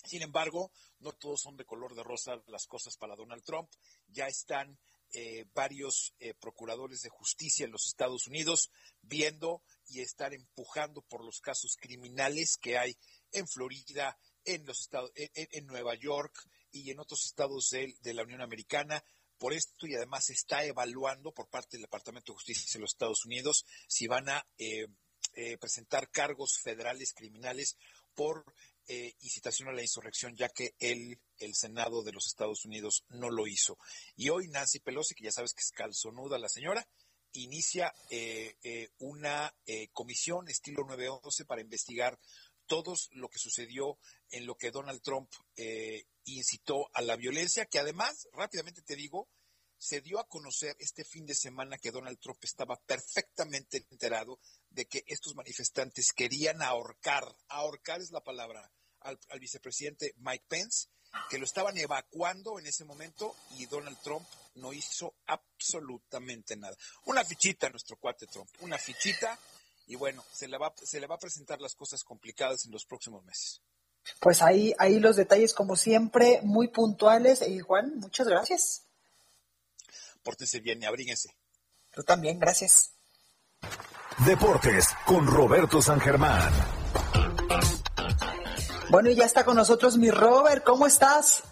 Sin 0.05 0.21
embargo, 0.21 0.71
no 0.99 1.11
todos 1.13 1.41
son 1.41 1.57
de 1.57 1.65
color 1.65 1.95
de 1.95 2.03
rosa 2.03 2.41
las 2.47 2.67
cosas 2.67 2.97
para 2.97 3.15
Donald 3.15 3.43
Trump. 3.43 3.69
Ya 4.07 4.27
están 4.27 4.77
eh, 5.13 5.45
varios 5.53 6.13
eh, 6.19 6.33
procuradores 6.33 7.01
de 7.01 7.09
justicia 7.09 7.65
en 7.65 7.71
los 7.71 7.87
Estados 7.87 8.27
Unidos 8.27 8.69
viendo 9.01 9.63
y 9.87 10.01
están 10.01 10.33
empujando 10.33 11.01
por 11.01 11.23
los 11.23 11.39
casos 11.39 11.77
criminales 11.79 12.57
que 12.57 12.77
hay 12.77 12.97
en 13.31 13.47
Florida, 13.47 14.17
en 14.45 14.65
los 14.65 14.81
estados, 14.81 15.11
en, 15.15 15.65
Nueva 15.65 15.95
York 15.95 16.33
y 16.71 16.91
en 16.91 16.99
otros 16.99 17.25
estados 17.25 17.69
de, 17.71 17.95
de 18.01 18.13
la 18.13 18.23
Unión 18.23 18.41
Americana. 18.41 19.03
Por 19.37 19.53
esto 19.53 19.85
y 19.85 19.95
además 19.95 20.25
se 20.25 20.33
está 20.33 20.65
evaluando 20.65 21.31
por 21.31 21.47
parte 21.47 21.77
del 21.77 21.83
Departamento 21.83 22.31
de 22.31 22.37
Justicia 22.37 22.65
de 22.73 22.79
los 22.79 22.93
Estados 22.93 23.23
Unidos 23.25 23.65
si 23.87 24.07
van 24.07 24.29
a 24.29 24.47
eh, 24.57 24.87
eh, 25.33 25.57
presentar 25.59 26.09
cargos 26.09 26.59
federales 26.63 27.13
criminales 27.13 27.77
por 28.15 28.43
eh, 28.87 29.13
incitación 29.19 29.69
a 29.69 29.73
la 29.73 29.83
insurrección, 29.83 30.35
ya 30.35 30.49
que 30.49 30.73
el, 30.79 31.19
el 31.37 31.53
Senado 31.53 32.03
de 32.03 32.13
los 32.13 32.25
Estados 32.25 32.65
Unidos 32.65 33.03
no 33.09 33.29
lo 33.29 33.45
hizo. 33.45 33.77
Y 34.15 34.29
hoy 34.29 34.47
Nancy 34.47 34.79
Pelosi, 34.79 35.13
que 35.13 35.25
ya 35.25 35.31
sabes 35.31 35.53
que 35.53 35.61
es 35.61 35.71
calzonuda 35.71 36.39
la 36.39 36.49
señora, 36.49 36.87
inicia 37.33 37.93
eh, 38.09 38.89
una 38.97 39.53
comisión 39.93 40.47
estilo 40.47 40.83
911 40.83 41.45
para 41.45 41.61
investigar 41.61 42.17
todo 42.67 42.93
lo 43.11 43.29
que 43.29 43.39
sucedió 43.39 43.97
en 44.29 44.45
lo 44.45 44.55
que 44.55 44.71
Donald 44.71 45.01
Trump 45.01 45.31
eh, 45.55 46.05
incitó 46.25 46.89
a 46.93 47.01
la 47.01 47.15
violencia, 47.15 47.65
que 47.65 47.79
además, 47.79 48.27
rápidamente 48.33 48.81
te 48.81 48.95
digo, 48.95 49.29
se 49.79 50.01
dio 50.01 50.19
a 50.19 50.27
conocer 50.27 50.75
este 50.79 51.03
fin 51.03 51.25
de 51.25 51.35
semana 51.35 51.77
que 51.77 51.91
Donald 51.91 52.19
Trump 52.19 52.39
estaba 52.43 52.79
perfectamente 52.85 53.85
enterado 53.91 54.39
de 54.69 54.85
que 54.85 55.03
estos 55.07 55.35
manifestantes 55.35 56.13
querían 56.13 56.61
ahorcar, 56.61 57.23
ahorcar 57.47 58.01
es 58.01 58.11
la 58.11 58.21
palabra, 58.23 58.71
al, 59.01 59.19
al 59.29 59.39
vicepresidente 59.39 60.13
Mike 60.17 60.45
Pence, 60.47 60.89
que 61.29 61.37
lo 61.37 61.45
estaban 61.45 61.77
evacuando 61.77 62.59
en 62.59 62.67
ese 62.67 62.85
momento 62.85 63.35
y 63.51 63.65
Donald 63.65 63.97
Trump 64.01 64.27
no 64.55 64.73
hizo 64.73 65.15
absolutamente 65.25 66.55
nada. 66.55 66.75
Una 67.05 67.23
fichita 67.23 67.69
nuestro 67.69 67.97
cuate 67.97 68.27
Trump, 68.27 68.49
una 68.61 68.77
fichita 68.77 69.39
y 69.87 69.95
bueno, 69.95 70.23
se 70.31 70.47
le 70.47 70.57
va, 70.57 70.73
se 70.75 70.99
le 70.99 71.07
va 71.07 71.15
a 71.15 71.19
presentar 71.19 71.61
las 71.61 71.73
cosas 71.73 72.03
complicadas 72.03 72.65
en 72.65 72.71
los 72.71 72.85
próximos 72.85 73.23
meses. 73.23 73.61
Pues 74.19 74.41
ahí, 74.41 74.73
ahí 74.77 74.99
los 74.99 75.15
detalles, 75.15 75.53
como 75.53 75.75
siempre, 75.75 76.41
muy 76.43 76.67
puntuales. 76.67 77.41
Y 77.47 77.59
Juan, 77.59 77.97
muchas 77.97 78.27
gracias. 78.27 78.85
Pórtense 80.23 80.59
bien 80.59 80.81
y 80.83 80.85
abríguense. 80.85 81.33
Tú 81.93 82.03
también, 82.03 82.39
gracias. 82.39 82.93
Deportes 84.25 84.89
con 85.05 85.25
Roberto 85.25 85.81
San 85.81 85.99
Germán. 85.99 86.51
Bueno, 88.89 89.09
y 89.09 89.15
ya 89.15 89.25
está 89.25 89.43
con 89.43 89.55
nosotros 89.55 89.97
mi 89.97 90.11
Robert. 90.11 90.63
¿Cómo 90.63 90.85
estás? 90.87 91.43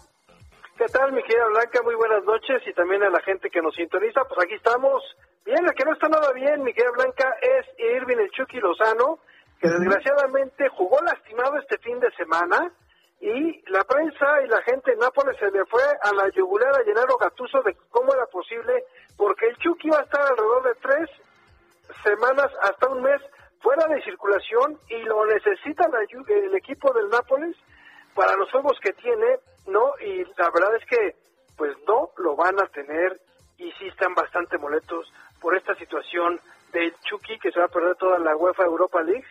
¿Qué 0.76 0.86
tal, 0.86 1.12
mi 1.12 1.22
querida 1.22 1.46
Blanca? 1.48 1.82
Muy 1.82 1.94
buenas 1.94 2.24
noches 2.24 2.62
y 2.66 2.74
también 2.74 3.02
a 3.02 3.10
la 3.10 3.20
gente 3.20 3.48
que 3.50 3.62
nos 3.62 3.74
sintoniza. 3.74 4.24
Pues 4.28 4.44
aquí 4.44 4.54
estamos. 4.54 5.02
Bien, 5.46 5.64
la 5.64 5.72
que 5.74 5.84
no 5.84 5.92
está 5.92 6.08
nada 6.08 6.32
bien, 6.32 6.64
mi 6.64 6.74
querida 6.74 6.90
Blanca, 6.90 7.36
es 7.40 7.66
Irving 7.78 8.18
el 8.18 8.30
Chucky 8.32 8.58
Lozano, 8.58 9.20
que 9.60 9.68
desgraciadamente 9.68 10.68
jugó 10.70 11.00
lastimado 11.02 11.56
este 11.58 11.78
fin 11.78 12.00
de 12.00 12.10
semana 12.16 12.72
y 13.20 13.62
la 13.70 13.84
prensa 13.84 14.42
y 14.42 14.48
la 14.48 14.60
gente 14.62 14.90
en 14.90 14.98
Nápoles 14.98 15.38
se 15.38 15.48
le 15.52 15.64
fue 15.66 15.84
a 16.02 16.12
la 16.14 16.28
yugular 16.30 16.74
a 16.74 16.82
Llenaro 16.82 17.16
Gatuso 17.16 17.62
de 17.62 17.76
cómo 17.90 18.12
era 18.12 18.26
posible, 18.26 18.86
porque 19.16 19.46
el 19.46 19.56
Chucky 19.58 19.88
va 19.88 20.00
a 20.00 20.02
estar 20.02 20.20
alrededor 20.22 20.64
de 20.64 20.74
tres 20.82 21.10
semanas 22.02 22.50
hasta 22.62 22.88
un 22.88 23.02
mes 23.02 23.22
fuera 23.60 23.86
de 23.86 24.02
circulación 24.02 24.80
y 24.88 24.98
lo 25.02 25.26
necesita 25.26 25.86
la 25.88 26.00
el 26.00 26.56
equipo 26.56 26.92
del 26.92 27.08
Nápoles 27.08 27.56
para 28.16 28.34
los 28.34 28.50
juegos 28.50 28.80
que 28.82 28.94
tiene, 28.94 29.38
¿no? 29.68 29.92
Y 30.00 30.24
la 30.24 30.50
verdad 30.50 30.74
es 30.74 30.84
que, 30.86 31.14
pues 31.56 31.72
no 31.86 32.10
lo 32.16 32.34
van 32.34 32.58
a 32.58 32.66
tener 32.66 33.20
y 33.58 33.70
sí 33.72 33.86
están 33.86 34.14
bastante 34.14 34.58
molestos 34.58 35.06
por 35.40 35.56
esta 35.56 35.74
situación 35.76 36.40
del 36.72 36.94
Chucky 37.00 37.38
que 37.38 37.50
se 37.50 37.58
va 37.58 37.66
a 37.66 37.68
perder 37.68 37.96
toda 37.96 38.18
la 38.18 38.36
UEFA 38.36 38.64
Europa 38.64 39.02
League. 39.02 39.24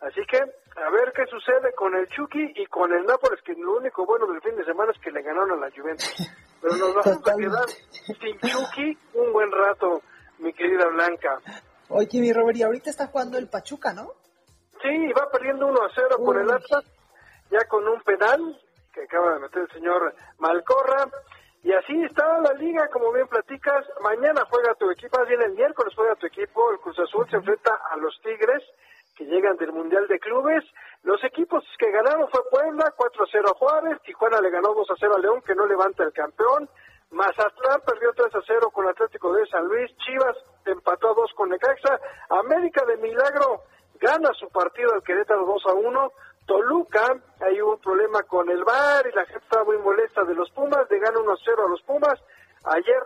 Así 0.00 0.20
que 0.26 0.38
a 0.38 0.90
ver 0.90 1.12
qué 1.14 1.26
sucede 1.26 1.72
con 1.74 1.94
el 1.94 2.08
Chucky 2.08 2.52
y 2.54 2.66
con 2.66 2.92
el 2.92 3.04
Nápoles, 3.04 3.40
que 3.42 3.54
lo 3.54 3.78
único 3.78 4.06
bueno 4.06 4.26
del 4.26 4.40
fin 4.40 4.56
de 4.56 4.64
semana 4.64 4.92
es 4.92 5.00
que 5.00 5.10
le 5.10 5.22
ganaron 5.22 5.52
a 5.52 5.66
la 5.66 5.70
Juventus. 5.74 6.14
Pero 6.60 6.76
nos 6.76 6.94
vamos 6.94 7.28
a 7.28 7.36
quedar 7.36 7.68
sin 7.68 8.38
Chucky 8.38 8.98
un 9.14 9.32
buen 9.32 9.50
rato, 9.50 10.02
mi 10.38 10.52
querida 10.52 10.86
Blanca. 10.88 11.38
Oye, 11.88 12.20
mi 12.20 12.32
Robert, 12.32 12.58
y 12.58 12.62
ahorita 12.62 12.90
está 12.90 13.06
jugando 13.06 13.38
el 13.38 13.48
Pachuca, 13.48 13.92
¿no? 13.92 14.12
Sí, 14.82 15.12
va 15.12 15.30
perdiendo 15.30 15.66
1 15.66 15.82
a 15.82 15.90
0 15.94 16.16
por 16.24 16.38
el 16.38 16.50
Atlas, 16.50 16.84
ya 17.50 17.66
con 17.68 17.86
un 17.88 18.00
penal 18.02 18.60
que 18.92 19.02
acaba 19.02 19.34
de 19.34 19.40
meter 19.40 19.62
el 19.62 19.72
señor 19.72 20.14
Malcorra. 20.38 21.08
Y 21.68 21.72
así 21.74 22.02
está 22.02 22.24
la 22.40 22.54
liga, 22.54 22.88
como 22.88 23.12
bien 23.12 23.28
platicas. 23.28 23.84
Mañana 24.00 24.40
juega 24.48 24.74
tu 24.76 24.90
equipo, 24.90 25.18
más 25.18 25.28
bien 25.28 25.42
el 25.42 25.52
miércoles 25.52 25.92
juega 25.94 26.14
tu 26.14 26.24
equipo. 26.24 26.70
El 26.70 26.78
Cruz 26.78 26.98
Azul 26.98 27.28
se 27.28 27.36
enfrenta 27.36 27.78
a 27.90 27.96
los 27.98 28.18
Tigres, 28.22 28.64
que 29.14 29.26
llegan 29.26 29.54
del 29.58 29.72
Mundial 29.72 30.08
de 30.08 30.18
Clubes. 30.18 30.64
Los 31.02 31.22
equipos 31.24 31.62
que 31.78 31.90
ganaron 31.90 32.26
fue 32.30 32.40
Puebla, 32.50 32.94
4 32.96 33.22
a 33.22 33.28
0 33.30 33.48
a 33.50 33.58
Juárez. 33.58 34.00
Tijuana 34.00 34.40
le 34.40 34.48
ganó 34.48 34.72
2 34.72 34.90
a 34.92 34.94
0 34.98 35.14
a 35.14 35.20
León, 35.20 35.42
que 35.42 35.54
no 35.54 35.66
levanta 35.66 36.04
el 36.04 36.12
campeón. 36.14 36.70
Mazatlán 37.10 37.82
perdió 37.84 38.14
3 38.14 38.34
a 38.34 38.40
0 38.46 38.70
con 38.72 38.88
Atlético 38.88 39.34
de 39.34 39.44
San 39.48 39.66
Luis. 39.66 39.94
Chivas 39.98 40.38
empató 40.64 41.10
a 41.10 41.14
2 41.16 41.32
con 41.36 41.50
Necaxa. 41.50 42.00
América 42.30 42.82
de 42.86 42.96
Milagro 42.96 43.64
gana 44.00 44.30
su 44.40 44.48
partido 44.48 44.94
al 44.94 45.02
Querétaro 45.02 45.44
2 45.44 45.66
a 45.66 45.74
1. 45.74 46.12
Toluca, 46.48 47.14
hay 47.40 47.60
un 47.60 47.78
problema 47.78 48.22
con 48.22 48.48
el 48.48 48.64
VAR 48.64 49.06
y 49.06 49.14
la 49.14 49.26
gente 49.26 49.44
estaba 49.44 49.64
muy 49.64 49.76
molesta 49.78 50.24
de 50.24 50.34
los 50.34 50.50
Pumas, 50.50 50.90
le 50.90 50.98
gana 50.98 51.20
1 51.20 51.30
a 51.32 51.36
0 51.44 51.66
a 51.66 51.68
los 51.70 51.82
Pumas. 51.82 52.18
Ayer, 52.64 53.02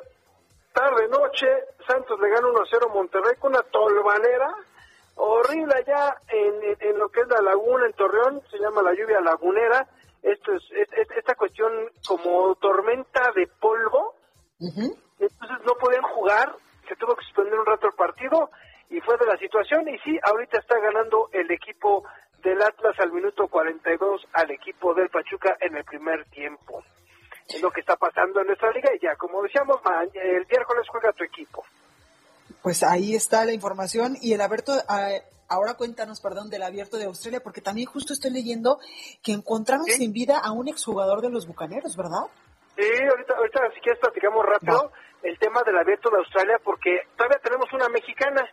tarde 0.73 1.09
noche, 1.09 1.49
Santos 1.87 2.19
le 2.21 2.31
gana 2.31 2.47
1 2.49 2.61
a 2.61 2.65
0 2.71 2.87
a 2.89 2.95
Monterrey 2.95 3.35
con 3.41 3.53
una 3.53 3.63
tolvanera 3.65 4.55
horrible 5.17 5.75
allá 5.75 6.17
en, 6.29 6.63
en, 6.63 6.77
en 6.81 6.99
lo 6.99 7.09
que 7.11 7.21
es 7.23 7.29
la 7.29 7.43
laguna 7.43 7.85
en 7.87 7.93
Torreón, 7.95 8.41
se 8.51 8.59
llama 8.59 8.81
la 8.81 8.95
lluvia 8.95 9.21
lagunera. 9.21 9.87
Esto 10.23 10.53
es, 10.55 10.63
es- 10.71 10.93
es- 10.97 11.11
esta 11.19 11.35
cuestión 11.35 11.73
como 12.07 12.55
tormenta 12.55 13.33
de 13.35 13.49
polvo. 13.61 14.15
Entonces 15.19 15.59
no 15.67 15.75
podían 15.75 16.03
jugar, 16.03 16.55
se 16.89 16.95
tuvo 16.97 17.17
que 17.17 17.25
suspender 17.25 17.59
un 17.59 17.67
rato 17.67 17.89
el 17.89 17.95
partido 17.95 18.51
y 18.89 19.01
fue 19.01 19.17
de 19.19 19.27
la 19.27 19.37
situación. 19.37 19.89
Y 19.89 19.99
sí, 19.99 20.17
ahorita 20.23 20.59
está 20.61 20.79
ganando 20.79 21.29
el 21.33 21.51
equipo 21.51 22.05
del 22.43 22.61
Atlas 22.63 22.99
al 22.99 23.13
minuto 23.13 23.49
42 23.49 24.27
al 24.33 24.51
equipo 24.51 24.95
del 24.95 25.09
Pachuca 25.09 25.57
en 25.61 25.77
el 25.77 25.85
primer 25.85 26.25
tiempo. 26.27 26.83
Es 27.49 27.61
lo 27.61 27.71
que 27.71 27.81
está 27.81 27.97
pasando 27.97 28.41
en 28.41 28.47
nuestra 28.47 28.71
liga 28.73 28.91
y 28.95 29.01
ya, 29.01 29.17
como 29.17 29.43
decíamos, 29.43 29.81
el 30.15 30.47
miércoles 30.47 30.87
juega 30.89 31.13
tu 31.13 31.25
equipo. 31.25 31.65
Pues 32.63 32.83
ahí 32.83 33.15
está 33.15 33.45
la 33.45 33.53
información 33.53 34.17
y 34.21 34.33
el 34.33 34.41
abierto, 34.41 34.73
ah, 34.89 35.11
ahora 35.49 35.75
cuéntanos, 35.75 36.21
perdón, 36.21 36.49
del 36.51 36.63
abierto 36.63 36.97
de 36.97 37.07
Australia, 37.07 37.41
porque 37.43 37.61
también 37.61 37.87
justo 37.87 38.13
estoy 38.13 38.31
leyendo 38.31 38.79
que 39.23 39.33
encontraron 39.33 39.85
sin 39.87 40.13
vida 40.13 40.39
a 40.39 40.53
un 40.53 40.69
exjugador 40.69 41.21
de 41.21 41.31
los 41.31 41.47
Bucaneros, 41.47 41.97
¿verdad? 41.97 42.27
Sí, 42.77 42.85
ahorita, 43.11 43.35
ahorita 43.35 43.61
si 43.75 43.81
quieres 43.81 44.01
platicamos 44.01 44.47
rápido 44.47 44.93
el 45.23 45.39
tema 45.39 45.63
del 45.63 45.77
abierto 45.77 46.11
de 46.11 46.19
Australia 46.19 46.59
porque 46.65 47.03
todavía 47.17 47.39
tenemos 47.43 47.73
una 47.73 47.89
mexicana, 47.89 48.49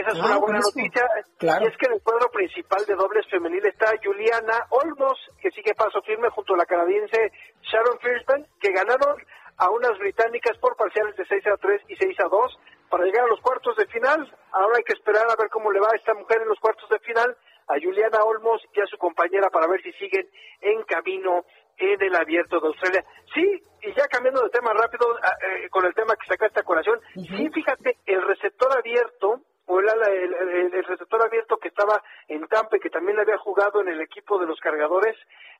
esa 0.00 0.10
es 0.10 0.18
una 0.18 0.38
buena 0.38 0.60
noticia. 0.60 1.06
Claro. 1.38 1.64
Y 1.64 1.68
es 1.68 1.76
que 1.76 1.86
en 1.86 1.92
el 1.94 2.02
cuadro 2.02 2.28
principal 2.30 2.84
de 2.86 2.94
dobles 2.94 3.26
femenil 3.30 3.64
está 3.66 3.92
Juliana 4.02 4.66
Olmos, 4.70 5.18
que 5.40 5.50
sigue 5.50 5.74
paso 5.74 6.02
firme 6.02 6.30
junto 6.30 6.54
a 6.54 6.58
la 6.58 6.66
canadiense 6.66 7.32
Sharon 7.62 7.98
Fierstein, 8.00 8.46
que 8.60 8.72
ganaron 8.72 9.16
a 9.56 9.70
unas 9.70 9.98
británicas 9.98 10.58
por 10.58 10.76
parciales 10.76 11.16
de 11.16 11.24
6 11.26 11.46
a 11.46 11.56
3 11.56 11.82
y 11.88 11.96
6 11.96 12.20
a 12.20 12.28
2 12.28 12.58
para 12.90 13.04
llegar 13.04 13.24
a 13.24 13.28
los 13.28 13.40
cuartos 13.40 13.76
de 13.76 13.86
final. 13.86 14.20
Ahora 14.52 14.76
hay 14.76 14.84
que 14.84 14.94
esperar 14.94 15.26
a 15.30 15.36
ver 15.36 15.48
cómo 15.50 15.70
le 15.70 15.80
va 15.80 15.88
a 15.92 15.96
esta 15.96 16.14
mujer 16.14 16.42
en 16.42 16.48
los 16.48 16.58
cuartos 16.58 16.88
de 16.88 16.98
final, 17.00 17.36
a 17.68 17.74
Juliana 17.80 18.22
Olmos 18.24 18.62
y 18.74 18.80
a 18.80 18.86
su 18.86 18.98
compañera 18.98 19.48
para 19.50 19.66
ver 19.66 19.82
si 19.82 19.92
siguen 19.92 20.28
en 20.60 20.82
camino 20.84 21.44
en 21.78 22.02
el 22.02 22.14
abierto 22.14 22.60
de 22.60 22.68
Australia. 22.68 23.04
Sí, 23.34 23.62
y 23.82 23.94
ya 23.94 24.06
cambiando 24.06 24.42
de 24.42 24.50
tema 24.50 24.72
rápido, 24.72 25.06
ah, 25.22 25.32
eh, 25.42 25.68
con 25.70 25.84
el 25.84 25.94
tema 25.94 26.14
que 26.16 26.26
sacaste 26.26 26.60
a 26.60 26.64
colación, 26.64 27.00
sí, 27.14 27.48
fíjate, 27.52 27.98
el 28.06 28.22
receptor 28.22 28.70
abierto, 28.76 29.40
o 29.66 29.80
el, 29.80 29.88
ala- 29.88 30.10
el, 30.10 30.34
el- 30.34 30.74
el 30.74 30.84
receptor 30.84 31.22
abierto 31.24 31.56
que 31.58 31.68
estaba 31.68 32.02
en 32.28 32.46
Tampa 32.48 32.76
y 32.76 32.80
que 32.80 32.90
también 32.90 33.18
había 33.18 33.38
jugado 33.38 33.80
en 33.80 33.88
el 33.88 34.00
equipo 34.00 34.38
de 34.38 34.46
los 34.46 34.60
cargadores, 34.60 35.16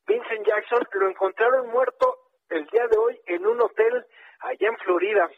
Vincent 0.07 0.47
Jackson, 0.47 0.87
lo 0.93 1.09
encontraron 1.09 1.69
muerto 1.71 2.19
el 2.51 2.67
día 2.67 2.87
de 2.89 2.99
hoy 2.99 3.21
en 3.27 3.47
un 3.47 3.61
hotel 3.63 4.05
allá 4.41 4.69
en 4.69 4.77
Florida. 4.79 5.31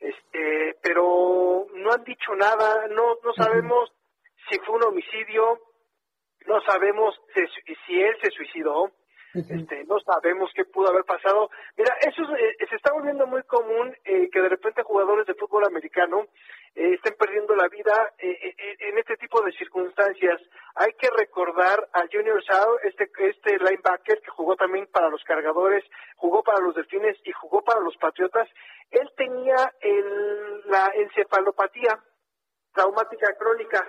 Este, 0.00 0.76
pero 0.82 1.66
no 1.74 1.92
han 1.92 2.04
dicho 2.04 2.34
nada, 2.36 2.86
no, 2.88 3.16
no 3.24 3.32
sabemos 3.34 3.92
si 4.48 4.58
fue 4.60 4.76
un 4.76 4.84
homicidio, 4.84 5.60
no 6.46 6.60
sabemos 6.62 7.20
si, 7.34 7.74
si 7.86 8.00
él 8.00 8.16
se 8.22 8.30
suicidó, 8.30 8.90
este, 9.34 9.84
no 9.84 9.98
sabemos 10.00 10.50
qué 10.54 10.64
pudo 10.64 10.88
haber 10.88 11.04
pasado. 11.04 11.50
Mira, 11.76 11.94
eso 12.00 12.22
es, 12.22 12.28
eh, 12.40 12.66
se 12.68 12.76
está 12.76 12.92
volviendo 12.92 13.26
muy 13.26 13.42
común 13.42 13.94
eh, 14.04 14.28
que 14.30 14.40
de 14.40 14.48
repente 14.48 14.82
jugadores 14.82 15.26
de 15.26 15.34
fútbol 15.34 15.64
americano 15.66 16.26
eh, 16.74 16.94
estén 16.94 17.14
perdiendo 17.18 17.54
la 17.54 17.68
vida 17.68 18.12
eh, 18.18 18.54
en 18.80 18.98
este 18.98 19.16
tipo 19.16 19.40
de 19.42 19.52
circunstancias. 19.52 20.40
Hay 20.76 20.92
que 20.94 21.10
recordar 21.10 21.88
a 21.92 22.04
Junior 22.10 22.42
Sao, 22.44 22.78
este, 22.84 23.10
este 23.18 23.58
linebacker 23.58 24.20
que 24.20 24.30
jugó 24.30 24.56
también 24.56 24.86
para 24.86 25.08
los 25.08 25.22
cargadores, 25.24 25.84
jugó 26.16 26.42
para 26.42 26.60
los 26.60 26.74
delfines 26.74 27.16
y 27.24 27.32
jugó 27.32 27.62
para 27.62 27.80
los 27.80 27.96
patriotas. 27.96 28.48
Él 28.90 29.10
tenía 29.16 29.72
el, 29.80 30.62
la 30.66 30.90
encefalopatía 30.94 31.98
traumática 32.72 33.34
crónica, 33.36 33.86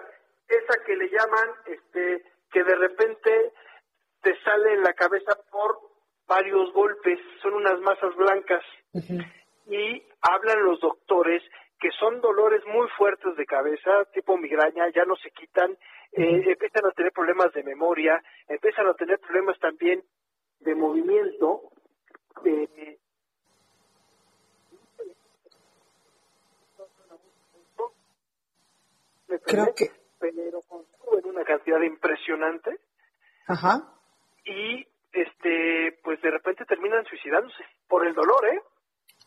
esa 0.48 0.84
que 0.84 0.96
le 0.96 1.10
llaman, 1.10 1.50
este, 1.68 2.24
que 2.52 2.64
de 2.64 2.76
repente 2.76 3.54
te 4.22 4.36
sale 4.44 4.74
en 4.74 4.84
la 4.84 4.94
cabeza 4.94 5.38
por 5.52 5.80
varios 6.28 6.72
golpes, 6.74 7.20
son 7.42 7.54
unas 7.56 7.80
masas 7.82 8.16
blancas. 8.16 8.64
Y 9.68 10.04
hablan 10.22 10.64
los 10.64 10.80
doctores 10.80 11.44
que 11.80 11.90
son 11.98 12.20
dolores 12.20 12.62
muy 12.68 12.88
fuertes 12.98 13.36
de 13.38 13.46
cabeza, 13.46 14.06
tipo 14.14 14.38
migraña, 14.38 14.90
ya 14.94 15.06
no 15.06 15.16
se 15.16 15.32
quitan, 15.32 15.72
eh, 16.12 16.44
empiezan 16.46 16.86
a 16.86 16.92
tener 16.92 17.14
problemas 17.14 17.54
de 17.54 17.64
memoria, 17.64 18.22
empiezan 18.50 18.88
a 18.88 18.94
tener 18.96 19.20
problemas 19.20 19.58
también 19.60 20.04
de 20.60 20.76
movimiento, 20.76 21.62
de, 22.44 22.98
Creo 29.46 29.74
que... 29.76 29.92
pero 30.20 30.62
consumen 30.64 31.26
una 31.26 31.44
cantidad 31.44 31.82
impresionante. 31.82 32.80
Ajá. 33.48 33.99
Y 34.50 34.88
este 35.14 36.00
pues 36.04 36.22
de 36.22 36.32
repente 36.32 36.66
terminan 36.66 37.06
suicidándose 37.06 37.64
por 37.88 38.06
el 38.06 38.14
dolor, 38.14 38.46
¿eh? 38.48 38.62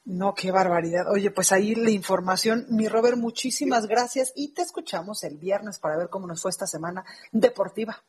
No, 0.05 0.35
qué 0.35 0.51
barbaridad. 0.51 1.05
Oye, 1.13 1.31
pues 1.31 1.53
ahí 1.53 1.77
la 1.77 1.91
información. 1.91 2.67
Mi 2.71 2.89
Robert, 2.89 3.17
muchísimas 3.17 3.87
gracias 3.87 4.33
y 4.35 4.53
te 4.53 4.63
escuchamos 4.63 5.23
el 5.23 5.39
viernes 5.39 5.79
para 5.79 5.97
ver 5.97 6.09
cómo 6.09 6.27
nos 6.27 6.43
fue 6.43 6.51
esta 6.51 6.67
semana 6.67 7.05
deportiva. 7.31 8.03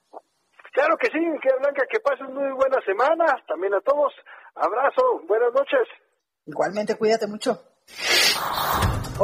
Claro 0.71 0.97
que 0.97 1.07
sí, 1.07 1.19
querida 1.39 1.59
Blanca, 1.59 1.83
que 1.87 1.99
pasen 1.99 2.33
muy 2.33 2.51
buena 2.53 2.81
semana, 2.83 3.25
también 3.47 3.75
a 3.75 3.81
todos. 3.81 4.11
Abrazo, 4.55 5.21
buenas 5.27 5.53
noches. 5.53 5.87
Igualmente, 6.47 6.95
cuídate 6.95 7.27
mucho. 7.27 7.61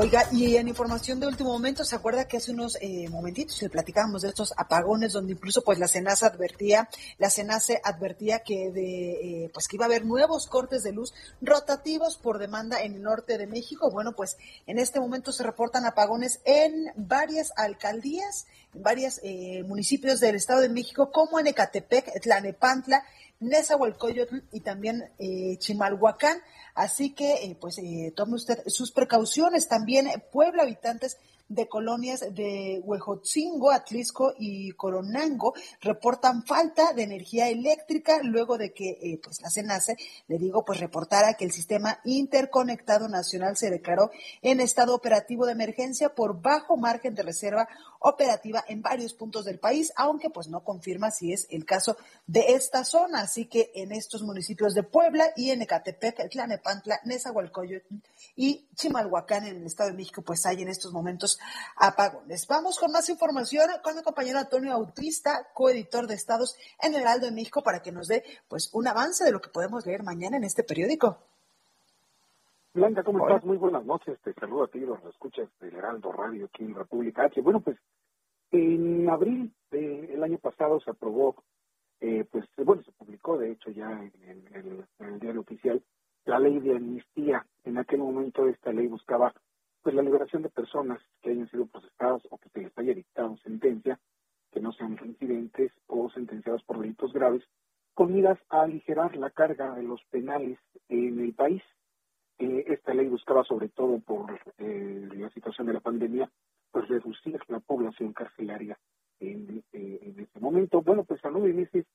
Oiga, 0.02 0.30
y 0.32 0.56
en 0.56 0.70
información 0.70 1.20
de 1.20 1.28
último 1.28 1.52
momento, 1.52 1.84
¿se 1.84 1.94
acuerda 1.94 2.26
que 2.26 2.38
hace 2.38 2.54
unos 2.54 2.78
eh, 2.80 3.10
momentitos 3.10 3.62
le 3.62 3.70
platicábamos 3.70 4.22
de 4.22 4.30
estos 4.30 4.54
apagones 4.56 5.12
donde 5.12 5.34
incluso 5.34 5.62
pues 5.62 5.78
la 5.78 5.90
Senasa 5.90 6.28
advertía, 6.28 6.88
la 7.18 7.30
Senase 7.30 7.82
advertía 7.84 8.40
que 8.40 8.72
de 8.72 9.44
eh, 9.44 9.52
pues 9.54 9.68
que 9.68 9.76
iba 9.76 9.84
a 9.84 9.88
haber 9.88 10.06
nuevos 10.06 10.48
cortes 10.48 10.84
de 10.84 10.94
luz 10.94 11.14
rotativos 11.42 12.16
por 12.16 12.38
demanda 12.38 12.82
en 12.82 12.94
el 12.94 13.02
norte 13.02 13.38
de 13.38 13.46
México? 13.46 13.92
Bueno, 13.92 14.14
pues 14.14 14.38
en 14.68 14.80
este 14.80 15.02
momento 15.02 15.34
se 15.34 15.44
reportan 15.44 15.86
apagones 15.86 16.40
en 16.46 16.94
varias 16.96 17.52
alcaldías, 17.58 18.48
en 18.74 18.82
varios 18.82 19.20
eh, 19.22 19.66
municipios 19.68 20.22
del 20.22 20.36
Estado 20.36 20.62
de 20.62 20.70
México, 20.70 21.12
como 21.12 21.42
en 21.42 21.48
Ecatepec, 21.48 22.22
Tlanepantla, 22.22 23.04
Nezahualcóyotl 23.40 24.44
y 24.52 24.62
también 24.62 25.04
eh, 25.18 25.58
Chimalhuacán. 25.58 26.38
Así 26.76 27.14
que, 27.14 27.34
eh, 27.34 27.58
pues, 27.60 27.78
eh, 27.80 28.14
tome 28.16 28.36
usted 28.36 28.64
sus 28.68 28.92
precauciones. 28.92 29.68
También 29.68 30.08
eh, 30.08 30.24
Puebla, 30.32 30.64
habitantes 30.64 31.18
de 31.50 31.68
colonias 31.68 32.22
de 32.36 32.80
Huejotzingo, 32.84 33.72
Atlisco 33.72 34.34
y 34.38 34.72
Coronango 34.74 35.56
reportan 35.82 36.46
falta 36.46 36.94
de 36.94 37.02
energía 37.02 37.50
eléctrica 37.50 38.22
luego 38.22 38.60
de 38.60 38.72
que 38.72 39.20
pues 39.24 39.42
la 39.42 39.50
CENACE, 39.50 39.98
le 40.28 40.38
digo, 40.38 40.64
pues 40.64 40.80
reportara 40.80 41.34
que 41.34 41.46
el 41.46 41.52
sistema 41.52 42.02
interconectado 42.06 43.10
nacional 43.10 43.58
se 43.58 43.72
declaró 43.72 44.12
en 44.44 44.60
estado 44.60 44.94
operativo 44.94 45.48
de 45.48 45.54
emergencia 45.54 46.14
por 46.14 46.40
bajo 46.40 46.78
margen 46.78 47.16
de 47.16 47.24
reserva 47.24 47.68
operativa 48.00 48.64
en 48.68 48.82
varios 48.82 49.14
puntos 49.14 49.46
del 49.46 49.60
país, 49.60 49.92
aunque 49.96 50.30
pues 50.30 50.48
no 50.48 50.64
confirma 50.64 51.12
si 51.12 51.34
es 51.34 51.48
el 51.50 51.66
caso 51.66 51.98
de 52.28 52.54
esta 52.54 52.84
zona. 52.84 53.22
Así 53.22 53.46
que 53.46 53.72
en 53.76 53.92
estos 53.92 54.22
municipios 54.22 54.74
de 54.74 54.84
Puebla 54.84 55.32
y 55.36 55.52
en 55.52 55.62
Ecatepec, 55.62 56.30
Tlanepantla, 56.30 57.00
Nezahualcóyotl 57.06 57.96
y 58.36 58.68
Chimalhuacán 58.76 59.46
en 59.46 59.58
el 59.58 59.66
Estado 59.66 59.92
de 59.92 59.98
México, 59.98 60.22
pues 60.22 60.46
hay 60.46 60.62
en 60.62 60.70
estos 60.70 60.94
momentos 60.94 61.40
apagones. 61.76 62.48
Vamos 62.48 62.78
con 62.78 62.92
más 62.92 63.10
información 63.10 63.70
con 63.84 63.96
mi 63.96 64.02
compañero 64.02 64.40
Antonio 64.40 64.74
Autista, 64.74 65.48
coeditor 65.54 66.08
de 66.08 66.16
Estados 66.16 66.56
en 66.82 66.94
el 66.96 67.02
Heraldo 67.02 67.26
de 67.26 67.32
México, 67.32 67.64
para 67.64 67.82
que 67.82 67.92
nos 67.92 68.08
dé 68.08 68.24
pues 68.48 68.70
un 68.74 68.88
avance 68.88 69.24
de 69.24 69.32
lo 69.32 69.42
que 69.42 69.50
podemos 69.50 69.86
leer 69.86 70.04
mañana 70.04 70.38
en 70.38 70.44
este 70.44 70.64
periódico. 70.64 71.18
Blanca, 72.80 73.04
¿cómo 73.04 73.28
estás? 73.28 73.44
Muy 73.44 73.58
buenas 73.58 73.84
noches. 73.86 74.18
Te 74.22 74.34
saludo 74.36 74.64
a 74.64 74.68
ti, 74.70 74.80
los 74.80 75.04
escuchas 75.04 75.50
del 75.60 75.76
Heraldo 75.76 76.14
Radio 76.14 76.46
aquí 76.46 76.64
en 76.64 76.74
República 76.74 77.26
H. 77.26 77.42
Bueno, 77.42 77.60
pues 77.60 77.78
en 78.52 79.10
abril 79.10 79.52
del 79.70 80.24
año 80.24 80.38
pasado 80.38 80.80
se 80.80 80.90
aprobó, 80.90 81.44
eh, 82.00 82.24
pues 82.32 82.46
bueno, 82.56 82.82
se 82.84 82.94
publicó 82.94 83.38
de 83.38 83.52
hecho 83.52 83.70
ya 83.72 83.92
en, 83.92 84.14
en 84.24 84.56
el, 84.56 84.86
en 85.00 85.14
el 85.14 85.20
diario 85.20 85.42
oficial 85.42 85.84
la 86.24 86.40
ley 86.40 86.58
de 86.62 86.78
amnistía. 86.78 87.46
En 87.66 87.78
aquel 87.78 88.00
momento 88.00 88.48
esta 88.48 88.72
ley 88.72 88.88
buscaba 88.88 89.34
pues 89.82 89.94
la 89.94 90.02
liberación 90.02 90.42
de 90.44 90.50
personas 90.50 91.02
que 91.22 91.32
hayan 91.32 91.50
sido 91.50 91.66
procesadas 91.66 92.22
o 92.30 92.38
que 92.38 92.48
se 92.48 92.62
les 92.62 92.78
haya 92.78 92.94
dictado 92.94 93.36
sentencia, 93.44 94.00
que 94.54 94.62
no 94.62 94.72
sean 94.72 94.96
reincidentes 94.96 95.74
o 95.88 96.10
sentenciados 96.12 96.64
por 96.64 96.80
delitos 96.80 97.12
graves, 97.12 97.44
con 97.94 98.14
miras 98.14 98.40
a 98.50 98.62
aligerar 98.62 99.18
la 99.18 99.32
carga 99.32 99.76
de 99.76 99.84
los 99.84 100.02
penales 100.06 100.58
en 100.88 101.20
el 101.20 101.34
país. 101.34 101.62
Esta 102.40 102.94
ley 102.94 103.08
buscaba 103.08 103.44
sobre 103.44 103.68
todo 103.68 104.00
por 104.00 104.40
eh, 104.58 105.10
la 105.14 105.30
situación 105.32 105.68
de 105.68 105.74
la 105.74 105.82
pandemia, 105.82 106.32
pues 106.72 106.88
reducir 106.88 107.38
la 107.50 107.60
población 107.60 108.14
carcelaria 108.14 108.80
en, 109.20 109.62
eh, 109.74 110.00
en 110.04 110.20
este 110.22 110.40
momento. 110.40 110.82
Bueno, 110.82 111.04
pues 111.04 111.24
a 111.26 111.30
nueve 111.32 111.52
meses 111.54 111.86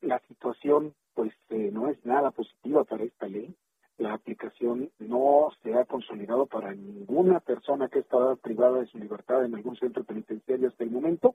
la 0.00 0.20
situación 0.28 0.94
pues 1.14 1.32
eh, 1.48 1.70
no 1.72 1.88
es 1.88 2.04
nada 2.04 2.30
positiva 2.30 2.84
para 2.84 3.04
esta 3.04 3.26
ley. 3.26 3.54
La 3.98 4.14
aplicación 4.14 4.90
no 4.98 5.50
se 5.62 5.74
ha 5.74 5.84
consolidado 5.84 6.46
para 6.46 6.72
ninguna 6.72 7.40
persona 7.40 7.88
que 7.88 7.98
está 7.98 8.36
privada 8.36 8.80
de 8.80 8.86
su 8.86 8.98
libertad 8.98 9.44
en 9.44 9.54
algún 9.56 9.76
centro 9.76 10.04
penitenciario 10.04 10.68
hasta 10.68 10.84
el 10.84 10.90
momento. 10.90 11.34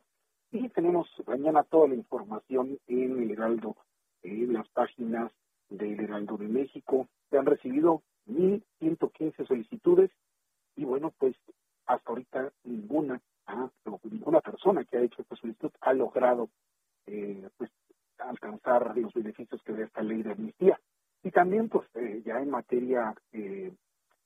Y 0.51 0.69
tenemos 0.69 1.07
mañana 1.27 1.63
toda 1.63 1.89
la 1.89 1.95
información 1.95 2.79
en 2.87 3.21
el 3.21 3.31
Heraldo, 3.31 3.75
en 4.23 4.53
las 4.53 4.67
páginas 4.69 5.31
del 5.69 5.99
Heraldo 5.99 6.37
de 6.37 6.47
México. 6.47 7.07
Se 7.29 7.37
han 7.37 7.45
recibido 7.45 8.01
1.115 8.27 9.47
solicitudes 9.47 10.11
y 10.75 10.85
bueno, 10.85 11.13
pues 11.17 11.35
hasta 11.85 12.09
ahorita 12.09 12.51
ninguna, 12.63 13.21
ah, 13.47 13.69
ninguna 14.03 14.41
persona 14.41 14.83
que 14.83 14.97
ha 14.97 15.01
hecho 15.01 15.21
esta 15.21 15.35
solicitud 15.35 15.71
ha 15.81 15.93
logrado 15.93 16.49
eh, 17.05 17.47
pues 17.57 17.71
alcanzar 18.19 18.97
los 18.97 19.13
beneficios 19.13 19.61
que 19.63 19.73
da 19.73 19.85
esta 19.85 20.01
ley 20.01 20.23
de 20.23 20.31
amnistía. 20.31 20.79
Y 21.23 21.31
también, 21.31 21.69
pues, 21.69 21.87
eh, 21.95 22.21
ya 22.25 22.39
en 22.39 22.49
materia 22.49 23.13
eh, 23.31 23.73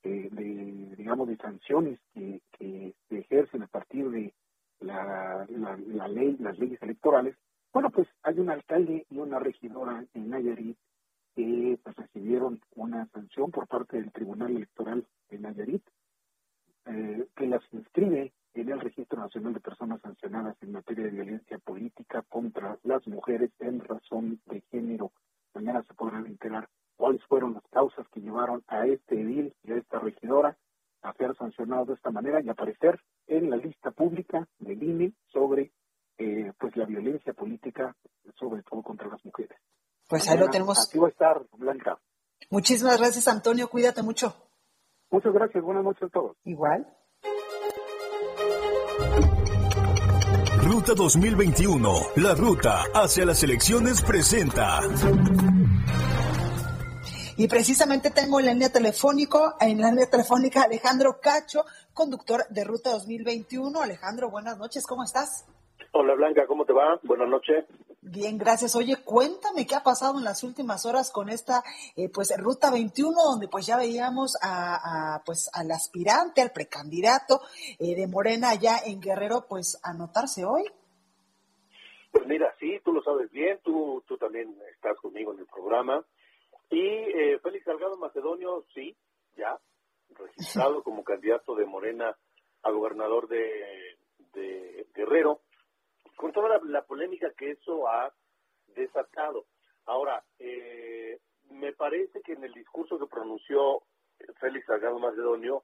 eh, 0.04 0.30
de, 0.32 0.96
digamos, 0.98 1.28
de 1.28 1.38
sanciones 1.38 2.00
que, 2.14 2.42
se 2.58 3.18
ejercen 3.18 3.64
a 3.64 3.68
partir 3.68 4.10
de 4.10 4.34
la, 4.82 5.48
la 5.50 6.08
ley, 6.08 6.36
las 6.40 6.60
leyes 6.60 6.82
electorales, 6.82 7.36
bueno, 7.72 7.90
pues 7.90 8.08
hay 8.24 8.40
un 8.40 8.50
alcalde 8.50 9.06
y 9.10 9.18
una 9.18 9.40
regidora 9.40 10.04
en 10.14 10.30
Nayarit 10.30 10.78
que 11.36 11.80
pues, 11.84 11.96
recibieron 11.96 12.60
una 12.76 13.06
sanción 13.08 13.52
por 13.52 13.68
parte 13.90 13.98
del 13.98 14.12
Tribunal 14.12 14.56
Electoral 14.56 15.06
de 15.30 15.40
Nayarit, 15.40 15.84
eh, 16.86 17.28
que 17.36 17.48
las 17.48 17.62
inscribe 17.72 18.34
en 18.54 18.70
el 18.70 18.80
Registro 18.80 19.20
Nacional 19.20 19.54
de 19.54 19.60
Personas 19.60 20.02
Sancionadas 20.02 20.56
en 20.62 20.72
materia 20.72 21.06
de 21.06 21.12
violencia 21.12 21.58
política 21.60 22.24
contra 22.30 22.78
las 22.84 23.06
mujeres 23.08 23.52
en 23.60 23.80
razón 23.80 24.42
de 24.46 24.62
género. 24.72 25.12
Mañana 25.54 25.84
se 25.88 25.94
podrán 25.94 26.26
enterar 26.26 26.68
cuáles 26.98 27.24
fueron 27.26 27.54
las 27.54 27.64
causas 27.72 28.08
que 28.10 28.22
llevaron 28.22 28.64
a 28.68 28.86
este 28.86 29.22
edil 29.22 29.54
y 29.64 29.72
a 29.72 29.78
esta 29.78 30.00
regidora 30.00 30.58
a 31.02 31.14
ser 31.14 31.36
sancionados 31.36 31.88
de 31.88 31.94
esta 31.96 32.12
manera 32.12 32.42
y 32.42 32.50
aparecer 32.50 33.00
en 33.28 33.50
la 33.50 33.58
lista 33.58 33.92
pública 33.92 34.48
del 34.60 34.84
INE 34.84 35.14
sobre 35.32 35.72
eh, 36.18 36.52
pues 36.60 36.76
la 36.76 36.86
violencia 36.86 37.34
política, 37.34 37.96
sobre 38.36 38.64
todo 38.64 38.82
contra 38.84 39.08
las 39.08 39.24
mujeres. 39.24 39.58
Pues 40.10 40.28
ahí 40.28 40.38
lo 40.38 40.50
tenemos. 40.50 40.90
Aquí 40.90 40.98
va 40.98 41.08
a 41.08 41.12
estar. 41.12 41.46
Muchísimas 42.50 42.98
gracias, 42.98 43.28
Antonio. 43.28 43.70
Cuídate 43.70 44.02
mucho. 44.02 44.36
Muchas 45.12 45.34
gracias. 45.34 45.64
Buenas 45.64 45.84
noches 45.84 46.04
a 46.04 46.10
todos. 46.10 46.38
Igual. 46.46 46.88
Ruta 50.64 50.94
2021, 50.94 51.90
la 52.18 52.36
ruta 52.36 52.84
hacia 52.94 53.26
las 53.26 53.42
elecciones 53.44 54.04
presenta. 54.04 54.82
Y 57.38 57.48
precisamente 57.48 58.12
tengo 58.12 58.40
en 58.40 58.46
la 58.48 58.54
línea 58.54 58.72
telefónico, 58.72 59.56
en 59.62 59.80
la 59.80 59.90
línea 59.90 60.10
telefónica 60.10 60.64
Alejandro 60.64 61.20
Cacho, 61.22 61.64
conductor 61.94 62.42
de 62.50 62.64
Ruta 62.66 62.92
2021. 62.92 63.82
Alejandro, 63.82 64.30
buenas 64.30 64.58
noches, 64.58 64.86
¿cómo 64.86 65.04
estás? 65.04 65.48
Hola 65.94 66.14
Blanca, 66.16 66.46
¿cómo 66.48 66.66
te 66.66 66.74
va? 66.74 67.00
Buenas 67.04 67.30
noches. 67.30 67.66
Bien, 68.12 68.40
gracias. 68.40 68.76
Oye, 68.76 68.96
cuéntame 69.06 69.68
qué 69.68 69.76
ha 69.76 69.84
pasado 69.84 70.18
en 70.18 70.24
las 70.24 70.44
últimas 70.44 70.84
horas 70.88 71.12
con 71.12 71.30
esta 71.30 71.62
eh, 71.96 72.10
pues 72.12 72.34
Ruta 72.40 72.72
21, 72.72 73.12
donde 73.14 73.48
pues 73.48 73.68
ya 73.68 73.78
veíamos 73.78 74.36
a, 74.42 75.14
a, 75.14 75.24
pues 75.24 75.48
al 75.54 75.70
aspirante, 75.70 76.42
al 76.42 76.52
precandidato 76.52 77.42
eh, 77.78 77.96
de 77.96 78.08
Morena 78.08 78.50
allá 78.50 78.78
en 78.84 79.00
Guerrero, 79.00 79.46
pues 79.48 79.80
anotarse 79.84 80.44
hoy. 80.44 80.64
Pues 82.12 82.26
mira, 82.26 82.52
sí, 82.60 82.80
tú 82.84 82.94
lo 82.94 83.04
sabes 83.04 83.30
bien, 83.30 83.60
tú, 83.64 84.04
tú 84.08 84.18
también 84.18 84.58
estás 84.74 84.98
conmigo 84.98 85.32
en 85.34 85.40
el 85.42 85.46
programa. 85.46 86.04
Y 86.72 86.82
eh, 86.82 87.40
Félix 87.44 87.66
Salgado 87.66 87.96
Macedonio, 87.98 88.66
sí, 88.74 88.96
ya, 89.38 89.56
registrado 90.18 90.82
como 90.82 91.04
candidato 91.04 91.54
de 91.54 91.66
Morena 91.66 92.18
a 92.64 92.72
gobernador 92.72 93.28
de, 93.28 94.00
de 94.34 94.88
Guerrero, 94.96 95.42
con 96.20 96.34
toda 96.34 96.50
la, 96.50 96.60
la, 96.66 96.82
polémica 96.82 97.32
que 97.32 97.52
eso 97.52 97.88
ha 97.88 98.14
desatado. 98.76 99.46
Ahora, 99.86 100.22
eh, 100.38 101.18
me 101.50 101.72
parece 101.72 102.22
que 102.22 102.34
en 102.34 102.44
el 102.44 102.52
discurso 102.52 103.00
que 103.00 103.08
pronunció 103.08 103.84
Félix 104.42 104.66
Salgado 104.66 105.00
Macedonio 105.00 105.64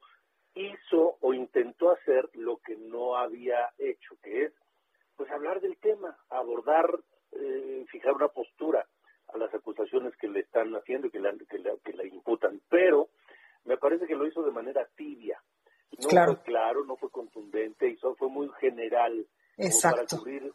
hizo 0.53 1.17
o 1.19 1.33
intentó 1.33 1.91
hacer 1.91 2.29
lo 2.35 2.55
que 2.59 2.77
no 2.77 3.17
había 3.17 3.73
hecho, 3.77 4.15
que 4.23 4.45
es 4.45 4.53
pues 5.17 5.29
hablar 5.29 5.59
del 5.59 5.75
tema, 5.75 6.17
abordar, 6.29 6.87
eh, 7.33 7.85
fijar 7.91 8.13
una 8.13 8.29
postura 8.29 8.87
a 9.33 9.37
las 9.37 9.53
acusaciones 9.53 10.15
que 10.15 10.29
le 10.29 10.39
están 10.39 10.73
haciendo 10.73 11.07
y 11.07 11.11
que, 11.11 11.19
la, 11.19 11.33
que, 11.49 11.59
la, 11.59 11.71
que 11.83 11.91
la 11.91 12.05
imputan. 12.05 12.61
Pero 12.69 13.09
me 13.65 13.75
parece 13.75 14.07
que 14.07 14.15
lo 14.15 14.25
hizo 14.25 14.41
de 14.41 14.51
manera 14.51 14.87
tibia. 14.95 15.37
No 15.99 16.07
claro. 16.07 16.35
fue 16.35 16.43
claro, 16.43 16.85
no 16.85 16.95
fue 16.95 17.11
contundente, 17.11 17.89
y 17.89 17.97
fue 17.97 18.29
muy 18.29 18.49
general. 18.61 19.27
Exacto. 19.57 20.17
Como 20.17 20.23
para 20.23 20.23
cubrir, 20.23 20.53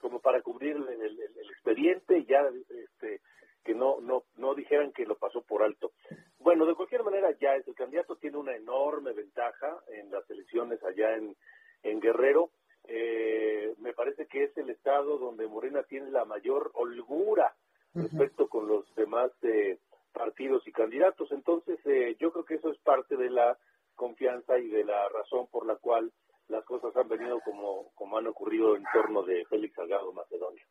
como 0.00 0.20
para 0.20 0.42
cubrir 0.42 0.76
el, 0.76 0.88
el, 1.00 1.20
el 1.20 1.50
expediente 1.50 2.18
y 2.18 2.24
ya 2.26 2.42
este, 2.70 3.20
que 3.64 3.74
no, 3.74 4.00
no, 4.00 4.24
no 4.36 4.54
dijeran 4.54 4.92
que 4.92 5.06
lo 5.06 5.16
pasó 5.16 5.42
por 5.42 5.62
alto. 5.62 5.92
Bueno, 6.38 6.66
de 6.66 6.74
cualquier 6.74 7.02
manera, 7.02 7.30
ya 7.40 7.54
el 7.54 7.74
candidato 7.74 8.16
tiene 8.16 8.36
una 8.36 8.54
enorme 8.54 9.12
ventaja 9.12 9.78
en 9.88 10.10
las 10.10 10.28
elecciones 10.30 10.82
allá 10.84 11.16
en, 11.16 11.34
en 11.82 12.00
Guerrero. 12.00 12.50
Eh, 12.86 13.74
me 13.78 13.94
parece 13.94 14.26
que 14.26 14.44
es 14.44 14.56
el 14.58 14.68
estado 14.68 15.16
donde 15.16 15.46
Morena 15.46 15.82
tiene 15.84 16.10
la 16.10 16.26
mayor 16.26 16.70
holgura 16.74 17.54
uh 17.94 17.98
-huh. 17.98 18.02
respecto 18.02 18.46
con 18.48 18.68
los 18.68 18.94
demás 18.94 19.30
eh, 19.42 19.78
partidos 20.12 20.68
y 20.68 20.72
candidatos. 20.72 21.32
Entonces, 21.32 21.78
eh, 21.86 22.14
yo 22.20 22.30
creo 22.30 22.44
que 22.44 22.56
eso 22.56 22.70
es 22.70 22.78
parte 22.80 23.16
de 23.16 23.30
la 23.30 23.56
confianza 23.96 24.58
y 24.58 24.68
de 24.68 24.84
la 24.84 25.08
razón 25.08 25.46
por 25.46 25.64
la 25.66 25.76
cual 25.76 26.12
las 26.48 26.64
cosas 26.64 26.94
han 26.96 27.08
venido 27.08 27.40
como, 27.44 27.90
como 27.94 28.18
han 28.18 28.26
ocurrido 28.26 28.76
en 28.76 28.84
torno 28.92 29.22
de 29.22 29.44
Félix 29.46 29.74
Salgado 29.74 30.12
Macedonio. 30.12 30.64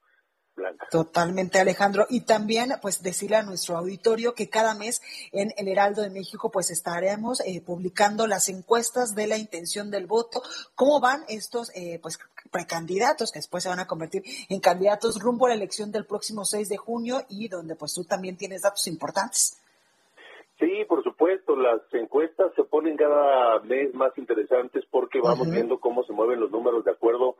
Totalmente, 0.92 1.60
Alejandro. 1.60 2.06
Y 2.10 2.22
también, 2.22 2.74
pues, 2.82 3.02
decirle 3.02 3.38
a 3.38 3.44
nuestro 3.44 3.76
auditorio 3.76 4.36
que 4.36 4.50
cada 4.50 4.76
mes 4.76 5.02
en 5.32 5.52
el 5.58 5.68
Heraldo 5.68 6.04
de 6.04 6.12
México, 6.12 6.52
pues, 6.52 6.70
estaremos 6.70 7.42
eh, 7.42 7.62
publicando 7.62 8.28
las 8.28 8.50
encuestas 8.50 9.16
de 9.16 9.26
la 9.26 9.38
intención 9.38 9.90
del 9.90 10.06
voto, 10.06 10.44
cómo 10.76 11.00
van 11.00 11.24
estos, 11.28 11.72
eh, 11.76 12.00
pues, 12.02 12.20
precandidatos 12.52 13.32
que 13.32 13.40
después 13.40 13.64
se 13.64 13.70
van 13.70 13.80
a 13.80 13.88
convertir 13.88 14.24
en 14.50 14.60
candidatos 14.60 15.20
rumbo 15.20 15.48
a 15.48 15.50
la 15.50 15.56
elección 15.56 15.92
del 15.92 16.06
próximo 16.06 16.46
6 16.46 16.70
de 16.70 16.78
junio 16.78 17.26
y 17.30 17.48
donde, 17.48 17.76
pues, 17.76 17.94
tú 17.94 18.04
también 18.04 18.38
tienes 18.38 18.62
datos 18.62 18.86
importantes. 18.86 19.63
Sí, 20.64 20.86
por 20.86 21.04
supuesto, 21.04 21.58
las 21.58 21.82
encuestas 21.92 22.54
se 22.56 22.64
ponen 22.64 22.96
cada 22.96 23.60
mes 23.60 23.94
más 23.94 24.18
interesantes 24.18 24.86
porque 24.90 25.20
vamos 25.20 25.48
uh 25.48 25.50
-huh. 25.50 25.54
viendo 25.54 25.80
cómo 25.82 26.06
se 26.06 26.14
mueven 26.14 26.40
los 26.40 26.52
números 26.52 26.86
de 26.86 26.92
acuerdo 26.92 27.36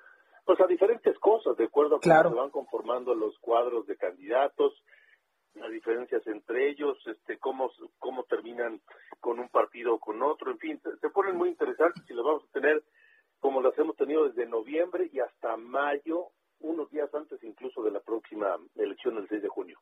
pues 0.46 0.60
a 0.60 0.68
diferentes 0.68 1.18
cosas, 1.20 1.56
de 1.56 1.64
acuerdo 1.64 1.96
a 1.96 2.00
claro. 2.02 2.24
cómo 2.24 2.36
se 2.36 2.42
van 2.42 2.50
conformando 2.52 3.16
los 3.16 3.40
cuadros 3.40 3.88
de 3.88 3.96
candidatos, 3.96 4.74
las 5.56 5.72
diferencias 5.72 6.28
entre 6.28 6.70
ellos, 6.70 6.98
este, 7.06 7.38
cómo, 7.38 7.72
cómo 7.98 8.24
terminan 8.24 8.82
con 9.22 9.40
un 9.40 9.48
partido 9.48 9.94
o 9.94 10.00
con 10.00 10.22
otro, 10.22 10.52
en 10.52 10.58
fin, 10.58 10.82
se, 10.82 10.98
se 10.98 11.10
ponen 11.10 11.38
muy 11.38 11.48
interesantes 11.48 12.04
y 12.10 12.14
las 12.14 12.26
vamos 12.26 12.44
a 12.44 12.52
tener 12.52 12.84
como 13.40 13.62
las 13.62 13.78
hemos 13.80 13.96
tenido 13.96 14.28
desde 14.28 14.46
noviembre 14.48 15.10
y 15.14 15.22
hasta 15.22 15.56
mayo, 15.56 16.28
unos 16.60 16.90
días 16.92 17.14
antes 17.16 17.42
incluso 17.42 17.84
de 17.84 17.92
la 17.92 18.02
próxima 18.02 18.58
elección 18.76 19.18
el 19.18 19.30
6 19.30 19.44
de 19.44 19.48
junio. 19.48 19.80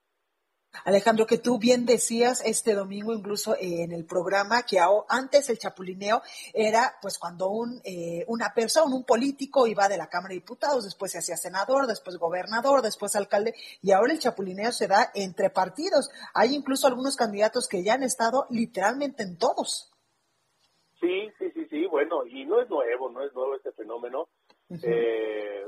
Alejandro, 0.86 1.28
que 1.28 1.38
tú 1.38 1.60
bien 1.60 1.86
decías 1.86 2.42
este 2.46 2.74
domingo 2.74 3.14
incluso 3.14 3.56
eh, 3.56 3.84
en 3.84 3.92
el 3.92 4.06
programa 4.06 4.64
que 4.64 4.80
antes 5.10 5.50
el 5.50 5.60
chapulineo 5.60 6.22
era 6.54 6.96
pues 7.02 7.20
cuando 7.20 7.50
un, 7.50 7.82
eh, 7.84 8.24
una 8.28 8.54
persona, 8.54 8.96
un 8.96 9.04
político 9.04 9.68
iba 9.68 9.88
de 9.88 9.98
la 9.98 10.08
Cámara 10.08 10.30
de 10.30 10.40
Diputados, 10.40 10.86
después 10.86 11.12
se 11.12 11.20
hacía 11.20 11.36
senador, 11.36 11.88
después 11.88 12.18
gobernador, 12.18 12.82
después 12.82 13.16
alcalde 13.16 13.54
y 13.82 13.92
ahora 13.92 14.14
el 14.14 14.20
chapulineo 14.20 14.72
se 14.72 14.88
da 14.88 15.12
entre 15.14 15.50
partidos. 15.50 16.10
Hay 16.34 16.56
incluso 16.56 16.88
algunos 16.88 17.16
candidatos 17.16 17.68
que 17.68 17.84
ya 17.84 17.96
han 17.96 18.04
estado 18.04 18.48
literalmente 18.50 19.24
en 19.24 19.38
todos. 19.38 19.92
Sí, 21.00 21.30
sí, 21.38 21.52
sí, 21.54 21.66
sí, 21.70 21.86
bueno, 21.88 22.26
y 22.26 22.46
no 22.46 22.62
es 22.62 22.70
nuevo, 22.70 23.10
no 23.10 23.24
es 23.24 23.34
nuevo 23.34 23.56
este 23.56 23.72
fenómeno. 23.72 24.30
Uh 24.70 24.76
-huh. 24.76 24.80
eh, 24.84 25.68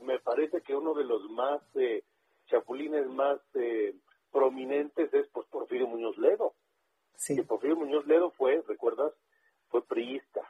me 0.00 0.18
parece 0.20 0.62
que 0.62 0.74
uno 0.74 0.94
de 0.94 1.04
los 1.04 1.28
más 1.30 1.60
eh, 1.74 2.02
chapulines 2.46 3.06
más 3.08 3.38
prominentes 4.32 5.12
es 5.12 5.28
pues 5.28 5.46
Porfirio 5.48 5.86
Muñoz 5.86 6.16
Ledo. 6.18 6.54
Sí. 7.16 7.36
Que 7.36 7.42
Porfirio 7.42 7.76
Muñoz 7.76 8.06
Ledo 8.06 8.30
fue, 8.30 8.62
¿recuerdas? 8.66 9.12
Fue 9.68 9.82
priista. 9.82 10.40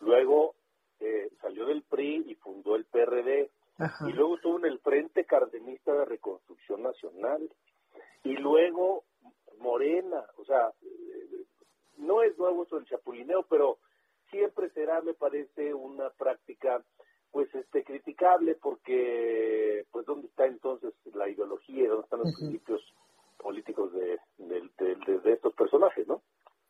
Luego 0.00 0.54
eh, 1.00 1.30
salió 1.40 1.66
del 1.66 1.82
PRI 1.82 2.24
y 2.28 2.34
fundó 2.36 2.76
el 2.76 2.84
PRD. 2.84 3.50
Ajá. 3.78 4.08
Y 4.08 4.12
luego 4.12 4.36
estuvo 4.36 4.58
en 4.58 4.66
el 4.66 4.78
Frente 4.78 5.24
Cardenista 5.24 5.92
de 5.92 6.04
Reconstrucción 6.04 6.82
Nacional. 6.82 7.50
Y 8.22 8.36
luego 8.36 9.04
Morena, 9.58 10.24
o 10.36 10.44
sea, 10.44 10.72
es 12.22 12.38
nuevo 12.38 12.64
eso 12.64 12.76
del 12.76 12.86
chapulineo, 12.86 13.44
pero 13.44 13.78
siempre 14.30 14.70
será, 14.70 15.00
me 15.00 15.14
parece, 15.14 15.74
una 15.74 16.10
práctica 16.10 16.82
pues 17.30 17.52
este 17.54 17.82
criticable 17.82 18.54
porque 18.54 19.84
pues 19.90 20.06
dónde 20.06 20.28
está 20.28 20.46
entonces 20.46 20.94
la 21.14 21.28
ideología, 21.28 21.88
dónde 21.88 22.04
están 22.04 22.20
los 22.20 22.34
principios 22.36 22.80
políticos 23.44 23.92
de, 23.92 24.18
de, 24.38 24.70
de, 24.78 25.18
de 25.20 25.32
estos 25.34 25.54
personajes, 25.54 26.08
¿no? 26.08 26.22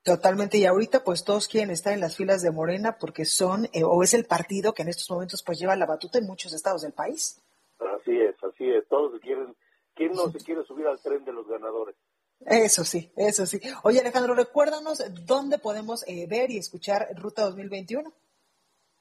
Totalmente, 0.03 0.59
y 0.59 0.67
ahorita 0.67 1.03
pues 1.03 1.25
todos 1.25 1.49
quieren 1.49 1.71
estar 1.71 1.95
en 1.95 2.01
las 2.01 2.17
filas 2.19 2.43
de 2.43 2.51
Morena 2.51 2.99
porque 3.01 3.25
son 3.25 3.67
eh, 3.73 3.85
o 3.85 4.03
es 4.03 4.13
el 4.13 4.27
partido 4.27 4.75
que 4.75 4.83
en 4.83 4.89
estos 4.89 5.11
momentos 5.11 5.43
pues 5.43 5.59
lleva 5.59 5.77
la 5.77 5.87
batuta 5.87 6.19
en 6.19 6.27
muchos 6.27 6.53
estados 6.53 6.83
del 6.83 6.93
país. 6.93 7.41
Así 7.79 8.21
es, 8.21 8.35
así 8.45 8.69
es, 8.71 8.87
todos 8.89 9.15
se 9.15 9.21
quieren, 9.21 9.57
¿quién 9.95 10.13
no 10.13 10.31
se 10.31 10.39
quiere 10.39 10.63
subir 10.65 10.87
al 10.87 11.01
tren 11.01 11.25
de 11.25 11.33
los 11.33 11.49
ganadores? 11.49 11.97
Eso 12.41 12.85
sí, 12.85 13.11
eso 13.17 13.47
sí. 13.47 13.61
Oye 13.83 14.01
Alejandro, 14.01 14.35
recuérdanos 14.35 15.03
dónde 15.25 15.59
podemos 15.59 16.07
eh, 16.07 16.27
ver 16.29 16.51
y 16.51 16.59
escuchar 16.59 17.09
Ruta 17.17 17.45
2021. 17.45 18.13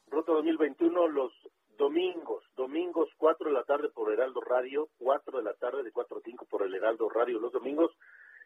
Ruta 0.08 0.32
2021 0.32 1.08
los 1.10 1.34
domingos, 1.78 2.43
domingos 2.56 3.10
4 3.18 3.48
de 3.48 3.54
la 3.54 3.64
tarde 3.64 3.90
por 3.90 4.12
Heraldo 4.12 4.42
Radio, 4.42 4.90
4 5.00 5.38
de 5.38 5.44
la 5.44 5.54
tarde 5.54 5.84
de 5.84 5.92
4 5.92 6.18
a 6.18 6.22
5 6.24 6.46
por 6.46 6.64
el 6.64 6.74
Heraldo 6.74 7.10
Radio 7.10 7.40
los 7.40 7.52
domingos 7.52 7.92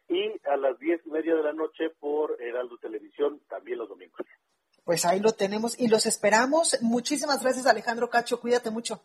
y 0.08 0.32
a 0.48 0.56
las 0.58 0.80
10 0.80 1.02
y 1.06 1.10
media 1.10 1.36
de 1.36 1.44
la 1.44 1.54
noche 1.54 1.90
por 2.00 2.42
Heraldo 2.42 2.78
Televisión 2.78 3.42
también 3.50 3.80
los 3.80 3.90
domingos. 3.90 4.26
Pues 4.84 5.06
ahí 5.06 5.20
lo 5.20 5.34
tenemos 5.34 5.80
y 5.80 5.90
los 5.90 6.06
esperamos. 6.06 6.78
Muchísimas 6.82 7.42
gracias 7.44 7.66
Alejandro 7.66 8.10
Cacho, 8.10 8.40
cuídate 8.40 8.72
mucho. 8.72 9.02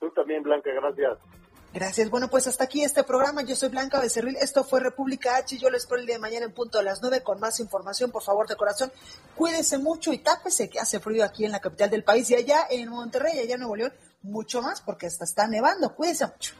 Tú 0.00 0.10
también, 0.10 0.42
Blanca, 0.42 0.70
gracias. 0.72 1.18
Gracias. 1.74 2.10
Bueno, 2.10 2.28
pues 2.28 2.46
hasta 2.46 2.64
aquí 2.64 2.82
este 2.82 3.02
programa. 3.02 3.42
Yo 3.42 3.56
soy 3.56 3.70
Blanca 3.70 3.98
Becerril. 3.98 4.36
Esto 4.36 4.62
fue 4.62 4.80
República 4.80 5.36
H. 5.36 5.56
Yo 5.56 5.70
les 5.70 5.84
espero 5.84 6.00
el 6.00 6.06
día 6.06 6.16
de 6.16 6.20
mañana 6.20 6.44
en 6.44 6.52
punto 6.52 6.78
a 6.78 6.82
las 6.82 7.00
9 7.00 7.22
con 7.22 7.40
más 7.40 7.60
información. 7.60 8.10
Por 8.10 8.22
favor, 8.22 8.46
de 8.46 8.56
corazón, 8.56 8.92
cuídense 9.34 9.78
mucho 9.78 10.12
y 10.12 10.18
tápese 10.18 10.68
que 10.68 10.78
hace 10.78 11.00
frío 11.00 11.24
aquí 11.24 11.46
en 11.46 11.52
la 11.52 11.60
capital 11.60 11.88
del 11.88 12.04
país 12.04 12.30
y 12.30 12.34
allá 12.34 12.66
en 12.68 12.90
Monterrey, 12.90 13.38
allá 13.38 13.54
en 13.54 13.60
Nuevo 13.60 13.76
León, 13.76 13.92
mucho 14.22 14.62
más 14.62 14.80
porque 14.80 15.06
hasta 15.06 15.24
está 15.24 15.46
nevando. 15.46 15.94
Cuídense 15.94 16.26
mucho. 16.26 16.54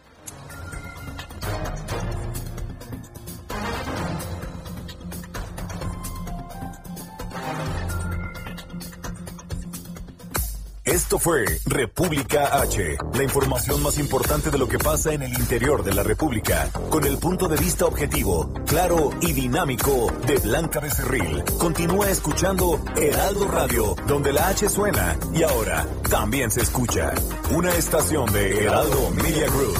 Esto 11.13 11.21
fue 11.25 11.45
República 11.67 12.59
H, 12.63 12.97
la 13.13 13.23
información 13.23 13.83
más 13.83 13.99
importante 13.99 14.51
de 14.51 14.57
lo 14.57 14.67
que 14.67 14.79
pasa 14.79 15.13
en 15.13 15.21
el 15.21 15.35
interior 15.35 15.85
de 15.85 15.93
la 15.93 16.03
República, 16.03 16.71
con 16.89 17.05
el 17.05 17.19
punto 17.19 17.49
de 17.49 17.59
vista 17.59 17.85
objetivo, 17.85 18.51
claro 18.67 19.11
y 19.21 19.35
dinámico 19.35 20.11
de 20.27 20.39
Blanca 20.39 20.81
Becerril. 20.81 21.45
Continúa 21.59 22.09
escuchando 22.09 22.83
Heraldo 22.97 23.47
Radio, 23.49 23.95
donde 24.09 24.33
la 24.33 24.49
H 24.49 24.71
suena 24.71 25.19
y 25.35 25.43
ahora 25.43 25.87
también 26.09 26.51
se 26.51 26.63
escucha. 26.63 27.13
Una 27.55 27.75
estación 27.75 28.33
de 28.33 28.65
Heraldo 28.65 29.11
Media 29.11 29.49
Group. 29.49 29.79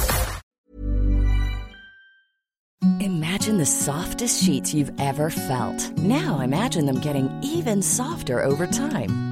Imagine 3.01 3.57
the 3.57 3.65
softest 3.65 4.43
sheets 4.43 4.75
you've 4.75 4.93
ever 4.99 5.31
felt. 5.31 5.97
Now 5.97 6.41
imagine 6.41 6.85
them 6.85 7.01
getting 7.01 7.31
even 7.43 7.81
softer 7.81 8.45
over 8.45 8.67
time. 8.67 9.32